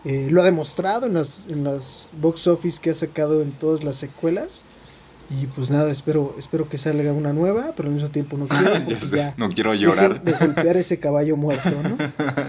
Eh, 0.06 0.30
lo 0.32 0.41
ha 0.41 0.45
demostrado 0.45 1.08
en 1.08 1.13
las, 1.13 1.41
en 1.49 1.63
las 1.63 2.08
box 2.21 2.47
office 2.47 2.80
que 2.82 2.89
ha 2.89 2.95
sacado 2.95 3.41
en 3.41 3.52
todas 3.52 3.84
las 3.84 3.97
secuelas. 3.97 4.63
Y 5.30 5.45
pues 5.47 5.69
nada, 5.69 5.91
espero, 5.91 6.36
espero 6.39 6.67
que 6.67 6.80
salga 6.80 7.13
una 7.13 7.34
nueva, 7.34 7.73
pero 7.75 7.89
al 7.89 7.95
mismo 7.95 8.10
tiempo 8.10 8.38
no 8.38 8.47
quiero. 8.47 8.80
Ya 8.86 9.17
ya 9.17 9.34
no 9.38 9.49
quiero 9.49 9.73
llorar. 9.75 10.23
De 10.23 10.32
golpear 10.34 10.78
ese 10.78 10.97
caballo 10.99 11.38
muerto, 11.38 11.69
¿no? 11.84 11.97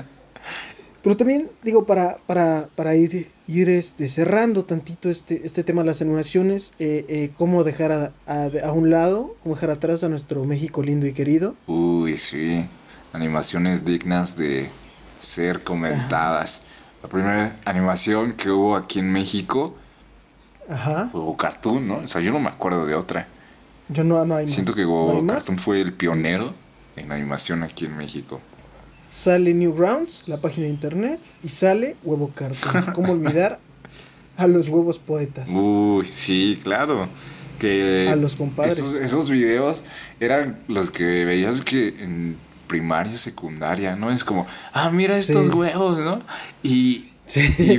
Pero 1.02 1.16
también, 1.16 1.48
digo, 1.62 1.86
para, 1.86 2.18
para, 2.26 2.68
para 2.76 2.94
ir, 2.94 3.30
ir 3.46 3.70
este, 3.70 4.08
cerrando 4.08 4.64
tantito 4.64 5.08
este, 5.08 5.40
este 5.44 5.64
tema 5.64 5.82
de 5.82 5.86
las 5.86 6.02
animaciones, 6.02 6.74
eh, 6.78 7.06
eh, 7.08 7.30
cómo 7.36 7.64
dejar 7.64 7.92
a, 7.92 8.12
a, 8.26 8.50
a 8.64 8.72
un 8.72 8.90
lado, 8.90 9.34
cómo 9.42 9.54
dejar 9.54 9.70
atrás 9.70 10.04
a 10.04 10.08
nuestro 10.08 10.44
México 10.44 10.82
lindo 10.82 11.06
y 11.06 11.12
querido. 11.14 11.54
Uy, 11.66 12.16
sí. 12.18 12.66
Animaciones 13.12 13.84
dignas 13.84 14.36
de 14.36 14.68
ser 15.18 15.64
comentadas. 15.64 16.64
La 17.02 17.08
primera 17.08 17.56
animación 17.64 18.34
que 18.34 18.50
hubo 18.50 18.76
aquí 18.76 18.98
en 18.98 19.10
México 19.10 19.74
Ajá. 20.68 21.08
fue 21.10 21.22
Cartoon, 21.36 21.86
¿no? 21.86 21.96
O 21.96 22.06
sea, 22.08 22.20
yo 22.20 22.30
no 22.30 22.40
me 22.40 22.48
acuerdo 22.48 22.84
de 22.84 22.94
otra. 22.94 23.26
Yo 23.88 24.04
no, 24.04 24.24
no 24.26 24.36
hay 24.36 24.44
más. 24.44 24.54
Siento 24.54 24.74
que 24.74 24.82
¿No 24.82 24.88
Go 24.90 25.22
más? 25.22 25.36
Cartoon 25.36 25.58
fue 25.58 25.80
el 25.80 25.94
pionero 25.94 26.52
en 26.96 27.10
animación 27.10 27.62
aquí 27.62 27.86
en 27.86 27.96
México. 27.96 28.40
Sale 29.10 29.52
Newgrounds, 29.52 30.24
la 30.28 30.40
página 30.40 30.64
de 30.66 30.70
internet, 30.72 31.20
y 31.44 31.48
sale 31.48 31.96
Huevo 32.04 32.30
Cartoon. 32.34 32.82
¿Cómo 32.94 33.12
olvidar 33.12 33.58
a 34.36 34.46
los 34.46 34.68
huevos 34.68 34.98
poetas? 34.98 35.48
Uy, 35.50 36.06
sí, 36.06 36.58
claro. 36.62 37.06
Que 37.58 38.08
A 38.10 38.16
los 38.16 38.36
compadres. 38.36 38.78
Esos, 38.78 38.94
esos 38.94 39.28
videos 39.28 39.84
eran 40.18 40.58
los 40.66 40.90
que 40.90 41.26
veías 41.26 41.60
que 41.60 41.88
en 41.98 42.36
primaria, 42.66 43.18
secundaria, 43.18 43.96
¿no? 43.96 44.10
Es 44.10 44.24
como, 44.24 44.46
ah, 44.72 44.88
mira 44.90 45.16
estos 45.16 45.48
Sí. 45.48 45.52
huevos, 45.52 45.98
¿no? 45.98 46.22
Y, 46.62 47.09
Sí. 47.30 47.40
y, 47.58 47.78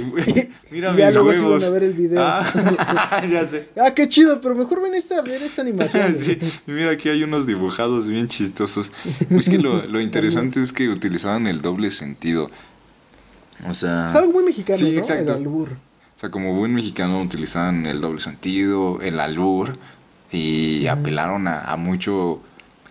mira 0.71 0.93
mis 0.93 1.13
luego 1.13 1.29
huevos. 1.29 1.61
iban 1.61 1.63
a 1.63 1.69
ver 1.73 1.83
el 1.83 1.93
video. 1.93 2.21
Ah, 2.23 3.21
ya 3.29 3.45
sé. 3.45 3.67
Ah, 3.75 3.93
qué 3.93 4.07
chido, 4.07 4.39
pero 4.39 4.55
mejor 4.55 4.81
ven 4.81 4.93
esta, 4.95 5.21
ver 5.21 5.41
esta 5.41 5.61
animación. 5.61 6.15
Sí, 6.19 6.37
mira, 6.67 6.91
aquí 6.91 7.09
hay 7.09 7.23
unos 7.23 7.47
dibujados 7.47 8.07
bien 8.07 8.27
chistosos. 8.27 8.91
Es 9.29 9.49
que 9.49 9.57
lo, 9.57 9.85
lo 9.87 9.99
interesante 9.99 10.61
es 10.63 10.71
que 10.71 10.87
utilizaban 10.89 11.47
el 11.47 11.61
doble 11.61 11.91
sentido. 11.91 12.49
O 13.67 13.73
sea. 13.73 14.09
Es 14.09 14.15
algo 14.15 14.31
muy 14.31 14.43
mexicano, 14.45 14.77
Sí, 14.79 14.91
¿no? 14.91 14.99
exacto. 14.99 15.33
El 15.33 15.39
albur. 15.39 15.69
O 15.71 16.19
sea, 16.21 16.29
como 16.29 16.55
buen 16.55 16.73
mexicano 16.73 17.21
utilizaban 17.21 17.85
el 17.85 17.99
doble 17.99 18.21
sentido, 18.21 19.01
el 19.01 19.19
albur, 19.19 19.77
y 20.31 20.87
apelaron 20.87 21.47
a, 21.47 21.61
a 21.61 21.75
mucho, 21.77 22.41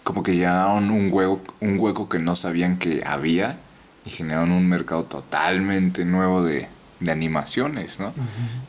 como 0.04 0.22
que 0.22 0.34
llenaron 0.34 0.90
un 0.90 1.10
hueco, 1.12 1.40
un 1.60 1.78
hueco 1.78 2.08
que 2.08 2.18
no 2.18 2.36
sabían 2.36 2.76
que 2.78 3.02
había 3.06 3.58
y 4.04 4.10
generaron 4.10 4.52
un 4.52 4.68
mercado 4.68 5.04
totalmente 5.04 6.04
nuevo 6.04 6.42
de, 6.42 6.68
de 7.00 7.10
animaciones, 7.12 8.00
¿no? 8.00 8.12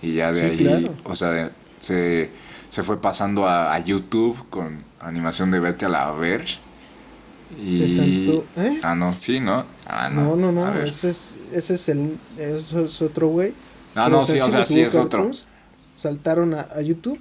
Y 0.02 0.14
ya 0.16 0.32
de 0.32 0.58
Sí, 0.58 0.68
ahí, 0.68 0.84
claro. 0.84 0.94
o 1.06 1.16
sea, 1.16 1.30
de- 1.32 1.52
se, 1.80 2.30
se 2.70 2.84
fue 2.84 3.02
pasando 3.02 3.48
a, 3.48 3.74
a 3.74 3.80
YouTube 3.80 4.48
con 4.50 4.84
animación 5.00 5.52
de 5.52 5.60
Vete 5.60 5.86
a 5.86 5.90
la 5.90 6.12
Verge. 6.12 6.60
Y... 7.60 8.42
¿eh? 8.56 8.80
Ah, 8.84 8.96
no, 8.96 9.14
sí, 9.14 9.40
¿no? 9.40 9.66
Ah, 9.88 10.10
No, 10.10 10.36
no, 10.36 10.52
no, 10.52 10.72
ver. 10.72 10.88
ese 10.88 11.10
es, 11.10 11.50
ese 11.54 11.74
es 11.74 11.90
el, 11.90 12.18
eso 12.38 12.86
es 12.86 13.02
otro 13.02 13.28
güey. 13.28 13.54
Ah, 13.96 14.06
Pero, 14.06 14.18
no, 14.18 14.26
sí, 14.26 14.40
o 14.40 14.50
sea, 14.50 14.64
sí 14.66 14.80
es 14.80 14.96
otro. 14.96 15.32
Saltaron 15.94 16.54
a, 16.54 16.62
a 16.74 16.82
YouTube 16.82 17.20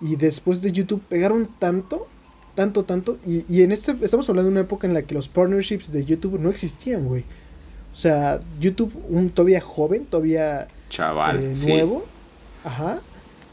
y 0.00 0.16
después 0.16 0.62
de 0.62 0.72
YouTube 0.72 1.02
pegaron 1.08 1.48
tanto, 1.58 2.08
tanto, 2.58 2.82
tanto. 2.82 3.18
Y, 3.24 3.44
y 3.48 3.62
en 3.62 3.70
este, 3.70 3.96
estamos 4.02 4.28
hablando 4.28 4.48
de 4.50 4.52
una 4.54 4.62
época 4.62 4.88
en 4.88 4.92
la 4.92 5.02
que 5.02 5.14
los 5.14 5.28
partnerships 5.28 5.92
de 5.92 6.04
YouTube 6.04 6.40
no 6.40 6.50
existían, 6.50 7.04
güey. 7.04 7.22
O 7.92 7.94
sea, 7.94 8.40
YouTube, 8.58 8.92
un 9.08 9.30
todavía 9.30 9.60
joven, 9.60 10.06
todavía 10.06 10.66
Chaval, 10.88 11.38
eh, 11.40 11.54
sí. 11.54 11.68
nuevo. 11.68 12.04
Ajá. 12.64 13.00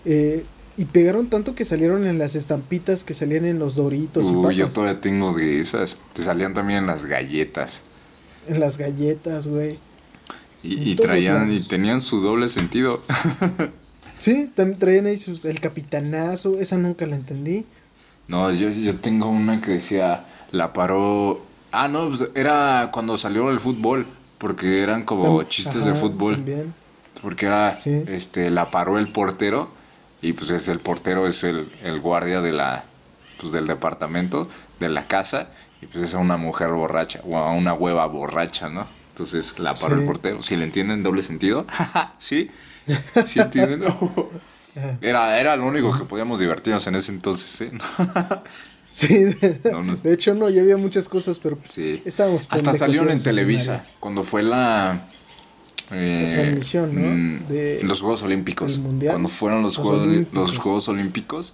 eh, 0.06 0.42
y 0.76 0.86
pegaron 0.86 1.28
tanto 1.28 1.54
que 1.54 1.66
salieron 1.66 2.08
en 2.08 2.18
las 2.18 2.34
estampitas 2.34 3.04
que 3.04 3.14
salían 3.14 3.46
en 3.46 3.60
los 3.60 3.76
doritos 3.76 4.26
y 4.26 4.32
Uy, 4.34 4.56
yo 4.56 4.70
todavía 4.70 5.00
tengo 5.00 5.32
de 5.36 5.60
esas. 5.60 6.00
Te 6.14 6.24
salían 6.24 6.56
también 6.56 6.88
las 6.88 7.06
galletas. 7.06 7.84
en 8.48 8.60
las 8.60 8.80
galletas, 8.80 9.48
güey. 9.48 9.78
Y, 10.64 10.94
En 10.94 10.98
traían, 10.98 11.52
y 11.52 11.60
tenían 11.60 12.02
su 12.02 12.22
doble 12.22 12.50
sentido. 12.50 13.04
Sí, 14.18 14.50
también 14.56 14.80
traían 14.80 15.06
ahí 15.08 15.20
sus, 15.20 15.44
el 15.46 15.60
capitanazo, 15.60 16.58
esa 16.60 16.78
nunca 16.78 17.06
la 17.06 17.18
entendí. 17.18 17.66
No, 18.28 18.52
yo, 18.52 18.70
yo 18.70 18.96
tengo 18.96 19.28
una 19.30 19.62
que 19.62 19.72
decía, 19.72 20.26
la 20.52 20.74
paró. 20.74 21.44
Ah, 21.72 21.88
no, 21.88 22.08
pues 22.10 22.30
era 22.36 22.90
cuando 22.92 23.18
salió 23.18 23.50
el 23.52 23.60
fútbol. 23.60 24.08
Porque 24.38 24.82
eran 24.84 25.04
como 25.04 25.42
Tam- 25.42 25.48
chistes 25.48 25.86
de 25.86 25.94
fútbol. 25.96 26.36
También. 26.36 26.74
Porque 27.22 27.46
era, 27.46 27.78
Sí. 27.80 28.04
este, 28.08 28.50
la 28.50 28.70
paró 28.70 29.00
el 29.00 29.08
portero. 29.08 29.70
Y 30.22 30.34
pues 30.34 30.50
es 30.50 30.68
el 30.68 30.80
portero 30.80 31.26
es 31.28 31.44
el, 31.44 31.72
el 31.84 32.00
guardia 32.02 32.42
de 32.42 32.52
la, 32.52 32.84
pues 33.40 33.54
del 33.54 33.66
departamento, 33.68 34.48
de 34.80 34.90
la 34.90 35.08
casa. 35.08 35.50
Y 35.82 35.86
pues 35.88 36.04
es 36.04 36.14
a 36.16 36.18
una 36.20 36.38
mujer 36.38 36.70
borracha, 36.70 37.22
o 37.26 37.38
a 37.38 37.52
una 37.52 37.74
hueva 37.74 38.06
borracha, 38.08 38.70
¿no? 38.70 38.86
Entonces 39.10 39.60
la 39.60 39.74
paró 39.76 39.96
el 39.96 40.06
portero. 40.06 40.42
Si 40.44 40.56
le 40.58 40.66
entienden 40.66 41.04
doble 41.04 41.22
sentido, 41.24 41.66
sí. 42.18 42.50
Sí 43.26 43.40
entienden. 43.40 43.84
Era, 45.02 45.40
era 45.40 45.56
lo 45.56 45.66
único 45.68 45.98
que 45.98 46.06
podíamos 46.06 46.40
divertirnos 46.40 46.86
en 46.88 46.96
ese 46.96 47.12
entonces, 47.12 47.62
¿eh? 47.62 47.72
Sí, 48.90 49.08
de, 49.26 49.60
No, 49.72 49.84
no. 49.84 49.96
de 49.98 50.14
hecho 50.14 50.34
no, 50.36 50.50
ya 50.50 50.62
había 50.62 50.78
muchas 50.78 51.10
cosas, 51.10 51.38
pero 51.40 51.58
Sí. 51.68 52.02
estábamos 52.06 52.48
Hasta 52.50 52.74
salieron 52.74 53.10
en 53.10 53.22
Televisa, 53.22 53.84
cuando 54.00 54.24
fue 54.24 54.42
la... 54.42 55.06
eh, 55.92 56.34
La 56.36 56.42
transmisión, 56.44 56.96
¿no? 56.96 57.02
mm, 57.02 57.48
De- 57.50 57.80
los 57.84 58.00
Juegos 58.00 58.24
Olímpicos. 58.24 58.80
Cuando 59.06 59.28
fueron 59.28 59.62
los, 59.64 59.78
Los 59.78 59.86
Juegos, 59.86 60.08
Olímpicos. 60.08 60.50
los 60.50 60.58
Juegos 60.60 60.88
Olímpicos, 60.88 61.54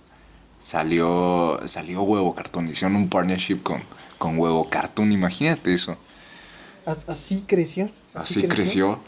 salió, 0.60 1.60
salió 1.66 2.04
Huevo 2.04 2.34
Cartoon. 2.36 2.70
Hicieron 2.70 2.96
un 2.96 3.10
partnership 3.10 3.58
con, 3.64 3.82
con 4.20 4.38
Huevo 4.38 4.70
Cartoon. 4.70 5.12
Imagínate 5.12 5.74
eso. 5.74 5.98
As- 6.86 7.06
Así 7.08 7.44
creció. 7.48 7.90
Así 8.14 8.44
creció. 8.48 9.00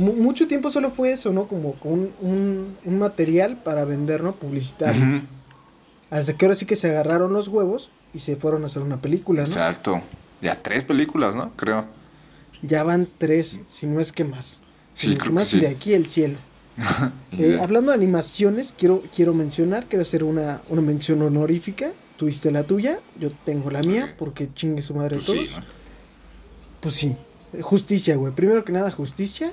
Mucho 0.00 0.48
tiempo 0.48 0.70
solo 0.70 0.90
fue 0.90 1.12
eso, 1.12 1.32
¿no? 1.32 1.46
Como 1.46 1.74
con 1.74 1.92
un, 1.92 2.12
un, 2.20 2.76
un 2.84 2.98
material 2.98 3.56
para 3.56 3.84
vender, 3.84 4.22
¿no? 4.22 4.32
Publicitario. 4.32 5.00
Ujú, 5.02 5.26
Hasta 6.10 6.36
que 6.36 6.44
ahora 6.46 6.54
sí 6.54 6.66
que 6.66 6.76
se 6.76 6.90
agarraron 6.90 7.32
los 7.32 7.48
huevos 7.48 7.90
y 8.14 8.20
se 8.20 8.36
fueron 8.36 8.62
a 8.62 8.66
hacer 8.66 8.82
una 8.82 9.00
película, 9.00 9.42
¿no? 9.42 9.48
Exacto. 9.48 10.00
Ya 10.40 10.54
tres 10.54 10.84
películas, 10.84 11.34
¿no? 11.36 11.52
Creo. 11.56 11.86
Ya 12.62 12.82
van 12.82 13.06
tres, 13.18 13.60
si 13.66 13.86
no 13.86 14.00
es 14.00 14.12
que 14.12 14.24
más. 14.24 14.60
Sí, 14.94 15.16
creo 15.16 15.34
que 15.34 15.44
sí. 15.44 15.58
y 15.58 15.60
de 15.60 15.68
aquí 15.68 15.92
el 15.94 16.08
cielo. 16.08 16.36
Eh, 17.38 17.58
hablando 17.62 17.92
de 17.92 17.96
animaciones, 17.96 18.74
quiero, 18.76 19.02
quiero 19.14 19.32
mencionar, 19.34 19.84
quiero 19.86 20.02
hacer 20.02 20.24
una, 20.24 20.60
una 20.68 20.82
mención 20.82 21.22
honorífica. 21.22 21.92
Tuviste 22.16 22.50
la 22.50 22.64
tuya, 22.64 22.98
yo 23.20 23.30
tengo 23.44 23.70
la 23.70 23.80
mía, 23.82 24.14
porque 24.18 24.48
chingue 24.52 24.82
su 24.82 24.94
madre 24.94 25.16
pues 25.16 25.26
todos. 25.26 25.48
sí, 25.48 25.54
¿no? 25.56 25.62
Pues 26.80 26.94
sí, 26.96 27.16
justicia, 27.62 28.16
güey. 28.16 28.32
Primero 28.32 28.64
que 28.64 28.72
nada, 28.72 28.90
justicia. 28.90 29.52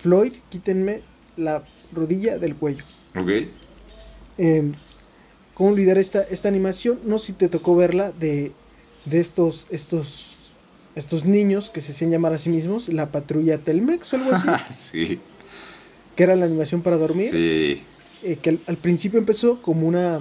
Floyd, 0.00 0.32
quítenme 0.48 1.02
la 1.36 1.62
rodilla 1.92 2.38
del 2.38 2.56
cuello. 2.56 2.84
Ok. 3.16 3.30
Eh, 4.38 4.72
¿Cómo 5.54 5.70
olvidar 5.70 5.98
esta, 5.98 6.22
esta 6.22 6.48
animación? 6.48 7.00
No 7.04 7.18
sé 7.18 7.28
si 7.28 7.32
te 7.34 7.48
tocó 7.48 7.76
verla 7.76 8.12
de, 8.12 8.52
de 9.04 9.20
estos, 9.20 9.66
estos, 9.70 10.36
estos 10.94 11.24
niños 11.24 11.70
que 11.70 11.80
se 11.80 11.92
hacían 11.92 12.10
llamar 12.10 12.32
a 12.32 12.38
sí 12.38 12.48
mismos 12.48 12.88
la 12.88 13.10
patrulla 13.10 13.58
Telmex 13.58 14.12
o 14.14 14.16
algo 14.16 14.32
así, 14.32 14.50
sí. 14.72 15.20
que 16.16 16.22
era 16.22 16.36
la 16.36 16.46
animación 16.46 16.82
para 16.82 16.96
dormir. 16.96 17.30
Sí. 17.30 17.80
eh, 18.22 18.38
que 18.40 18.50
al, 18.50 18.60
al 18.68 18.76
principio 18.76 19.18
empezó 19.18 19.60
como 19.60 19.86
una 19.86 20.20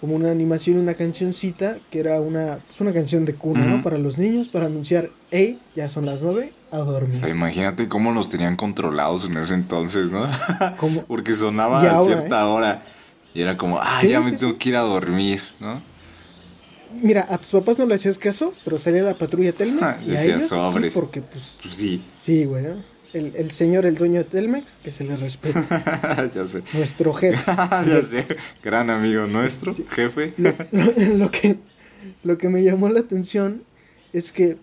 como 0.00 0.14
una 0.16 0.30
animación, 0.30 0.78
una 0.78 0.94
cancioncita, 0.94 1.78
que 1.90 2.00
era 2.00 2.22
una, 2.22 2.56
pues 2.66 2.80
una 2.80 2.92
canción 2.94 3.26
de 3.26 3.34
cuna, 3.34 3.66
¿no? 3.66 3.74
Ujú. 3.74 3.82
Para 3.84 3.98
los 3.98 4.16
niños, 4.16 4.48
para 4.48 4.64
anunciar, 4.64 5.10
hey, 5.30 5.58
ya 5.76 5.90
son 5.90 6.06
las 6.06 6.22
nueve, 6.22 6.52
a 6.72 6.78
dormir. 6.78 7.16
O 7.16 7.18
sea, 7.20 7.28
imagínate 7.28 7.88
cómo 7.88 8.12
los 8.12 8.28
tenían 8.28 8.56
controlados 8.56 9.24
en 9.24 9.36
ese 9.36 9.54
entonces, 9.54 10.10
¿no? 10.10 10.26
Porque 11.08 11.34
sonaba 11.34 11.80
a 11.82 12.04
cierta 12.04 12.46
hora. 12.48 12.82
Y 13.34 13.42
era 13.42 13.56
como, 13.56 13.78
ah, 13.80 13.98
Sí, 14.00 14.08
ya 14.08 14.20
me 14.20 14.30
sí, 14.30 14.36
tengo 14.36 14.58
que 14.58 14.68
ir 14.70 14.76
a 14.76 14.80
dormir, 14.80 15.40
¿no? 15.60 15.80
Mira, 17.02 17.24
a 17.30 17.38
tus 17.38 17.50
papás 17.52 17.78
no 17.78 17.86
le 17.86 17.94
hacías 17.94 18.18
caso, 18.18 18.52
pero 18.64 18.76
salía 18.76 19.02
la 19.02 19.14
patrulla 19.14 19.52
Telmex 19.52 19.98
y 20.06 20.16
a 20.16 20.22
ellos 20.24 20.48
sobres. 20.48 20.92
sí, 20.92 20.98
porque 21.00 21.22
pues, 21.22 21.58
Pues 21.62 21.74
sí. 21.74 22.02
sí, 22.14 22.44
güey, 22.44 22.64
¿no? 22.64 22.74
El, 23.12 23.32
el 23.36 23.50
señor, 23.50 23.86
el 23.86 23.96
dueño 23.96 24.18
de 24.18 24.24
Telmex, 24.24 24.74
que 24.84 24.90
se 24.92 25.02
le 25.04 25.16
respete. 25.16 25.58
ya 26.34 26.46
sé. 26.46 26.62
Nuestro 26.74 27.12
jefe. 27.14 27.52
ya 27.56 28.02
sé. 28.02 28.26
Gran 28.62 28.88
amigo 28.90 29.26
nuestro, 29.26 29.74
jefe. 29.90 30.32
lo, 30.36 30.52
lo- 30.72 31.16
lo 31.16 31.30
que, 31.30 31.58
lo 32.24 32.38
que 32.38 32.48
me 32.48 32.62
llamó 32.62 32.88
la 32.88 33.00
atención 33.00 33.62
es 34.12 34.30
que 34.32 34.56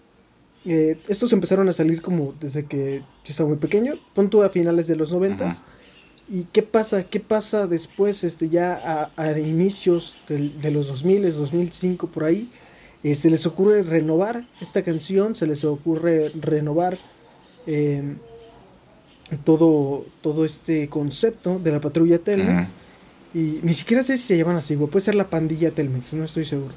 eh, 0.67 0.99
estos 1.07 1.31
empezaron 1.33 1.67
a 1.69 1.73
salir 1.73 2.01
como 2.01 2.33
desde 2.39 2.65
que 2.65 2.99
yo 2.99 3.29
estaba 3.29 3.49
muy 3.49 3.57
pequeño, 3.57 3.95
punto 4.13 4.43
a 4.43 4.49
finales 4.49 4.87
de 4.87 4.95
los 4.95 5.11
noventas. 5.11 5.63
¿Y 6.29 6.43
qué 6.51 6.61
pasa? 6.61 7.03
¿Qué 7.03 7.19
pasa 7.21 7.67
después, 7.67 8.23
este, 8.25 8.49
ya 8.49 8.73
a, 8.83 9.09
a 9.21 9.39
inicios 9.39 10.17
del- 10.27 10.59
de 10.61 10.71
los 10.71 10.87
2000, 10.87 11.23
2005 11.23 12.07
por 12.07 12.25
ahí? 12.25 12.49
Eh, 13.03 13.15
se 13.15 13.29
les 13.29 13.45
ocurre 13.45 13.83
renovar 13.83 14.43
esta 14.59 14.81
canción, 14.81 15.35
se 15.35 15.47
les 15.47 15.63
ocurre 15.63 16.29
renovar 16.41 16.97
eh, 17.65 18.15
todo, 19.43 20.05
todo 20.21 20.45
este 20.45 20.87
concepto 20.89 21.59
de 21.59 21.71
la 21.71 21.81
patrulla 21.81 22.19
Telmex. 22.19 22.69
Y 23.33 23.59
ni 23.61 23.73
siquiera 23.73 24.03
sé 24.03 24.17
si 24.17 24.23
se 24.23 24.37
llaman 24.37 24.55
así, 24.57 24.75
güey. 24.75 24.89
Puede 24.89 25.03
ser 25.05 25.15
la 25.15 25.25
pandilla 25.25 25.71
Telmex, 25.71 26.13
no 26.13 26.23
estoy 26.23 26.45
seguro. 26.45 26.73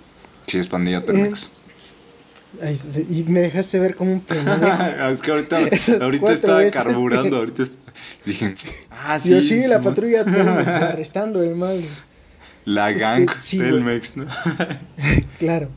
Sí, 0.46 0.58
es 0.58 0.66
pandilla 0.68 1.04
Telmex. 1.04 1.52
Ay, 2.62 2.78
y 3.10 3.22
me 3.24 3.40
dejaste 3.40 3.78
ver 3.78 3.94
como 3.94 4.12
un 4.12 4.20
pendejo. 4.20 4.66
es 5.08 5.20
que 5.20 5.30
ahorita, 5.30 5.58
ahorita 6.00 6.32
estaba 6.32 6.58
veces. 6.58 6.74
carburando. 6.74 7.36
Ahorita 7.40 7.62
dije, 8.26 8.54
ah, 8.90 9.18
sí. 9.18 9.30
Yo 9.30 9.42
sí, 9.42 9.56
la 9.60 9.78
Simón. 9.78 9.82
patrulla 9.84 10.24
Telmex, 10.24 10.66
arrestando 10.68 11.42
el 11.42 11.54
mal. 11.54 11.80
La 12.64 12.92
gang 12.92 13.28
sí, 13.38 13.56
güey. 13.58 13.70
Telmex, 13.70 14.16
¿no? 14.16 14.26
Claro. 15.38 15.68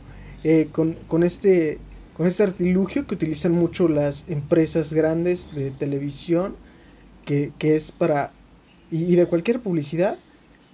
Eh, 0.44 0.70
con, 0.72 0.94
con 1.08 1.24
este 1.24 1.80
con 2.14 2.28
este 2.28 2.44
artilugio 2.44 3.08
que 3.08 3.16
utilizan 3.16 3.54
mucho 3.54 3.88
las 3.88 4.26
empresas 4.30 4.94
grandes 4.94 5.56
de 5.56 5.72
televisión, 5.72 6.56
que, 7.26 7.52
que 7.58 7.76
es 7.76 7.92
para, 7.92 8.32
y, 8.92 9.06
y 9.06 9.16
de 9.16 9.26
cualquier 9.26 9.62
publicidad, 9.62 10.18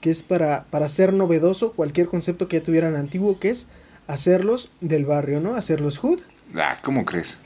que 0.02 0.10
es 0.10 0.22
para, 0.22 0.66
para 0.70 0.88
hacer 0.88 1.14
novedoso 1.14 1.72
cualquier 1.72 2.08
concepto 2.08 2.48
que 2.50 2.60
ya 2.60 2.64
tuvieran 2.64 2.96
antiguo, 2.98 3.40
que 3.40 3.52
es 3.52 3.68
hacerlos 4.10 4.72
del 4.82 5.06
barrio, 5.06 5.40
¿no? 5.40 5.56
Hacerlos 5.56 6.00
hood. 6.00 6.20
ah, 6.56 6.78
¿cómo 6.84 7.06
crees? 7.06 7.40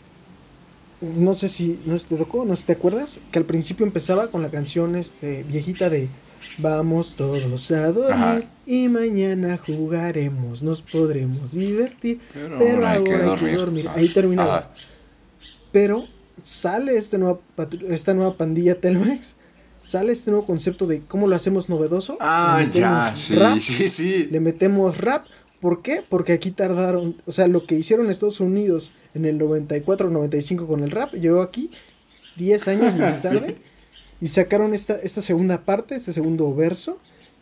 no 1.02 1.34
sé 1.34 1.50
si 1.50 1.78
no 1.86 1.98
te 2.00 2.16
tocó, 2.16 2.46
no 2.46 2.56
sé 2.56 2.62
si 2.62 2.68
te 2.68 2.74
acuerdas, 2.74 3.20
que 3.30 3.38
al 3.38 3.44
principio 3.44 3.86
empezaba 3.86 4.28
con 4.28 4.42
la 4.42 4.50
canción 4.50 4.96
este 4.96 5.44
viejita 5.44 5.90
de 5.90 6.08
Vamos 6.58 7.16
todos 7.16 7.72
a 7.72 7.92
dormir 7.92 8.14
Ajá. 8.14 8.42
y 8.66 8.90
mañana 8.90 9.58
jugaremos, 9.58 10.62
nos 10.62 10.82
podremos 10.82 11.54
divertir, 11.54 12.20
Pero 12.34 12.60
pero, 12.60 12.76
ahora 12.76 12.92
hay 12.92 13.04
que 13.04 13.18
dormir. 13.18 13.58
dormir. 13.58 13.90
Ahí 13.96 14.08
terminaba. 14.10 14.58
Ajá. 14.58 14.70
Pero 15.72 16.04
sale 16.42 16.98
este 16.98 17.18
nueva 17.18 17.40
esta 17.90 18.14
nueva 18.14 18.34
pandilla 18.34 18.80
Telmex, 18.80 19.36
sale 19.82 20.14
este 20.14 20.32
nuevo 20.32 20.46
concepto 20.46 20.86
de 20.86 21.02
cómo 21.02 21.28
lo 21.28 21.36
hacemos 21.36 21.70
novedoso. 21.70 22.18
Ah, 22.20 22.62
ya, 22.72 23.14
sí, 23.16 23.36
rap, 23.36 23.58
sí, 23.60 23.88
sí. 23.88 24.28
Le 24.30 24.40
metemos 24.40 24.98
rap. 24.98 25.26
¿Por 25.64 25.82
qué? 25.82 26.02
Porque 26.10 26.34
aquí 26.34 26.52
tardaron, 26.52 27.16
o 27.26 27.32
sea, 27.32 27.48
lo 27.48 27.66
que 27.66 27.76
hicieron 27.76 28.12
Estados 28.12 28.42
Unidos 28.42 28.92
en 29.16 29.24
el 29.24 29.38
94 29.38 30.10
95 30.10 30.68
con 30.68 30.84
el 30.84 30.92
rap, 30.92 31.14
llegó 31.14 31.42
aquí 31.42 31.70
10 32.36 32.68
años 32.68 32.96
más 33.00 33.16
Sí. 33.16 33.22
tarde 33.24 33.56
y 34.20 34.28
sacaron 34.28 34.74
esta, 34.74 34.96
esta 34.98 35.22
segunda 35.22 35.62
parte, 35.62 35.96
este 35.96 36.12
segundo 36.12 36.54
verso, 36.54 37.00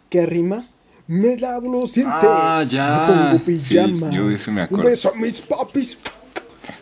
que 0.10 0.22
arrima. 0.22 0.64
Me 1.08 1.36
lavo 1.36 1.68
los 1.72 1.94
dientes. 1.96 2.16
Ah, 2.22 2.64
ya. 2.70 3.32
Me 3.34 3.40
pongo 3.40 3.60
Sí, 3.60 3.74
pijama. 3.76 4.12
yo 4.12 4.30
de 4.30 4.36
eso 4.36 4.52
me 4.52 4.62
acuerdo. 4.62 4.86
Un 4.86 4.92
beso 4.92 5.10
a 5.10 5.16
mis 5.16 5.42
papis. 5.42 5.98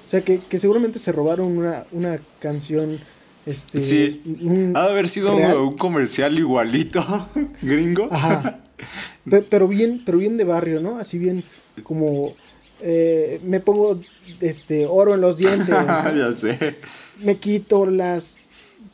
O 0.06 0.10
sea, 0.10 0.20
que, 0.22 0.40
que 0.40 0.60
seguramente 0.60 1.00
se 1.00 1.14
robaron 1.14 1.58
una, 1.58 1.86
una 1.94 2.20
canción. 2.40 2.98
Este, 3.46 3.80
Sí. 3.80 4.22
un- 4.42 4.74
Ha 4.76 4.84
de 4.84 4.90
haber 4.92 5.08
sido 5.08 5.38
real. 5.38 5.56
un 5.58 5.78
comercial 5.78 6.38
igualito, 6.38 7.02
gringo. 7.62 8.10
Ajá. 8.12 8.60
Pe- 9.30 9.42
Pero 9.44 9.68
bien, 9.68 10.02
pero 10.06 10.18
bien 10.18 10.38
de 10.38 10.44
barrio, 10.44 10.82
¿no? 10.82 10.98
Así 11.00 11.18
bien 11.18 11.44
como 11.84 12.34
eh, 12.82 13.40
me 13.44 13.60
pongo 13.60 14.00
este 14.42 14.86
oro 14.86 15.16
en 15.16 15.22
los 15.22 15.38
dientes, 15.38 15.68
ya 16.16 16.34
sé. 16.34 16.78
me 17.24 17.38
quito 17.38 17.86
las 17.86 18.40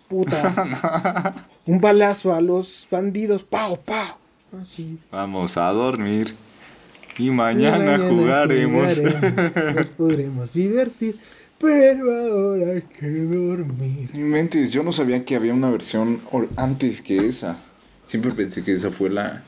putas. 0.07 0.53
Un 1.65 1.81
balazo 1.81 2.33
a 2.33 2.41
los 2.41 2.87
bandidos, 2.91 3.43
pao, 3.43 3.79
pao. 3.81 4.17
Así. 4.61 4.97
Vamos 5.11 5.57
a 5.57 5.69
dormir. 5.71 6.35
Y 7.17 7.29
mañana, 7.31 7.97
jugaremos. 7.97 8.99
jugaremos, 8.99 9.55
Nos 9.75 9.87
podremos 9.87 10.53
divertir, 10.53 11.17
pero 11.59 12.11
ahora 12.13 12.73
hay 12.73 12.81
que 12.81 13.07
dormir. 13.09 14.09
Mentes, 14.13 14.71
yo 14.71 14.83
no 14.83 14.91
sabía 14.91 15.23
que 15.25 15.35
había 15.35 15.53
una 15.53 15.69
versión 15.71 16.19
antes 16.57 17.01
que 17.01 17.25
esa. 17.25 17.57
Siempre 18.03 18.31
pensé 18.31 18.63
que 18.63 18.73
esa 18.73 18.91
fue 18.91 19.09
la, 19.09 19.43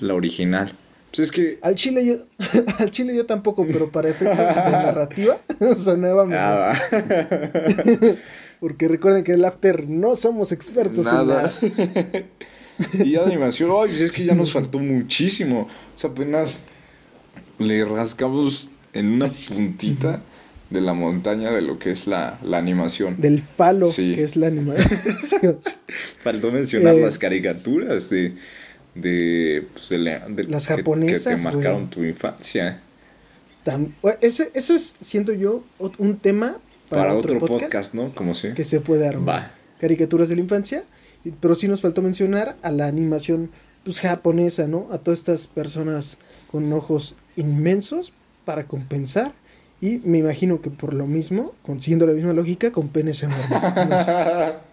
la 0.00 0.14
original. 0.14 0.72
Pues 1.08 1.18
es 1.20 1.32
que. 1.32 1.58
Al 1.62 1.74
chile 1.74 2.04
yo, 2.06 2.16
al 2.78 2.90
chile 2.90 3.14
yo 3.16 3.26
tampoco, 3.26 3.66
pero 3.66 3.90
para 3.90 4.08
efectos 4.08 4.38
de 4.38 4.44
narrativa 4.44 5.36
sonaba 5.76 6.24
mejor. 6.24 6.40
Nada. 6.40 6.74
Porque 8.60 8.88
recuerden 8.88 9.24
que 9.24 9.32
en 9.32 9.38
el 9.38 9.44
after 9.46 9.88
no 9.88 10.16
somos 10.16 10.52
expertos 10.52 11.06
en 11.06 11.12
Nada. 11.14 11.50
y 13.02 13.16
animación, 13.16 13.70
ay, 13.72 13.88
pues 13.88 14.00
es 14.00 14.12
que 14.12 14.24
ya 14.24 14.34
nos 14.34 14.52
faltó 14.52 14.78
muchísimo. 14.78 15.60
O 15.62 15.98
sea, 15.98 16.10
apenas 16.10 16.64
le 17.58 17.84
rascamos 17.84 18.72
en 18.92 19.08
una 19.12 19.28
puntita 19.48 20.20
de 20.68 20.80
la 20.82 20.92
montaña 20.92 21.50
de 21.52 21.62
lo 21.62 21.78
que 21.78 21.90
es 21.90 22.06
la, 22.06 22.38
la 22.44 22.58
animación. 22.58 23.18
Del 23.20 23.40
falo, 23.40 23.86
Sí. 23.86 24.14
que 24.14 24.24
es 24.24 24.36
la 24.36 24.48
animación. 24.48 25.58
Faltó 26.22 26.52
mencionar 26.52 26.94
Eh, 26.96 27.00
las 27.00 27.18
caricaturas 27.18 28.10
de. 28.10 28.34
De, 28.94 29.66
pues, 29.72 29.88
de, 29.90 29.98
la- 29.98 30.18
de- 30.28 30.44
Las 30.44 30.66
que- 30.66 30.74
que, 30.74 30.80
japonesas, 30.80 31.36
te 31.36 31.42
marcaron 31.42 31.88
tu 31.90 32.02
infancia. 32.04 32.82
Bueno, 34.02 34.18
ese, 34.20 34.50
eso 34.54 34.74
es, 34.74 34.96
siento 35.00 35.32
yo, 35.32 35.62
un 35.98 36.16
tema 36.16 36.56
para, 36.88 37.02
Para, 37.02 37.14
otro, 37.14 37.36
otro 37.36 37.46
podcast, 37.46 37.62
podcast, 37.72 37.94
¿no? 37.94 38.14
Como 38.14 38.34
si. 38.34 38.52
que 38.54 38.64
se 38.64 38.80
puede 38.80 39.06
armar. 39.06 39.40
Va. 39.42 39.54
Caricaturas 39.80 40.28
de 40.28 40.34
la 40.36 40.40
infancia, 40.40 40.82
pero 41.40 41.54
sí 41.54 41.68
nos 41.68 41.82
faltó 41.82 42.02
mencionar 42.02 42.56
a 42.62 42.70
la 42.72 42.86
animación 42.86 43.50
pues, 43.84 44.00
japonesa, 44.00 44.66
¿no? 44.66 44.88
A 44.90 44.98
todas 44.98 45.20
estas 45.20 45.46
personas 45.46 46.18
con 46.50 46.72
ojos 46.72 47.14
inmensos 47.36 48.12
para 48.44 48.64
compensar. 48.64 49.32
Y 49.82 49.98
me 50.04 50.18
imagino 50.18 50.60
que 50.60 50.70
por 50.70 50.92
lo 50.92 51.06
mismo, 51.06 51.54
con- 51.62 51.80
siguiendo 51.80 52.06
la 52.06 52.12
misma 52.12 52.32
lógica, 52.32 52.72
con 52.72 52.88
penes 52.88 53.22
enormes. 53.22 53.48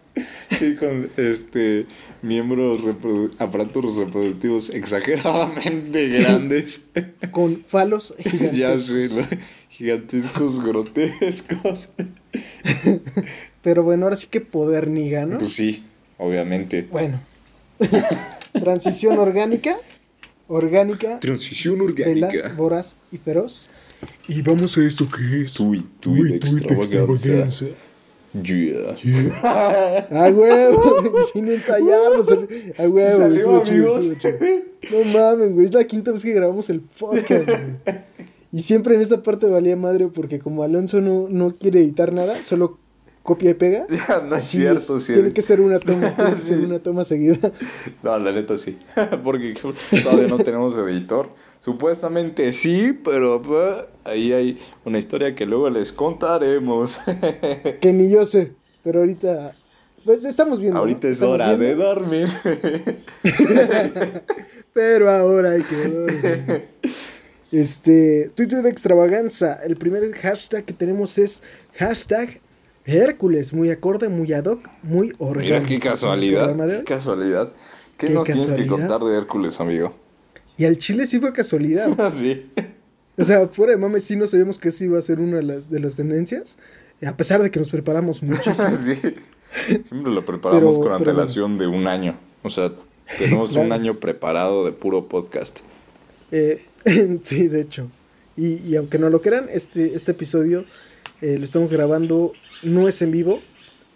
Sí, 0.58 0.76
con 0.76 1.10
este 1.18 1.86
miembros 2.22 2.82
reprodu- 2.84 3.32
aparatos 3.40 3.96
reproductivos 3.98 4.70
exageradamente 4.72 6.08
grandes. 6.20 6.90
con 7.32 7.64
falos 7.68 8.14
gigantes. 8.18 8.58
ya 8.58 8.78
sé, 8.78 9.10
¿no? 9.10 9.28
gigantescos, 9.70 10.64
grotescos. 10.64 11.90
Pero 13.62 13.84
bueno, 13.84 14.06
ahora 14.06 14.18
sí 14.18 14.28
que 14.28 14.42
poder 14.42 14.90
ni 14.90 15.10
gano. 15.10 15.38
Pues 15.38 15.54
sí, 15.54 15.84
obviamente. 16.18 16.88
Bueno. 16.92 17.22
Transición 18.54 19.18
orgánica. 19.20 19.76
Orgánica. 20.48 21.20
Transición 21.20 21.80
Velas, 21.94 22.34
orgánica. 22.34 22.54
voraz 22.56 22.98
y 23.12 23.18
feroz. 23.18 23.68
Y 24.28 24.42
vamos 24.42 24.78
a 24.78 24.82
esto 24.86 25.10
que 25.10 25.42
es. 25.44 25.54
Tuit, 25.54 25.86
tuit 26.00 26.36
extravaganza. 26.36 27.66
Yeah. 28.34 28.98
A 30.12 30.30
huevo, 30.30 31.14
sin 31.34 31.48
ensayarnos. 31.48 32.30
A 32.78 32.88
huevo, 32.88 33.18
salió, 33.18 33.62
amigos. 33.62 34.06
No 34.92 35.04
mames, 35.14 35.54
güey, 35.54 35.66
es 35.66 35.74
la 35.74 35.86
quinta 35.86 36.12
vez 36.12 36.24
que 36.24 36.34
grabamos 36.34 36.70
el 36.70 36.82
podcast, 36.82 37.48
güey. 37.48 37.98
Y 38.52 38.62
siempre 38.62 38.96
en 38.96 39.02
esta 39.02 39.24
parte 39.24 39.48
valía 39.48 39.76
madre 39.76 40.08
porque 40.08 40.40
como 40.40 40.64
Alonso 40.64 41.02
no, 41.02 41.28
no 41.30 41.54
quiere 41.54 41.82
editar 41.82 42.14
nada, 42.14 42.42
solo 42.42 42.80
copia 43.28 43.52
y 43.52 43.54
pega. 43.56 43.86
Ya, 43.90 44.22
no 44.28 44.36
es 44.38 44.46
cierto, 44.46 45.02
sí. 45.02 45.14
Tiene 45.14 45.34
que 45.34 45.42
ser 45.42 45.60
una 45.60 45.80
toma, 45.80 46.16
tiene 46.16 46.36
que 46.36 46.42
ser 46.48 46.60
una 46.60 46.80
toma 46.80 47.04
seguida. 47.04 47.52
No, 48.02 48.18
la 48.18 48.32
neta 48.32 48.58
sí. 48.58 48.78
Porque 49.24 49.54
todavía 50.04 50.28
no 50.28 50.38
tenemos 50.38 50.78
editor. 50.78 51.30
Supuestamente 51.60 52.54
sí, 52.54 52.98
pero 53.04 53.42
pues, 53.42 53.84
ahí 54.08 54.34
hay 54.34 54.58
una 54.86 55.00
historia 55.00 55.36
que 55.36 55.46
luego 55.46 55.70
les 55.70 55.92
contaremos. 55.92 57.00
Que 57.82 57.94
ni 57.94 58.10
yo 58.10 58.26
sé, 58.26 58.54
pero 58.84 59.00
ahorita. 59.00 59.54
Pues 60.06 60.24
estamos 60.24 60.60
viendo. 60.60 60.76
¿no? 60.76 60.80
Ahorita 60.82 61.08
es 61.10 61.22
hora 61.22 61.58
de 61.58 61.76
dormir. 61.76 62.30
Pero 64.74 65.10
ahora 65.10 65.52
hay 65.52 65.64
que 65.64 65.76
ver. 65.76 66.70
Este, 67.52 68.30
Twitter 68.36 68.62
de 68.62 68.70
extravaganza. 68.70 69.60
El 69.64 69.76
primer 69.76 70.14
hashtag 70.14 70.66
que 70.66 70.74
tenemos 70.74 71.18
es 71.18 71.42
hashtag 71.78 72.40
Hércules. 72.86 73.54
Muy 73.54 73.72
acorde, 73.72 74.08
muy 74.08 74.32
ad 74.34 74.46
hoc, 74.46 74.70
muy 74.84 75.14
orgánico. 75.18 75.56
Mira 75.56 75.68
qué 75.68 75.80
casualidad. 75.80 76.56
Qué 76.56 76.84
casualidad. 76.84 77.52
¿Qué, 77.98 78.08
Qué 78.08 78.14
nos 78.14 78.28
tienes 78.28 78.52
que 78.52 78.68
contar 78.68 79.02
de 79.02 79.18
Hércules, 79.18 79.60
amigo? 79.60 79.94
Y 80.58 80.66
al 80.66 80.78
Chile 80.78 81.08
sí 81.08 81.20
fue 81.20 81.34
casualidad. 81.34 81.90
sí. 82.14 82.52
O 83.18 83.24
sea, 83.24 83.48
fuera 83.48 83.74
de 83.74 83.78
mames, 83.80 84.04
sí 84.04 84.16
no 84.16 84.28
sabíamos 84.28 84.58
que 84.58 84.70
esa 84.70 84.84
iba 84.84 85.00
a 85.00 85.02
ser 85.02 85.20
una 85.20 85.38
de 85.38 85.44
las, 85.44 85.70
de 85.70 85.80
las 85.80 85.96
tendencias. 85.96 86.58
A 87.06 87.16
pesar 87.18 87.42
de 87.42 87.52
que 87.52 87.60
nos 87.60 87.70
preparamos 87.70 88.22
muchísimo. 88.24 88.70
sí. 88.80 88.96
Siempre 89.84 90.12
lo 90.14 90.24
preparamos 90.26 90.78
Pero- 90.78 90.84
con 90.84 90.94
antelación 90.94 91.58
de 91.58 91.68
un 91.68 91.88
año. 91.88 92.18
O 92.44 92.50
sea, 92.50 92.72
tenemos 93.18 93.56
un 93.56 93.72
año 93.72 93.96
preparado 93.98 94.66
de 94.66 94.72
puro 94.72 95.08
podcast. 95.08 95.62
Eh, 96.32 96.64
sí, 97.24 97.48
de 97.48 97.62
hecho. 97.62 97.90
Y, 98.36 98.62
y 98.68 98.76
aunque 98.76 99.00
no 99.00 99.10
lo 99.10 99.22
crean, 99.22 99.48
este, 99.52 99.96
este 99.96 100.12
episodio 100.12 100.64
eh, 101.22 101.38
lo 101.40 101.46
estamos 101.46 101.72
grabando, 101.72 102.34
no 102.64 102.88
es 102.88 103.02
en 103.02 103.12
vivo. 103.12 103.40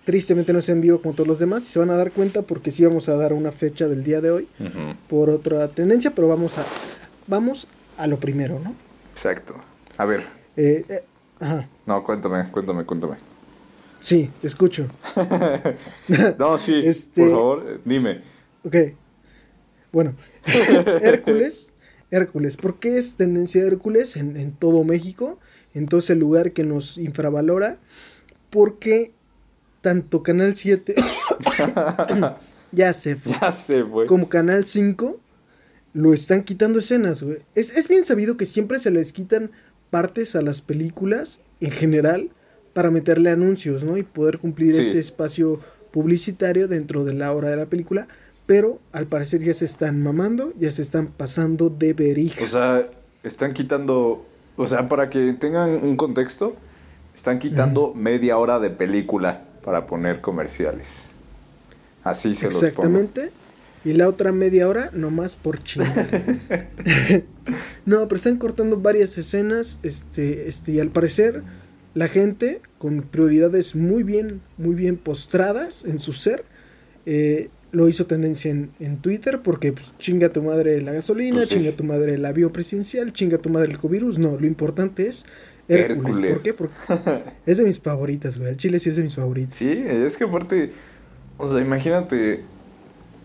Tristemente 0.06 0.52
no 0.52 0.60
es 0.60 0.70
en 0.70 0.82
vivo 0.82 1.00
como 1.00 1.14
todos 1.14 1.28
los 1.28 1.38
demás. 1.40 1.62
Y 1.64 1.68
se 1.68 1.78
van 1.80 1.92
a 1.92 1.96
dar 1.96 2.12
cuenta 2.12 2.42
porque 2.42 2.72
sí 2.72 2.84
vamos 2.86 3.08
a 3.08 3.16
dar 3.16 3.34
una 3.34 3.52
fecha 3.52 3.88
del 3.88 4.04
día 4.04 4.20
de 4.22 4.32
hoy 4.32 4.48
por 5.08 5.30
otra 5.30 5.68
tendencia, 5.68 6.12
pero 6.16 6.28
vamos 6.28 6.58
a, 6.58 6.66
vamos 7.28 7.68
a 7.98 8.08
lo 8.08 8.18
primero, 8.18 8.60
¿no? 8.60 8.74
Exacto. 9.12 9.56
A 9.98 10.06
ver. 10.06 10.22
Eh, 10.58 10.84
eh, 10.90 11.04
ajá, 11.40 11.68
No, 11.86 12.04
cuéntame, 12.04 12.46
cuéntame, 12.52 12.86
cuéntame. 12.86 13.16
sí, 14.00 14.30
te 14.42 14.48
escucho. 14.48 14.88
No, 16.40 16.58
sí, 16.58 16.82
Este- 16.86 17.22
por 17.22 17.32
favor, 17.32 17.82
dime. 17.86 18.22
Ok. 18.66 18.76
Bueno, 19.92 20.16
Hércules, 21.02 21.74
Hércules, 22.12 22.58
¿por 22.58 22.80
qué 22.80 22.98
es 22.98 23.16
tendencia 23.16 23.62
de 23.62 23.68
Hércules 23.68 24.16
en, 24.16 24.38
en 24.38 24.54
todo 24.54 24.84
México? 24.84 25.40
En 25.74 25.86
todo 25.86 26.00
ese 26.00 26.16
lugar 26.16 26.52
que 26.52 26.64
nos 26.64 26.98
infravalora. 26.98 27.78
Porque 28.50 29.14
tanto 29.82 30.22
Canal 30.24 30.56
7, 30.56 30.96
ya 32.72 32.94
se 32.94 33.16
fue, 33.16 33.34
Ya 33.42 33.52
se 33.52 33.84
fue. 33.86 34.06
como 34.06 34.28
Canal 34.30 34.66
5, 34.66 35.20
lo 35.94 36.14
están 36.14 36.44
quitando 36.44 36.80
escenas, 36.80 37.22
güey. 37.24 37.40
Es, 37.56 37.76
es 37.76 37.88
bien 37.88 38.06
sabido 38.06 38.38
que 38.38 38.46
siempre 38.46 38.80
se 38.80 38.92
les 38.92 39.12
quitan 39.14 39.52
partes 39.90 40.36
a 40.36 40.42
las 40.42 40.62
películas 40.62 41.42
en 41.60 41.72
general 41.72 42.30
para 42.74 42.92
meterle 42.92 43.30
anuncios, 43.30 43.84
¿no? 43.84 43.98
Y 43.98 44.04
poder 44.04 44.40
cumplir 44.40 44.74
Sí. 44.74 44.82
ese 44.82 45.00
espacio 45.00 45.60
publicitario 45.92 46.68
dentro 46.70 47.04
de 47.04 47.14
la 47.14 47.34
hora 47.34 47.50
de 47.50 47.58
la 47.58 47.66
película. 47.66 48.08
Pero 48.46 48.80
al 48.92 49.08
parecer 49.08 49.44
ya 49.44 49.54
se 49.54 49.66
están 49.66 50.02
mamando, 50.02 50.54
ya 50.60 50.72
se 50.72 50.82
están 50.82 51.08
pasando 51.08 51.70
de 51.70 51.94
berija. 51.94 52.44
O 52.44 52.48
sea, 52.48 52.88
están 53.24 53.54
quitando. 53.54 54.26
O 54.56 54.68
sea, 54.68 54.88
para 54.90 55.10
que 55.10 55.34
tengan 55.34 55.70
un 55.84 55.96
contexto, 55.98 56.56
están 57.14 57.40
quitando 57.40 57.94
media 57.94 58.38
hora 58.38 58.60
de 58.60 58.70
película 58.70 59.44
para 59.64 59.86
poner 59.86 60.22
comerciales. 60.22 61.08
Así 62.04 62.34
se 62.36 62.46
los 62.48 62.56
pongo. 62.56 62.66
Exactamente. 62.68 63.32
Y 63.84 63.94
la 63.94 64.08
otra 64.08 64.32
media 64.32 64.68
hora 64.68 64.90
nomás 64.94 65.36
por 65.36 65.64
chingar. 65.64 65.90
no, 67.86 68.08
pero 68.08 68.16
están 68.16 68.38
cortando 68.38 68.78
varias 68.80 69.18
escenas. 69.18 69.80
Este, 69.84 70.48
este, 70.48 70.74
y 70.74 70.80
al 70.80 70.90
parecer, 70.90 71.44
la 71.94 72.08
gente 72.08 72.62
con 72.78 73.02
prioridades 73.02 73.76
muy 73.76 74.04
bien, 74.04 74.42
muy 74.58 74.76
bien 74.76 74.98
postradas 74.98 75.84
en 75.86 76.00
su 76.00 76.14
ser. 76.14 76.46
eh, 77.06 77.50
lo 77.72 77.88
hizo 77.88 78.06
tendencia 78.06 78.52
en, 78.52 78.70
en 78.82 78.98
Twitter 78.98 79.40
porque 79.42 79.72
pues, 79.72 79.94
chinga 79.98 80.28
tu 80.28 80.44
madre 80.44 80.82
la 80.82 80.92
gasolina, 80.92 81.38
Pues 81.38 81.48
sí. 81.48 81.56
chinga 81.56 81.72
tu 81.72 81.86
madre 81.86 82.16
el 82.16 82.26
avión 82.26 82.52
presidencial, 82.52 83.14
chinga 83.14 83.38
tu 83.38 83.50
madre 83.50 83.72
el 83.72 83.78
covirus. 83.80 84.18
No, 84.20 84.38
lo 84.38 84.46
importante 84.46 85.08
es 85.08 85.26
Hércules. 85.70 86.18
Hércules. 86.18 86.34
¿Por 86.34 86.42
qué? 86.44 86.54
Porque 86.54 86.74
es 87.46 87.58
de 87.58 87.64
mis 87.64 87.80
favoritas, 87.80 88.38
güey. 88.38 88.50
El 88.50 88.58
chile 88.58 88.78
sí 88.82 88.90
es 88.90 88.98
de 88.98 89.04
mis 89.04 89.16
favoritas. 89.16 89.56
Sí, 89.56 89.72
es 89.72 90.18
que 90.18 90.26
aparte, 90.26 90.70
o 91.38 91.50
sea, 91.50 91.62
imagínate 91.62 92.42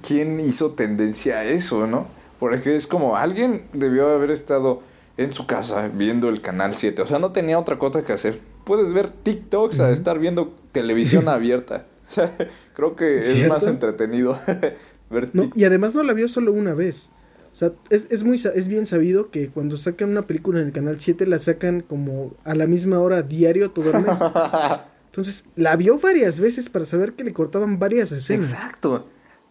quién 0.07 0.39
hizo 0.41 0.71
tendencia 0.73 1.39
a 1.39 1.45
eso, 1.45 1.87
¿no? 1.87 2.07
Porque 2.39 2.77
es 2.77 2.87
como 2.87 3.17
alguien 3.17 3.63
debió 3.73 4.09
haber 4.09 4.31
estado 4.31 4.83
en 5.17 5.33
su 5.33 5.47
casa 5.47 5.89
viendo 5.89 6.29
el 6.29 6.41
canal 6.41 6.73
7, 6.73 7.03
o 7.03 7.07
sea, 7.07 7.19
no 7.19 7.33
tenía 7.33 7.59
otra 7.59 7.79
cosa 7.79 8.05
que 8.05 8.13
hacer. 8.13 8.39
Puedes 8.65 8.93
ver 8.93 9.11
TikToks 9.11 9.81
a 9.81 9.91
estar 9.91 10.19
viendo 10.19 10.55
televisión 10.73 11.29
abierta. 11.29 11.87
O 12.07 12.11
sea, 12.11 12.33
creo 12.75 12.95
que 12.95 13.19
es 13.19 13.49
más 13.49 13.67
entretenido 13.67 14.39
ver 15.11 15.31
No, 15.33 15.51
y 15.55 15.65
además 15.65 15.95
no 15.95 16.03
la 16.03 16.13
vio 16.13 16.29
solo 16.29 16.53
una 16.53 16.75
vez. 16.75 17.11
O 17.53 17.59
sea, 17.59 17.73
es, 17.89 18.07
es 18.11 18.23
muy 18.23 18.41
es 18.55 18.69
bien 18.69 18.85
sabido 18.85 19.31
que 19.31 19.49
cuando 19.49 19.79
sacan 19.79 20.11
una 20.11 20.27
película 20.27 20.61
en 20.61 20.67
el 20.67 20.73
canal 20.73 21.01
7 21.01 21.27
la 21.27 21.39
sacan 21.39 21.81
como 21.81 22.35
a 22.45 22.55
la 22.55 22.67
misma 22.67 23.01
hora 23.01 23.23
diario 23.23 23.71
todo 23.71 23.91
el 23.97 24.05
mes. 24.05 24.15
Entonces, 25.07 25.45
la 25.57 25.75
vio 25.77 25.99
varias 25.99 26.39
veces 26.39 26.69
para 26.69 26.85
saber 26.85 27.15
que 27.15 27.25
le 27.25 27.33
cortaban 27.33 27.79
varias 27.79 28.13
escenas. 28.13 28.53
Exacto. 28.53 29.07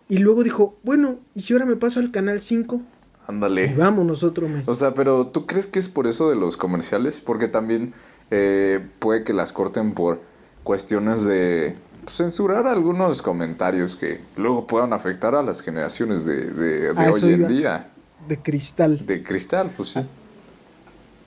Y 0.08 0.18
luego 0.20 0.44
dijo, 0.44 0.78
bueno, 0.84 1.20
¿y 1.34 1.42
si 1.42 1.54
ahora 1.54 1.66
me 1.66 1.76
paso 1.76 2.00
al 2.00 2.12
canal 2.12 2.42
5? 2.42 2.76
Y 2.76 3.32
Ándale. 3.32 3.74
vámonos 3.76 4.24
otro 4.24 4.48
mes. 4.48 4.68
O 4.68 4.76
sea, 4.76 4.94
pero 4.94 5.28
¿tú 5.28 5.46
crees 5.48 5.66
que 5.68 5.80
es 5.80 5.90
por 5.90 6.06
eso 6.08 6.30
de 6.30 6.36
los 6.36 6.58
comerciales? 6.58 7.22
Porque 7.22 7.48
también 7.48 7.94
eh, 8.30 8.88
puede 9.00 9.24
que 9.24 9.34
las 9.34 9.52
corten 9.52 9.94
por 9.94 10.22
cuestiones 10.64 11.26
de 11.26 11.76
pues, 12.04 12.18
censurar 12.18 12.68
algunos 12.68 13.24
comentarios 13.24 13.96
que 13.96 14.22
luego 14.38 14.68
puedan 14.68 14.94
afectar 14.94 15.34
a 15.34 15.42
las 15.42 15.62
generaciones 15.62 16.26
de, 16.26 16.52
de, 16.52 16.90
A 16.96 17.12
hoy 17.12 17.34
en 17.34 17.48
día. 17.48 17.90
de 18.28 18.38
cristal. 18.40 19.04
De 19.08 19.24
cristal, 19.24 19.74
pues 19.76 19.90
sí. 19.90 20.02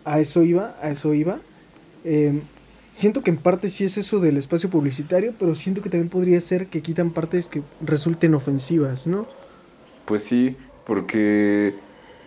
A 0.04 0.20
eso 0.20 0.42
iba, 0.44 0.76
a 0.80 0.90
eso 0.90 1.12
iba. 1.14 1.38
Eh, 2.04 2.40
siento 2.92 3.22
que 3.22 3.30
en 3.30 3.36
parte 3.36 3.68
sí 3.68 3.84
es 3.84 3.96
eso 3.98 4.18
del 4.20 4.36
espacio 4.36 4.70
publicitario, 4.70 5.34
pero 5.38 5.54
siento 5.54 5.82
que 5.82 5.90
también 5.90 6.08
podría 6.08 6.40
ser 6.40 6.66
que 6.66 6.82
quitan 6.82 7.10
partes 7.10 7.48
que 7.48 7.62
resulten 7.80 8.34
ofensivas, 8.34 9.06
¿no? 9.06 9.26
Pues 10.04 10.24
sí, 10.24 10.56
porque 10.86 11.74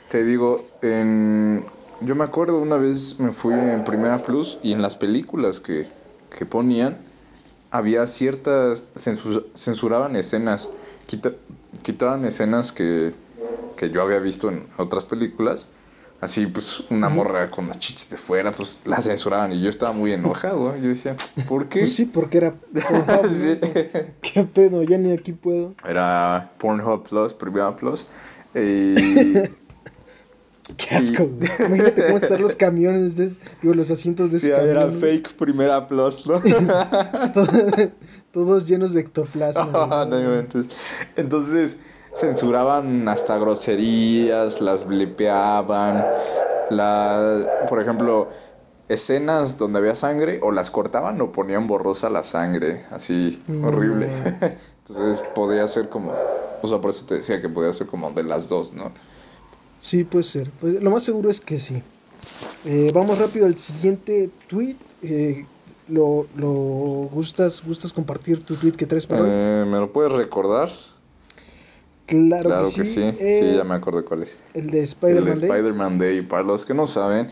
te 0.10 0.24
digo, 0.24 0.64
en, 0.82 1.64
yo 2.02 2.16
me 2.16 2.24
acuerdo 2.24 2.60
una 2.60 2.78
vez 2.78 3.20
me 3.20 3.32
fui 3.32 3.54
en 3.54 3.84
Primera 3.84 4.22
Plus 4.22 4.60
y 4.62 4.72
en 4.72 4.82
las 4.82 4.96
películas 4.96 5.60
que, 5.60 5.88
que 6.38 6.46
ponían 6.46 6.98
había 7.72 8.06
ciertas, 8.06 8.86
censu- 8.96 9.46
censuraban 9.56 10.16
escenas, 10.16 10.70
quita- 11.08 11.34
quitaban 11.82 12.26
escenas 12.26 12.72
que, 12.72 13.14
que 13.78 13.90
yo 13.90 14.02
había 14.02 14.20
visto 14.20 14.50
en 14.50 14.68
otras 14.78 15.06
películas. 15.06 15.70
Así, 16.22 16.46
pues, 16.46 16.84
una 16.92 17.10
morra 17.10 17.50
con 17.50 17.68
las 17.68 17.80
chichis 17.80 18.12
de 18.12 18.18
fuera, 18.18 18.52
pues, 18.52 18.78
la 18.86 19.02
censuraban. 19.02 19.52
Y 19.54 19.62
yo 19.62 19.70
estaba 19.70 19.92
muy 19.92 20.14
enojado. 20.14 20.78
Yo 20.78 20.90
decía, 20.90 21.18
¿por 21.48 21.68
qué? 21.68 21.80
Pues 21.80 21.96
sí, 21.96 22.06
porque 22.06 22.38
era 22.38 22.54
Pornhub, 22.74 23.24
¿no? 23.24 23.28
Sí. 23.28 23.60
¿Qué 24.22 24.44
pedo? 24.44 24.84
Ya 24.84 25.00
ni 25.00 25.12
aquí 25.12 25.34
puedo. 25.34 25.74
Era 25.84 26.52
Pornhub 26.60 27.04
Plus, 27.10 27.34
Primera 27.34 27.76
Plus. 27.76 28.08
Y 28.54 28.96
Qué 30.78 30.96
asco, 30.96 31.28
güey. 31.28 31.50
Imagínate 31.68 32.06
cómo 32.06 32.18
están 32.18 32.42
los 32.42 32.56
camiones, 32.56 33.16
de, 33.16 33.36
digo, 33.62 33.74
los 33.74 33.90
asientos 33.90 34.32
de 34.32 34.40
Sí, 34.40 34.50
era 34.50 34.90
fake 34.92 35.34
primera 35.34 35.88
plus, 35.88 36.26
¿no? 36.28 36.42
Todos 38.32 38.66
llenos 38.66 38.94
de 38.94 39.02
ectoplasma. 39.02 39.70
Ah, 39.74 40.06
güey. 40.08 40.24
no 40.24 40.30
inventes. 40.30 40.68
Entonces 41.16 41.78
censuraban 42.14 43.08
hasta 43.08 43.38
groserías, 43.38 44.62
las 44.62 44.86
blipeaban, 44.86 46.06
la, 46.70 47.66
por 47.70 47.82
ejemplo, 47.82 48.30
escenas 48.88 49.58
donde 49.58 49.80
había 49.80 49.96
sangre 49.96 50.40
o 50.44 50.52
las 50.52 50.72
cortaban 50.72 51.20
o 51.22 51.32
ponían 51.32 51.68
borrosa 51.68 52.10
la 52.10 52.24
sangre, 52.24 52.86
así 52.92 53.42
No 53.48 53.70
horrible. 53.70 54.10
Entonces 54.88 55.26
podría 55.34 55.68
ser 55.68 55.90
como, 55.90 56.14
o 56.62 56.68
sea, 56.68 56.80
por 56.82 56.90
eso 56.90 57.06
te 57.06 57.16
decía 57.16 57.42
que 57.42 57.50
podía 57.50 57.72
ser 57.72 57.88
como 57.88 58.12
de 58.12 58.24
las 58.24 58.50
dos, 58.50 58.74
¿no? 58.74 58.92
Sí, 59.80 60.04
puede 60.04 60.24
ser. 60.24 60.52
Pues, 60.60 60.82
lo 60.82 60.92
más 60.92 61.04
seguro 61.04 61.30
es 61.30 61.40
que 61.40 61.58
sí. 61.58 61.82
Eh, 62.66 62.92
vamos 62.94 63.18
rápido 63.18 63.46
al 63.46 63.58
siguiente 63.58 64.30
tweet. 64.48 64.76
Eh, 65.02 65.46
lo, 65.88 66.28
lo 66.36 66.50
gustas, 66.50 67.64
gustas 67.64 67.92
compartir 67.92 68.44
tu 68.44 68.56
tweet 68.56 68.74
que 68.74 68.86
traes 68.86 69.08
para 69.08 69.24
hoy? 69.24 69.30
Eh, 69.32 69.66
¿Me 69.68 69.80
lo 69.80 69.92
puedes 69.92 70.14
recordar? 70.14 70.70
Claro, 72.12 72.50
Claro 72.50 72.70
que 72.70 72.76
que 72.76 72.84
sí. 72.86 72.94
sí, 73.14 73.18
Eh, 73.20 73.40
sí, 73.52 73.56
ya 73.58 73.64
me 73.64 73.76
acordé 73.76 74.04
cuál 74.04 74.24
es. 74.24 74.40
El 74.54 74.70
de 74.70 74.80
El 74.80 74.84
Spider-Man 74.84 75.24
de 75.26 75.40
Day. 75.40 75.50
Spider-Man 75.50 75.98
Day. 75.98 76.22
Para 76.24 76.44
los 76.44 76.66
que 76.66 76.74
no 76.74 76.86
saben, 76.86 77.28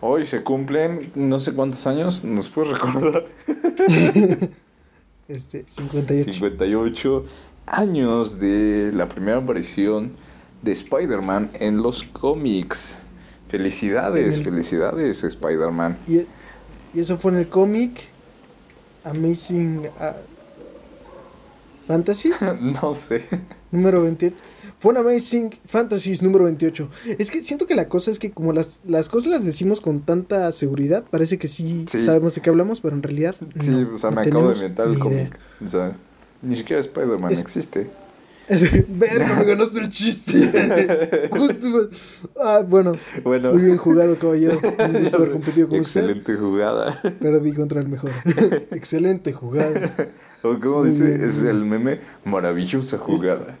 hoy 0.00 0.24
se 0.26 0.42
cumplen 0.42 1.10
no 1.14 1.38
sé 1.38 1.52
cuántos 1.52 1.86
años. 1.86 2.24
¿Nos 2.24 2.48
puedes 2.48 2.72
recordar? 2.72 3.24
Este, 5.28 5.64
58. 5.68 6.32
58 6.34 7.24
años 7.66 8.38
de 8.40 8.90
la 8.92 9.08
primera 9.08 9.38
aparición 9.38 10.12
de 10.62 10.72
Spider-Man 10.72 11.50
en 11.60 11.80
los 11.82 12.02
cómics. 12.02 13.02
Felicidades, 13.48 14.38
el- 14.38 14.44
felicidades, 14.44 15.22
Spider-Man. 15.24 15.96
Y, 16.08 16.18
y 16.94 17.00
eso 17.00 17.18
fue 17.18 17.32
en 17.32 17.38
el 17.38 17.48
cómic 17.48 17.92
Amazing 19.04 19.88
ah, 19.98 20.14
Fantasies 21.86 22.40
No 22.60 22.94
sé. 22.94 23.22
número 23.70 24.02
28. 24.02 24.34
Fue 24.78 24.92
en 24.92 24.98
Amazing 24.98 25.50
Fantasies 25.64 26.22
número 26.22 26.44
28. 26.44 26.88
Es 27.18 27.30
que 27.30 27.42
siento 27.42 27.66
que 27.66 27.74
la 27.76 27.88
cosa 27.88 28.10
es 28.10 28.18
que 28.18 28.32
como 28.32 28.52
las, 28.52 28.78
las 28.84 29.08
cosas 29.08 29.30
las 29.30 29.44
decimos 29.44 29.80
con 29.80 30.00
tanta 30.00 30.50
seguridad, 30.52 31.04
parece 31.10 31.38
que 31.38 31.46
sí, 31.48 31.84
Sí. 31.88 32.02
sabemos 32.02 32.34
de 32.34 32.40
qué 32.40 32.50
hablamos, 32.50 32.80
pero 32.80 32.96
en 32.96 33.02
realidad 33.02 33.34
Sí, 33.58 33.70
no, 33.70 33.94
o 33.94 33.98
sea, 33.98 34.10
me 34.10 34.22
acabo 34.22 34.48
de 34.48 34.54
inventar 34.56 34.88
el 34.88 34.98
cómic. 34.98 35.38
O 35.64 35.68
sea, 35.68 35.96
ni 36.42 36.56
siquiera 36.56 36.80
Spider-Man 36.80 37.30
existe. 37.30 37.90
Verga, 38.48 39.36
me 39.38 39.44
ganaste 39.44 39.80
el 39.80 39.90
chiste. 39.90 41.28
Justo. 41.30 41.88
Ah, 42.38 42.62
bueno, 42.66 42.92
Bueno, 43.22 43.52
muy 43.52 43.62
bien 43.62 43.76
jugado, 43.78 44.16
caballero. 44.16 44.58
Un 44.78 44.92
gusto 45.00 45.16
haber 45.18 45.32
competido 45.32 45.68
con 45.68 45.80
usted. 45.80 46.00
excelente 46.00 46.34
jugada. 46.34 47.00
Perdí 47.20 47.52
contra 47.52 47.80
el 47.80 47.88
mejor. 47.88 48.10
Excelente 48.72 49.32
jugada. 49.32 49.94
O 50.42 50.58
como 50.58 50.84
dice, 50.84 51.04
bien, 51.16 51.24
es 51.28 51.42
el 51.44 51.64
meme, 51.64 52.00
maravillosa 52.24 52.98
jugada. 52.98 53.56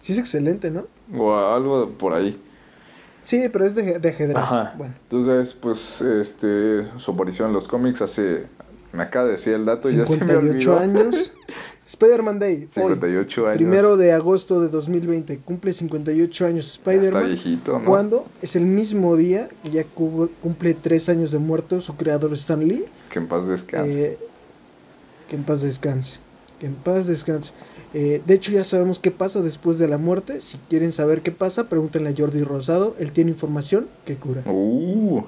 Sí 0.00 0.12
es 0.12 0.18
excelente, 0.18 0.70
¿no? 0.70 0.86
O 1.16 1.34
algo 1.36 1.90
por 1.90 2.12
ahí. 2.12 2.40
Sí, 3.24 3.48
pero 3.52 3.64
es 3.64 3.76
de, 3.76 4.00
de 4.00 4.08
ajedrez. 4.08 4.36
Ajá. 4.36 4.74
Bueno, 4.76 4.94
Entonces, 5.04 5.52
pues, 5.54 6.00
este, 6.02 6.84
su 6.98 7.12
aparición 7.12 7.48
en 7.48 7.54
los 7.54 7.68
cómics 7.68 8.02
hace, 8.02 8.46
me 8.92 9.02
acaba 9.02 9.24
de 9.26 9.32
decir 9.32 9.54
el 9.54 9.64
dato 9.64 9.90
y 9.90 9.96
ya 9.96 10.06
se 10.06 10.24
me 10.24 10.32
58 10.32 10.76
olvidó. 10.76 10.78
años. 10.78 11.32
Spider-Man 11.86 12.38
Day. 12.38 12.54
Hoy, 12.62 12.66
58 12.68 13.46
años. 13.48 13.56
primero 13.58 13.96
de 13.98 14.12
agosto 14.12 14.60
de 14.62 14.68
2020. 14.68 15.36
Cumple 15.38 15.74
58 15.74 16.46
años 16.46 16.66
Está 16.78 16.92
Spider-Man. 16.92 17.26
viejito, 17.26 17.78
¿no? 17.78 17.84
Cuando 17.84 18.26
es 18.40 18.56
el 18.56 18.64
mismo 18.64 19.14
día 19.16 19.48
que 19.62 19.70
ya 19.70 19.84
cu- 19.84 20.30
cumple 20.42 20.72
3 20.74 21.08
años 21.10 21.32
de 21.32 21.38
muerto 21.38 21.80
su 21.82 21.94
creador 21.96 22.32
Stan 22.34 22.66
Lee. 22.66 22.84
Que 23.10 23.18
en 23.18 23.28
paz 23.28 23.46
descanse. 23.46 24.02
Eh, 24.04 24.18
que 25.28 25.36
en 25.36 25.42
paz 25.44 25.60
descanse. 25.60 26.14
Que 26.60 26.66
en 26.66 26.74
paz 26.74 27.06
descanse. 27.08 27.52
Eh, 27.92 28.22
de 28.24 28.34
hecho, 28.34 28.52
ya 28.52 28.64
sabemos 28.64 28.98
qué 28.98 29.10
pasa 29.10 29.42
después 29.42 29.76
de 29.76 29.86
la 29.86 29.98
muerte. 29.98 30.40
Si 30.40 30.56
quieren 30.70 30.92
saber 30.92 31.20
qué 31.20 31.30
pasa, 31.30 31.68
pregúntenle 31.68 32.08
a 32.10 32.14
Jordi 32.16 32.42
Rosado. 32.42 32.96
Él 32.98 33.12
tiene 33.12 33.32
información 33.32 33.86
que 34.06 34.16
cura. 34.16 34.42
Uh, 34.46 35.24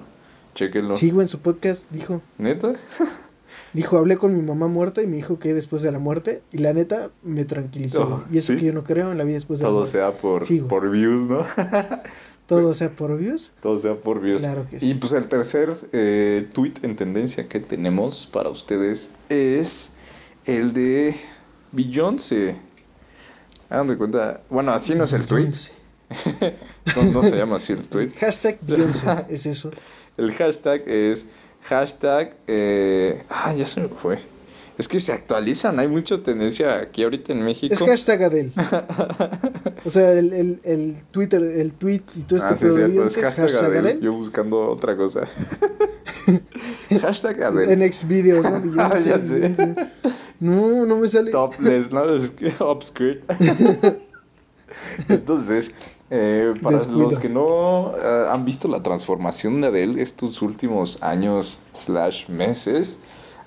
chéquenlo. 0.54 0.96
Sigo 0.96 1.20
en 1.20 1.28
su 1.28 1.40
podcast, 1.40 1.84
dijo. 1.90 2.22
¿Neta? 2.38 2.72
Dijo, 3.74 3.98
hablé 3.98 4.16
con 4.16 4.34
mi 4.36 4.42
mamá 4.42 4.68
muerta 4.68 5.02
y 5.02 5.06
me 5.06 5.16
dijo 5.16 5.38
que 5.38 5.52
después 5.52 5.82
de 5.82 5.92
la 5.92 5.98
muerte. 5.98 6.42
Y 6.52 6.58
la 6.58 6.72
neta 6.72 7.10
me 7.22 7.44
tranquilizó. 7.44 8.02
Oh, 8.24 8.32
y 8.32 8.38
eso 8.38 8.52
¿sí? 8.54 8.58
que 8.60 8.66
yo 8.66 8.72
no 8.72 8.84
creo 8.84 9.12
en 9.12 9.18
la 9.18 9.24
vida 9.24 9.34
después 9.34 9.58
de 9.58 9.64
la 9.64 9.68
Todo 9.68 9.78
muerte. 9.80 9.92
sea 9.92 10.12
por, 10.12 10.44
Sí, 10.46 10.58
güey. 10.58 10.68
por 10.68 10.90
views, 10.90 11.28
¿no? 11.28 11.44
Todo 12.46 12.72
sea 12.74 12.90
por 12.90 13.16
views. 13.18 13.52
Todo 13.60 13.78
sea 13.78 13.96
por 13.96 14.20
views. 14.20 14.42
Claro 14.42 14.66
que 14.70 14.78
sí. 14.78 14.90
Y 14.90 14.94
pues 14.94 15.12
el 15.12 15.26
tercer 15.28 15.74
eh, 15.92 16.46
tweet 16.52 16.74
en 16.82 16.94
tendencia 16.94 17.48
que 17.48 17.58
tenemos 17.60 18.26
para 18.26 18.48
ustedes 18.50 19.14
es 19.28 19.94
el 20.44 20.72
de 20.72 21.14
Beyoncé. 21.72 22.56
Hagan 23.70 23.86
de 23.88 23.96
cuenta. 23.96 24.42
Bueno, 24.50 24.72
así 24.72 24.94
no 24.94 25.04
es 25.04 25.12
el 25.14 25.26
tweet. 25.26 25.50
No, 26.96 27.02
no 27.04 27.22
se 27.22 27.36
llama 27.36 27.56
así 27.56 27.72
el 27.72 27.82
tweet. 27.88 28.10
Hashtag 28.20 28.58
Beyoncé, 28.60 29.24
es 29.30 29.46
eso. 29.46 29.70
El 30.16 30.30
hashtag 30.32 30.82
es 30.86 31.28
Hashtag. 31.64 32.36
Eh, 32.46 33.22
ah, 33.30 33.54
ya 33.56 33.66
se 33.66 33.80
me 33.80 33.88
fue. 33.88 34.18
Es 34.76 34.88
que 34.88 34.98
se 34.98 35.12
actualizan, 35.12 35.78
hay 35.78 35.86
mucha 35.86 36.18
tendencia 36.18 36.74
aquí 36.78 37.04
ahorita 37.04 37.32
en 37.32 37.44
México. 37.44 37.72
Es 37.72 37.80
hashtag 37.80 38.24
Adel. 38.24 38.52
o 39.84 39.90
sea, 39.90 40.12
el, 40.12 40.32
el, 40.32 40.60
el, 40.64 40.96
Twitter, 41.12 41.40
el 41.42 41.72
tweet 41.72 42.02
y 42.16 42.22
todo 42.22 42.38
este 42.38 42.52
Ah, 42.52 42.56
sí, 42.56 42.66
es 42.66 42.74
cierto, 42.74 43.06
es 43.06 43.16
hashtag, 43.16 43.54
Adel. 43.54 44.00
Yo 44.00 44.12
buscando 44.12 44.68
otra 44.68 44.96
cosa. 44.96 45.22
hashtag 47.00 47.42
Adel. 47.44 47.70
En 47.70 47.82
ex 47.82 48.06
videos, 48.06 48.42
¿no? 48.42 48.60
Ah, 48.82 48.98
ya 48.98 49.24
sé. 49.24 49.54
No, 50.40 50.84
no 50.86 50.96
me 50.96 51.08
sale. 51.08 51.30
Topless, 51.30 51.92
¿no? 51.92 52.04
Es 52.12 52.34
Upskirt. 52.60 53.22
Entonces, 55.08 55.72
eh, 56.10 56.54
para 56.62 56.78
Descuido. 56.78 57.02
los 57.02 57.18
que 57.18 57.28
no 57.28 57.92
eh, 57.96 58.26
han 58.30 58.44
visto 58.44 58.68
la 58.68 58.82
transformación 58.82 59.60
de 59.60 59.68
Adele 59.68 60.02
estos 60.02 60.42
últimos 60.42 61.02
años 61.02 61.58
slash 61.72 62.28
meses, 62.28 63.00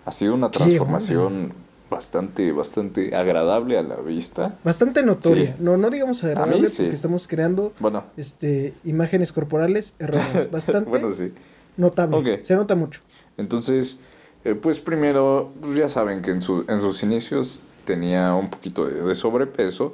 ha 0.05 0.11
sido 0.11 0.33
una 0.33 0.51
transformación 0.51 1.53
bastante, 1.89 2.51
bastante 2.51 3.15
agradable 3.15 3.77
a 3.77 3.83
la 3.83 3.95
vista. 3.95 4.57
Bastante 4.63 5.03
notoria. 5.03 5.47
Sí. 5.47 5.53
No, 5.59 5.77
no 5.77 5.89
digamos 5.89 6.23
agradable 6.23 6.57
A 6.57 6.61
mí 6.61 6.67
sí. 6.67 6.83
porque 6.83 6.95
estamos 6.95 7.27
creando 7.27 7.73
Bueno, 7.79 8.03
este, 8.17 8.73
imágenes 8.83 9.31
corporales 9.31 9.93
erróneas. 9.99 10.51
Bastante 10.51 10.89
bueno, 10.89 11.13
sí. 11.13 11.33
notable. 11.77 12.43
Se 12.43 12.55
nota 12.55 12.75
mucho. 12.75 12.99
Entonces, 13.37 13.99
eh, 14.43 14.55
pues 14.55 14.79
primero, 14.79 15.51
pues 15.61 15.75
ya 15.75 15.89
saben 15.89 16.21
que 16.21 16.31
en, 16.31 16.41
su, 16.41 16.65
en 16.67 16.81
sus 16.81 17.03
inicios 17.03 17.63
tenía 17.85 18.33
un 18.33 18.49
poquito 18.49 18.85
de, 18.85 19.01
de 19.01 19.15
sobrepeso, 19.15 19.93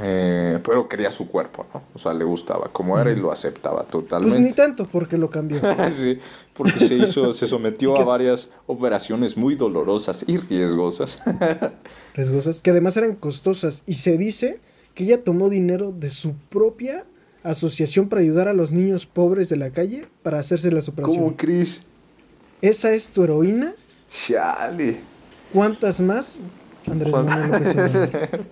eh, 0.00 0.58
pero 0.64 0.88
quería 0.88 1.10
su 1.10 1.28
cuerpo, 1.28 1.66
¿no? 1.74 1.82
O 1.94 1.98
sea, 1.98 2.14
le 2.14 2.24
gustaba 2.24 2.68
como 2.72 2.98
era 2.98 3.10
y 3.10 3.16
lo 3.16 3.30
aceptaba 3.32 3.84
Pues 3.86 4.02
ni 4.02 4.08
totalmente. 4.08 4.52
tanto 4.54 4.84
porque 4.86 5.18
lo 5.18 5.28
cambió. 5.30 5.58
sí, 5.94 6.18
porque 6.54 6.78
se 6.84 6.94
hizo, 6.96 7.32
se 7.32 7.46
sometió 7.46 7.94
Sí 7.94 7.98
a 8.00 8.02
es- 8.02 8.08
varias 8.08 8.50
operaciones 8.66 9.36
muy 9.36 9.54
dolorosas 9.54 10.24
y 10.28 10.36
riesgosas. 10.36 11.22
riesgosas, 12.14 12.60
que 12.60 12.70
además 12.70 12.96
eran 12.96 13.14
costosas. 13.16 13.82
Y 13.86 13.94
se 13.94 14.16
dice 14.16 14.60
que 14.94 15.04
ella 15.04 15.22
tomó 15.24 15.48
dinero 15.48 15.92
de 15.92 16.10
su 16.10 16.34
propia 16.48 17.04
asociación 17.42 18.08
para 18.08 18.22
ayudar 18.22 18.48
a 18.48 18.52
los 18.52 18.72
niños 18.72 19.06
pobres 19.06 19.48
de 19.48 19.56
la 19.56 19.70
calle 19.70 20.06
para 20.22 20.38
hacerse 20.38 20.70
las 20.70 20.86
¿Cómo, 20.86 21.02
operaciones. 21.02 21.34
Chris? 21.36 21.82
¿Esa 22.60 22.92
es 22.92 23.08
tu 23.10 23.22
heroína? 23.24 23.74
Chale. 24.06 25.00
¿Cuántas 25.52 26.00
más? 26.00 26.40
Andrés 26.86 27.12
Manuel 27.12 27.50
López. 27.50 28.40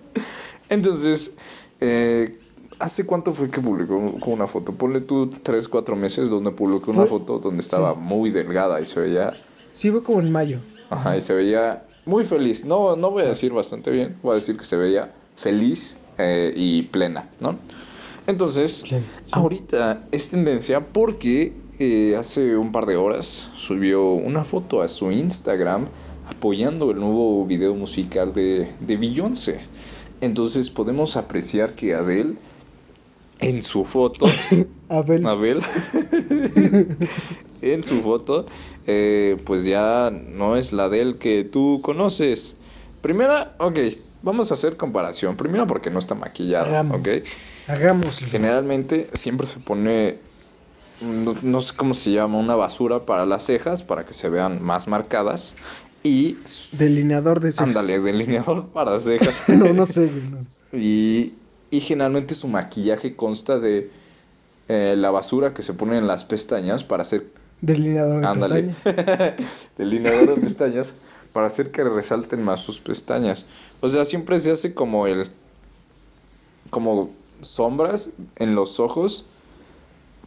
Entonces, 0.69 1.35
eh, 1.81 2.39
¿hace 2.79 3.07
cuánto 3.07 3.33
fue 3.33 3.51
que 3.51 3.61
publicó 3.61 3.97
una 4.31 4.47
foto? 4.47 4.73
Ponle 4.73 5.01
tú 5.01 5.29
3, 5.31 5.69
4 5.69 5.97
meses 5.97 6.29
donde 6.31 6.51
publicó 6.51 6.91
una 6.91 7.07
foto 7.07 7.39
donde 7.39 7.61
estaba 7.61 7.95
muy 7.95 8.31
delgada 8.31 8.81
y 8.81 8.87
se 8.87 9.01
veía, 9.01 9.33
Sí, 9.73 9.91
fue 9.91 10.03
como 10.03 10.21
en 10.21 10.33
mayo. 10.33 10.59
ajá, 10.91 11.17
y 11.17 11.21
se 11.21 11.35
veía 11.35 11.87
muy 12.07 12.25
feliz. 12.25 12.65
No, 12.65 12.97
no 12.97 13.11
voy 13.11 13.25
a 13.25 13.27
decir 13.27 13.53
bastante 13.53 13.91
bien, 13.91 14.17
voy 14.23 14.33
a 14.33 14.35
decir 14.37 14.57
que 14.57 14.65
se 14.65 14.77
veía 14.77 15.13
feliz 15.37 15.99
eh, 16.19 16.53
y 16.57 16.83
plena, 16.85 17.29
¿no? 17.41 17.59
Entonces, 18.27 18.85
Plena, 18.89 19.05
sí. 19.25 19.31
ahorita 19.33 20.07
es 20.11 20.31
tendencia 20.31 20.81
porque 20.81 21.53
eh, 21.79 22.17
hace 22.19 22.57
un 22.57 22.73
par 22.73 22.87
de 22.87 22.97
horas 22.97 23.51
subió 23.55 24.13
una 24.13 24.43
foto 24.45 24.81
a 24.83 24.89
su 24.89 25.13
Instagram 25.13 25.87
apoyando 26.29 26.91
el 26.91 26.99
nuevo 26.99 27.45
video 27.47 27.75
musical 27.75 28.33
de, 28.33 28.67
de 28.81 28.97
Beyoncé. 28.97 29.61
Entonces 30.21 30.71
podemos 30.71 31.17
apreciar 31.17 31.75
que 31.75 31.95
Adele 31.95 32.35
en 33.41 33.63
su 33.63 33.85
foto, 33.85 34.27
Abel. 34.89 35.27
Abel, 35.27 35.61
en 37.61 37.85
su 37.85 38.01
foto, 38.01 38.47
eh, 38.87 39.37
pues 39.45 39.65
ya 39.65 40.11
no 40.11 40.57
es 40.57 40.73
la 40.73 40.85
Adele 40.85 41.19
que 41.19 41.45
tú 41.45 41.81
conoces. 41.83 42.57
Primera, 43.03 43.55
ok, 43.59 43.79
vamos 44.23 44.51
a 44.51 44.55
hacer 44.55 44.77
comparación. 44.77 45.37
Primero 45.37 45.67
porque 45.67 45.91
no 45.91 45.99
está 45.99 46.15
maquillada, 46.15 46.67
Hagamos. 46.67 47.01
ok. 47.01 47.09
Hagámoslo. 47.69 48.29
Generalmente 48.29 49.11
siempre 49.13 49.47
se 49.47 49.61
pone, 49.61 50.19
no, 51.01 51.35
no 51.43 51.61
sé 51.61 51.75
cómo 51.77 51.95
se 51.95 52.13
llama, 52.13 52.39
una 52.39 52.55
basura 52.55 53.05
para 53.05 53.27
las 53.27 53.45
cejas 53.45 53.83
para 53.83 54.05
que 54.07 54.15
se 54.15 54.31
vean 54.31 54.63
más 54.63 54.89
marcadas. 54.89 55.57
Y. 56.07 56.39
Delineador 56.79 57.41
de 57.41 57.51
cejas. 57.53 57.67
Ándale, 57.69 58.01
delineador 58.01 58.69
para 58.69 58.99
cejas. 58.99 59.43
No, 59.49 59.73
no 59.73 59.87
sé, 59.87 60.11
no. 60.31 60.79
Y, 60.79 61.35
y 61.71 61.81
generalmente 61.81 62.35
su 62.35 62.49
maquillaje 62.49 63.17
consta 63.17 63.59
de 63.59 63.91
eh, 64.69 64.95
la 64.97 65.11
basura 65.11 65.55
que 65.55 65.63
se 65.63 65.75
pone 65.75 65.99
en 65.99 66.07
las 66.07 66.25
pestañas 66.25 66.85
para 66.85 67.03
hacer. 67.03 67.27
Delineador 67.61 68.21
de 68.21 68.27
Ándale. 68.27 68.63
pestañas. 68.65 69.37
delineador 69.79 70.35
de 70.35 70.41
pestañas 70.41 70.95
para 71.33 71.47
hacer 71.49 71.71
que 71.71 71.85
resalten 71.85 72.43
más 72.45 72.61
sus 72.61 72.81
pestañas. 72.81 73.47
O 73.81 73.89
sea, 73.89 74.05
siempre 74.05 74.39
se 74.39 74.53
hace 74.53 74.75
como 74.75 75.07
el. 75.07 75.29
como 76.71 77.11
sombras 77.41 78.11
en 78.37 78.55
los 78.55 78.81
ojos 78.81 79.27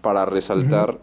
para 0.01 0.25
resaltar 0.25 0.99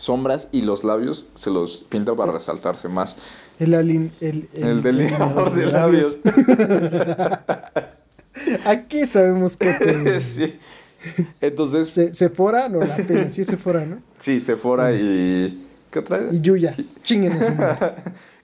sombras 0.00 0.48
y 0.50 0.62
los 0.62 0.82
labios 0.82 1.28
se 1.34 1.50
los 1.50 1.78
pinta 1.78 2.14
para 2.16 2.32
resaltarse 2.32 2.88
más. 2.88 3.16
El, 3.58 3.74
alin- 3.74 4.12
el, 4.20 4.48
El, 4.54 4.82
delineador 4.82 5.52
de 5.54 5.66
labios. 5.66 6.18
Aquí 8.64 9.06
sabemos 9.06 9.56
que 9.56 10.20
sí. 10.24 10.58
Entonces, 11.40 11.88
Se, 11.88 12.14
Sephora, 12.14 12.68
no, 12.68 12.80
la 12.80 12.96
pena, 12.96 13.24
sí 13.30 13.42
es 13.42 13.46
Sephora, 13.46 13.86
¿no? 13.86 14.02
sí, 14.18 14.40
Sephora 14.40 14.92
y. 14.92 15.66
¿Qué 15.90 15.98
otra? 15.98 16.20
Y 16.30 16.40
Yuya, 16.40 16.76
chinguen 17.02 17.32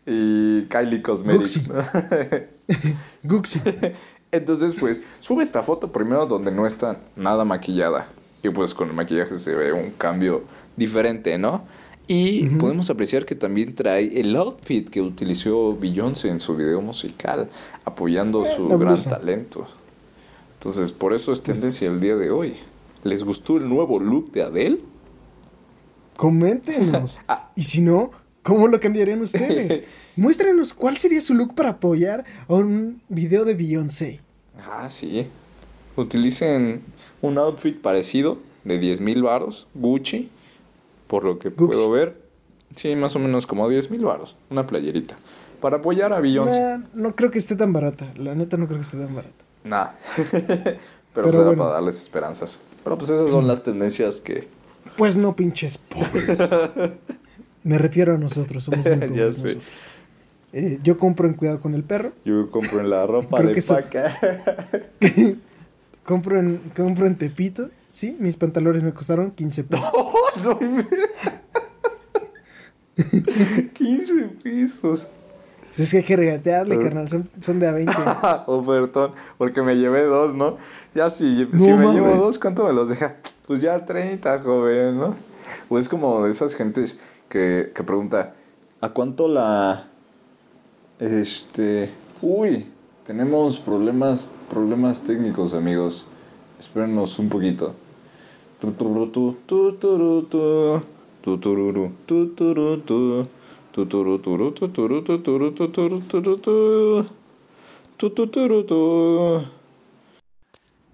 y 0.07 0.63
Kylie 0.65 1.01
Cosmetics. 1.03 1.63
Guxi. 3.23 3.61
Entonces, 4.33 4.75
pues, 4.79 5.05
sube 5.21 5.43
esta 5.45 5.63
foto 5.63 5.93
primero 5.93 6.27
donde 6.27 6.51
no 6.51 6.67
está 6.67 6.99
nada 7.15 7.45
maquillada. 7.45 8.09
Y 8.43 8.51
pues 8.51 8.75
con 8.75 8.89
el 8.89 8.95
maquillaje 8.95 9.39
se 9.39 9.55
ve 9.55 9.73
un 9.73 9.91
cambio 9.93 10.43
diferente, 10.77 11.39
¿no? 11.39 11.65
Y 12.09 12.47
podemos 12.51 12.89
apreciar 12.89 13.25
que 13.25 13.35
también 13.35 13.75
trae 13.75 14.21
el 14.21 14.37
outfit 14.37 14.89
que 14.89 15.01
utilizó 15.03 15.77
Beyoncé 15.77 16.29
en 16.29 16.39
su 16.39 16.55
video 16.55 16.81
musical, 16.81 17.49
apoyando 17.85 18.45
su 18.45 18.69
la 18.69 18.77
gran 18.77 19.03
talento. 19.03 19.67
Entonces, 20.55 20.93
por 20.93 21.15
eso 21.15 21.33
es 21.33 21.43
tendencia 21.43 21.89
el 21.89 22.01
día 22.01 22.17
de 22.17 22.31
hoy. 22.31 22.55
¿Les 23.03 23.25
gustó 23.25 23.57
el 23.57 23.69
nuevo 23.69 23.99
look 23.99 24.31
de 24.31 24.43
Adele? 24.43 24.79
Coméntenos. 26.17 27.19
Ah. 27.29 27.51
Y 27.57 27.65
si 27.65 27.81
no, 27.81 28.13
¿cómo 28.43 28.69
lo 28.69 28.81
cambiarían 28.81 29.21
ustedes? 29.21 29.83
Muéstrenos 30.17 30.75
cuál 30.75 30.97
sería 30.97 31.21
su 31.21 31.35
look 31.35 31.55
para 31.57 31.71
apoyar 31.71 32.25
a 32.49 32.55
un 32.55 33.03
video 33.09 33.45
de 33.45 33.55
Beyoncé. 33.55 34.21
Ah, 34.65 34.89
sí. 34.89 35.27
Utilicen 35.97 36.83
un 37.21 37.39
outfit 37.39 37.81
parecido 37.81 38.39
de 38.65 38.79
10 38.79 39.01
mil 39.01 39.23
varos, 39.23 39.67
Gucci, 39.75 40.31
por 41.07 41.25
lo 41.25 41.39
que 41.39 41.51
puedo 41.51 41.91
ver. 41.91 42.21
Sí, 42.75 42.95
más 42.97 43.17
o 43.17 43.19
menos 43.19 43.47
como 43.47 43.69
10 43.69 43.91
mil 43.91 44.05
varos, 44.05 44.37
una 44.51 44.67
playerita. 44.67 45.17
Para 45.61 45.79
apoyar 45.79 46.13
a 46.13 46.21
Beyoncé. 46.21 46.61
Nah, 46.61 46.85
no 46.95 47.17
creo 47.17 47.31
que 47.31 47.39
esté 47.39 47.57
tan 47.57 47.73
barata. 47.73 48.07
La 48.17 48.35
neta 48.35 48.57
no 48.57 48.67
creo 48.67 48.79
que 48.79 48.85
esté 48.85 48.99
tan 48.99 49.15
barata. 49.15 49.45
Nah. 49.65 49.87
Pero, 51.15 51.29
pues 51.29 51.39
bueno. 51.39 51.57
para 51.57 51.71
darles 51.71 52.01
esperanzas. 52.01 52.61
Pero 52.85 52.99
pues 52.99 53.11
esas 53.11 53.31
son 53.31 53.47
las 53.47 53.63
tendencias 53.63 54.21
que... 54.21 54.49
Pues 54.99 55.17
no, 55.17 55.35
pinches 55.35 55.79
pobres. 55.79 56.39
Me 57.65 57.79
refiero 57.79 58.15
a 58.15 58.19
nosotros, 58.19 58.65
somos 58.65 58.85
muy 58.85 58.97
pobres 59.09 59.17
Ya 59.17 59.33
sé. 59.33 59.59
Eh, 60.53 60.79
yo 60.83 60.99
compro 60.99 61.27
en 61.27 61.35
Cuidado 61.35 61.61
con 61.61 61.75
el 61.75 61.85
Perro. 61.85 62.13
Yo 62.25 62.51
compro 62.51 62.81
en 62.81 62.91
la 62.91 63.07
ropa 63.07 63.43
de 63.43 63.61
paca. 63.63 64.15
Compro 66.05 66.39
en, 66.39 66.59
compro 66.77 67.07
en 67.07 67.17
Tepito. 67.17 67.71
Sí, 67.97 68.15
mis 68.21 68.37
pantalones 68.37 68.83
me 68.83 68.93
costaron 68.93 69.31
15 69.31 69.65
pesos. 69.71 69.91
No, 70.45 70.59
me- 70.61 70.87
15 73.73 74.29
pesos. 74.43 75.09
Pues 75.69 75.81
es 75.81 75.91
que 75.91 75.97
hay 75.97 76.03
que 76.05 76.17
regatearle, 76.17 76.79
carnal. 76.79 77.09
Son, 77.09 77.27
son 77.41 77.59
de 77.59 77.69
a 77.69 77.73
20. 77.73 77.91
Ofertón, 78.49 79.13
porque 79.39 79.63
me 79.63 79.77
llevé 79.79 80.05
dos, 80.05 80.35
¿no? 80.35 80.59
Ya 80.95 81.09
si, 81.09 81.49
No 81.51 81.59
si 81.59 81.71
me 81.71 81.77
mames. 81.87 81.95
llevo 81.95 82.17
dos, 82.17 82.39
¿cuánto 82.39 82.65
me 82.67 82.75
los 82.75 82.91
deja? 82.91 83.17
Pues 83.47 83.63
ya 83.63 83.83
30, 83.87 84.41
joven, 84.41 84.99
¿no? 84.99 85.15
O 85.71 85.79
es 85.79 85.89
como 85.89 86.23
de 86.25 86.31
esas 86.33 86.55
gentes 86.55 86.99
que, 87.31 87.73
que 87.75 87.83
pregunta, 87.83 88.35
¿a 88.83 88.91
cuánto 88.91 89.27
la... 89.27 89.89
Este... 90.99 91.91
Uy, 92.21 92.67
tenemos 93.05 93.59
problemas, 93.59 94.33
problemas 94.51 95.01
técnicos, 95.03 95.55
amigos. 95.55 96.05
Espérenos 96.59 97.19
un 97.19 97.31
poquito. 97.31 97.75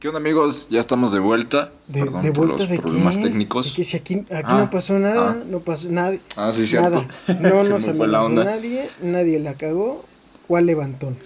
¿Qué 0.00 0.08
onda 0.08 0.18
amigos? 0.18 0.68
Ya 0.70 0.80
estamos 0.80 1.12
de 1.12 1.20
vuelta. 1.20 1.70
De, 1.86 2.00
Perdón 2.00 2.22
de 2.24 2.32
por 2.32 2.46
vuelta 2.48 2.64
los 2.64 2.68
de 2.68 2.78
problemas 2.80 3.18
qué? 3.18 3.22
técnicos. 3.22 3.70
De 3.70 3.76
que 3.76 3.84
si 3.84 3.96
aquí, 3.96 4.14
aquí 4.14 4.28
Ah, 4.32 4.58
no 4.58 4.70
pasó 4.70 4.98
nada, 4.98 5.30
ah. 5.30 5.44
no 5.46 5.60
pasó 5.60 5.88
nada. 5.88 6.16
Ah, 6.36 6.50
sí, 6.52 6.66
cierto. 6.66 6.90
Nada. 6.90 7.06
No 7.40 7.62
nos 7.62 7.86
amenazó 7.86 8.28
nadie, 8.30 8.88
nadie 9.02 9.38
la 9.38 9.54
cagó. 9.54 10.04
¿Cuál 10.48 10.66
levantón? 10.66 11.16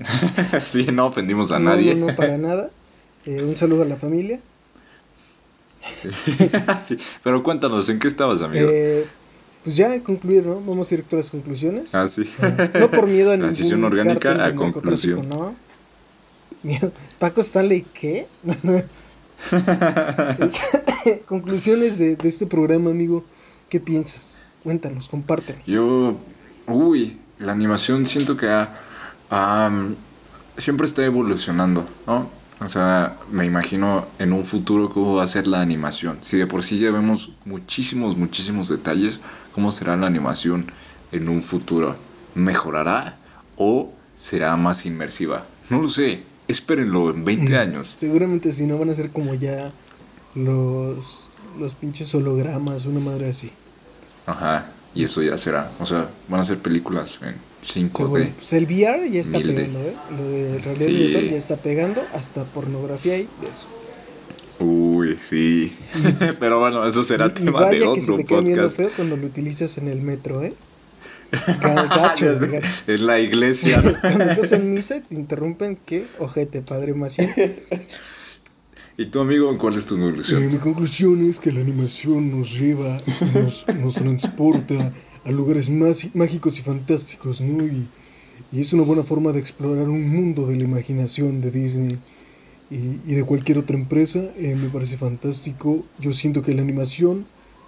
sí, 0.60 0.88
no 0.92 1.06
ofendimos 1.06 1.52
a 1.52 1.60
no, 1.60 1.70
nadie. 1.70 1.94
No, 1.94 2.08
no, 2.08 2.16
para 2.16 2.36
nada. 2.36 2.70
Eh, 3.24 3.44
un 3.44 3.56
saludo 3.56 3.82
a 3.82 3.86
la 3.86 3.96
familia. 3.96 4.40
Sí. 5.94 6.08
Sí, 6.86 6.98
Pero 7.22 7.42
cuéntanos, 7.42 7.88
¿en 7.88 7.98
qué 7.98 8.08
estabas, 8.08 8.42
amigo? 8.42 8.68
Eh, 8.70 9.06
pues 9.64 9.76
ya 9.76 10.00
concluir, 10.02 10.46
¿no? 10.46 10.60
Vamos 10.60 10.88
directo 10.90 11.16
a 11.16 11.18
las 11.18 11.30
conclusiones. 11.30 11.94
ah, 11.94 12.06
sí. 12.08 12.28
No 12.78 12.90
por 12.90 13.06
miedo 13.06 13.32
a 13.32 13.36
Transición 13.38 13.82
orgánica 13.84 14.44
a 14.44 14.54
conclusión. 14.54 15.28
No. 15.28 15.54
Paco 17.18 17.40
Stanley, 17.42 17.84
¿qué? 17.94 18.26
Conclusiones 21.26 21.98
de, 21.98 22.16
de 22.16 22.28
este 22.28 22.46
programa, 22.46 22.90
amigo. 22.90 23.24
¿Qué 23.68 23.80
piensas? 23.80 24.42
Cuéntanos, 24.62 25.08
compártenos. 25.08 25.64
Yo, 25.66 26.16
uy, 26.66 27.18
la 27.38 27.52
animación 27.52 28.06
siento 28.06 28.36
que 28.36 28.48
ha- 28.48 28.68
siempre 30.56 30.86
está 30.86 31.04
evolucionando, 31.04 31.86
¿no? 32.06 32.28
O 32.60 32.68
sea, 32.68 33.18
me 33.30 33.44
imagino 33.44 34.06
en 34.18 34.32
un 34.32 34.44
futuro 34.44 34.88
cómo 34.88 35.14
va 35.14 35.24
a 35.24 35.26
ser 35.26 35.46
la 35.46 35.60
animación. 35.60 36.18
Si 36.22 36.38
de 36.38 36.46
por 36.46 36.62
sí 36.62 36.78
ya 36.78 36.90
vemos 36.90 37.32
muchísimos, 37.44 38.16
muchísimos 38.16 38.68
detalles, 38.68 39.20
¿cómo 39.52 39.70
será 39.70 39.96
la 39.96 40.06
animación 40.06 40.70
en 41.12 41.28
un 41.28 41.42
futuro? 41.42 41.96
¿Mejorará 42.34 43.18
o 43.56 43.92
será 44.14 44.56
más 44.56 44.86
inmersiva? 44.86 45.46
No 45.68 45.82
lo 45.82 45.88
sé. 45.88 46.22
Espérenlo 46.48 47.10
en 47.10 47.24
20 47.24 47.58
años. 47.58 47.96
Seguramente 47.98 48.52
si 48.52 48.66
no 48.66 48.78
van 48.78 48.90
a 48.90 48.94
ser 48.94 49.10
como 49.10 49.34
ya 49.34 49.70
los, 50.34 51.28
los 51.58 51.74
pinches 51.74 52.14
hologramas, 52.14 52.86
una 52.86 53.00
madre 53.00 53.28
así. 53.30 53.50
Ajá. 54.26 54.70
Y 54.94 55.04
eso 55.04 55.22
ya 55.22 55.36
será. 55.36 55.70
O 55.78 55.84
sea, 55.84 56.08
van 56.28 56.40
a 56.40 56.44
ser 56.44 56.58
películas 56.58 57.20
en 57.22 57.34
5D. 57.62 57.90
Seguro. 57.92 58.24
Pues 58.38 58.52
el 58.52 58.64
VR 58.66 59.10
ya 59.10 59.20
está 59.20 59.38
1000D. 59.38 59.54
pegando, 59.54 59.80
¿eh? 59.80 59.94
Lo 60.16 60.30
de 60.30 60.58
realidad 60.58 60.86
Sí. 60.86 60.96
virtual 60.96 61.30
ya 61.30 61.36
está 61.38 61.56
pegando, 61.56 62.02
hasta 62.14 62.44
pornografía 62.44 63.14
hay 63.14 63.28
de 63.40 63.48
eso. 63.48 63.66
Uy, 64.58 65.16
sí. 65.20 65.76
Pero 66.40 66.60
bueno, 66.60 66.86
eso 66.86 67.02
será 67.04 67.26
Y, 67.26 67.30
y 67.42 67.44
tema 67.46 67.60
de 67.68 67.80
vaya 67.80 67.94
que 67.94 68.00
se 68.00 68.10
otro 68.10 68.16
te 68.18 68.24
queda 68.24 68.42
podcast. 68.42 68.76
feo 68.76 68.88
cuando 68.96 69.16
lo 69.16 69.26
utilizas 69.26 69.76
en 69.78 69.88
el 69.88 70.00
metro, 70.02 70.42
¿eh? 70.44 70.54
Ga- 71.32 71.88
Gacho, 71.88 72.26
en 72.86 73.06
la 73.06 73.18
iglesia. 73.18 73.82
Cuando 74.00 74.24
estás 74.24 74.52
en 74.52 74.72
misa 74.72 75.00
te 75.00 75.14
interrumpen, 75.14 75.76
¿qué? 75.84 76.06
Ojete, 76.20 76.62
padre 76.62 76.94
Maciel. 76.94 77.64
¿Y 78.96 79.06
tu 79.06 79.20
amigo 79.20 79.58
cuál 79.58 79.74
es 79.74 79.86
tu 79.86 79.96
Eh, 79.96 80.00
conclusión? 80.00 80.46
mi 80.46 80.56
conclusión 80.58 81.28
es 81.28 81.38
que 81.40 81.50
la 81.52 81.60
animación 81.60 82.30
nos 82.38 82.52
lleva, 82.58 82.96
nos, 83.34 83.66
nos 83.76 83.94
transporta 83.96 84.92
a 85.26 85.30
lugares 85.32 85.68
más 85.68 86.06
mágicos 86.14 86.58
y 86.58 86.62
fantásticos, 86.62 87.40
¿no? 87.40 87.64
Y, 87.64 87.86
y 88.52 88.60
es 88.60 88.72
una 88.72 88.84
buena 88.84 89.02
forma 89.02 89.32
de 89.32 89.40
explorar 89.40 89.88
un 89.88 90.08
mundo 90.08 90.46
de 90.46 90.56
la 90.56 90.64
imaginación 90.64 91.40
de 91.40 91.50
Disney 91.50 91.98
y, 92.70 93.00
y 93.04 93.14
de 93.14 93.24
cualquier 93.24 93.58
otra 93.58 93.76
empresa. 93.76 94.20
Eh, 94.36 94.56
me 94.60 94.68
parece 94.68 94.96
fantástico. 94.96 95.84
Yo 95.98 96.12
siento 96.12 96.42
que 96.42 96.54
la 96.54 96.62
animación 96.62 97.26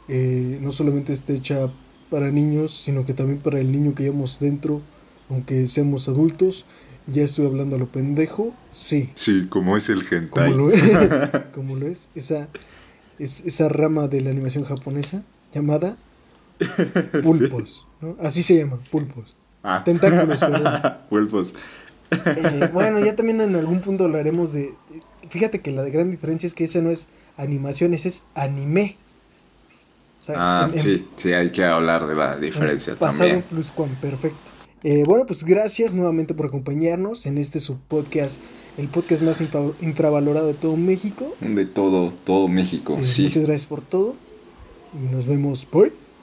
eh, 0.09 0.59
no 0.63 0.71
solamente 0.73 1.13
está 1.13 1.33
hecha 1.33 1.69
para 2.11 2.31
niños, 2.31 2.75
sino 2.85 3.05
que 3.05 3.13
también 3.13 3.41
para 3.41 3.61
el 3.61 3.71
niño 3.73 3.95
que 3.95 4.05
llevamos 4.05 4.39
dentro, 4.39 4.81
aunque 5.29 5.67
seamos 5.69 6.09
adultos. 6.09 6.65
Ya 7.11 7.23
estoy 7.25 7.47
hablando 7.47 7.77
a 7.77 7.79
lo 7.79 7.89
pendejo, 7.89 8.53
sí, 8.71 9.09
Sí, 9.15 9.47
como 9.49 9.79
es 9.79 9.89
el 9.89 10.03
hentai. 10.11 10.53
como 10.53 10.67
lo 10.67 10.71
es, 10.71 10.83
como 11.55 11.77
lo 11.77 11.87
es 11.89 12.11
esa, 12.15 12.49
es, 13.19 13.43
esa 13.47 13.71
rama 13.71 14.09
de 14.09 14.21
la 14.21 14.29
animación 14.29 14.65
japonesa 14.65 15.23
llamada 15.55 15.97
pulpos. 17.23 17.87
¿no? 18.01 18.17
Así 18.21 18.43
se 18.43 18.57
llama, 18.59 18.79
pulpos. 18.91 19.35
Ah. 19.63 19.83
Tentáculos, 19.85 20.39
perdón. 20.39 20.83
Pulpos. 21.11 21.53
Eh, 22.11 22.71
bueno, 22.73 23.05
ya 23.05 23.15
también 23.17 23.41
en 23.41 23.55
algún 23.57 23.81
punto 23.81 24.05
hablaremos 24.05 24.53
de... 24.53 24.73
Fíjate 25.29 25.59
que 25.61 25.73
la 25.73 25.83
gran 25.83 26.11
diferencia 26.11 26.47
es 26.47 26.55
que 26.55 26.65
esa 26.65 26.81
no 26.81 26.91
es 26.91 27.09
animación, 27.37 27.93
ese 27.93 28.09
es 28.09 28.25
anime. 28.35 28.97
O 30.19 30.23
sea, 30.23 30.35
Ah, 30.39 30.67
en- 30.69 30.73
en- 30.73 30.79
sí, 30.79 31.07
sí, 31.17 31.33
hay 31.33 31.51
que 31.51 31.65
hablar 31.65 32.07
de 32.07 32.15
la 32.15 32.37
diferencia 32.37 32.95
pasado 32.95 33.29
también. 33.29 33.43
plus 33.51 33.71
cuan, 33.73 33.91
perfecto. 34.01 34.39
Eh, 34.85 35.03
bueno, 35.05 35.27
pues 35.27 35.43
gracias 35.45 35.93
nuevamente 35.93 36.35
por 36.35 36.47
acompañarnos 36.47 37.27
en 37.27 37.37
este 37.37 37.59
subpodcast, 37.59 38.41
el 38.79 38.87
podcast 38.89 39.23
más 39.23 39.41
infra- 39.41 39.73
infravalorado 39.83 40.47
de 40.47 40.55
todo 40.55 40.77
México. 40.77 41.35
De 41.41 41.67
todo, 41.67 42.13
todo 42.25 42.47
México, 42.49 42.97
Sí, 43.03 43.07
sí. 43.07 43.23
Muchas 43.25 43.43
gracias 43.45 43.67
por 43.67 43.81
todo 43.83 44.15
y 44.95 45.13
nos 45.13 45.27
vemos. 45.27 45.67
Bye. 45.71 45.93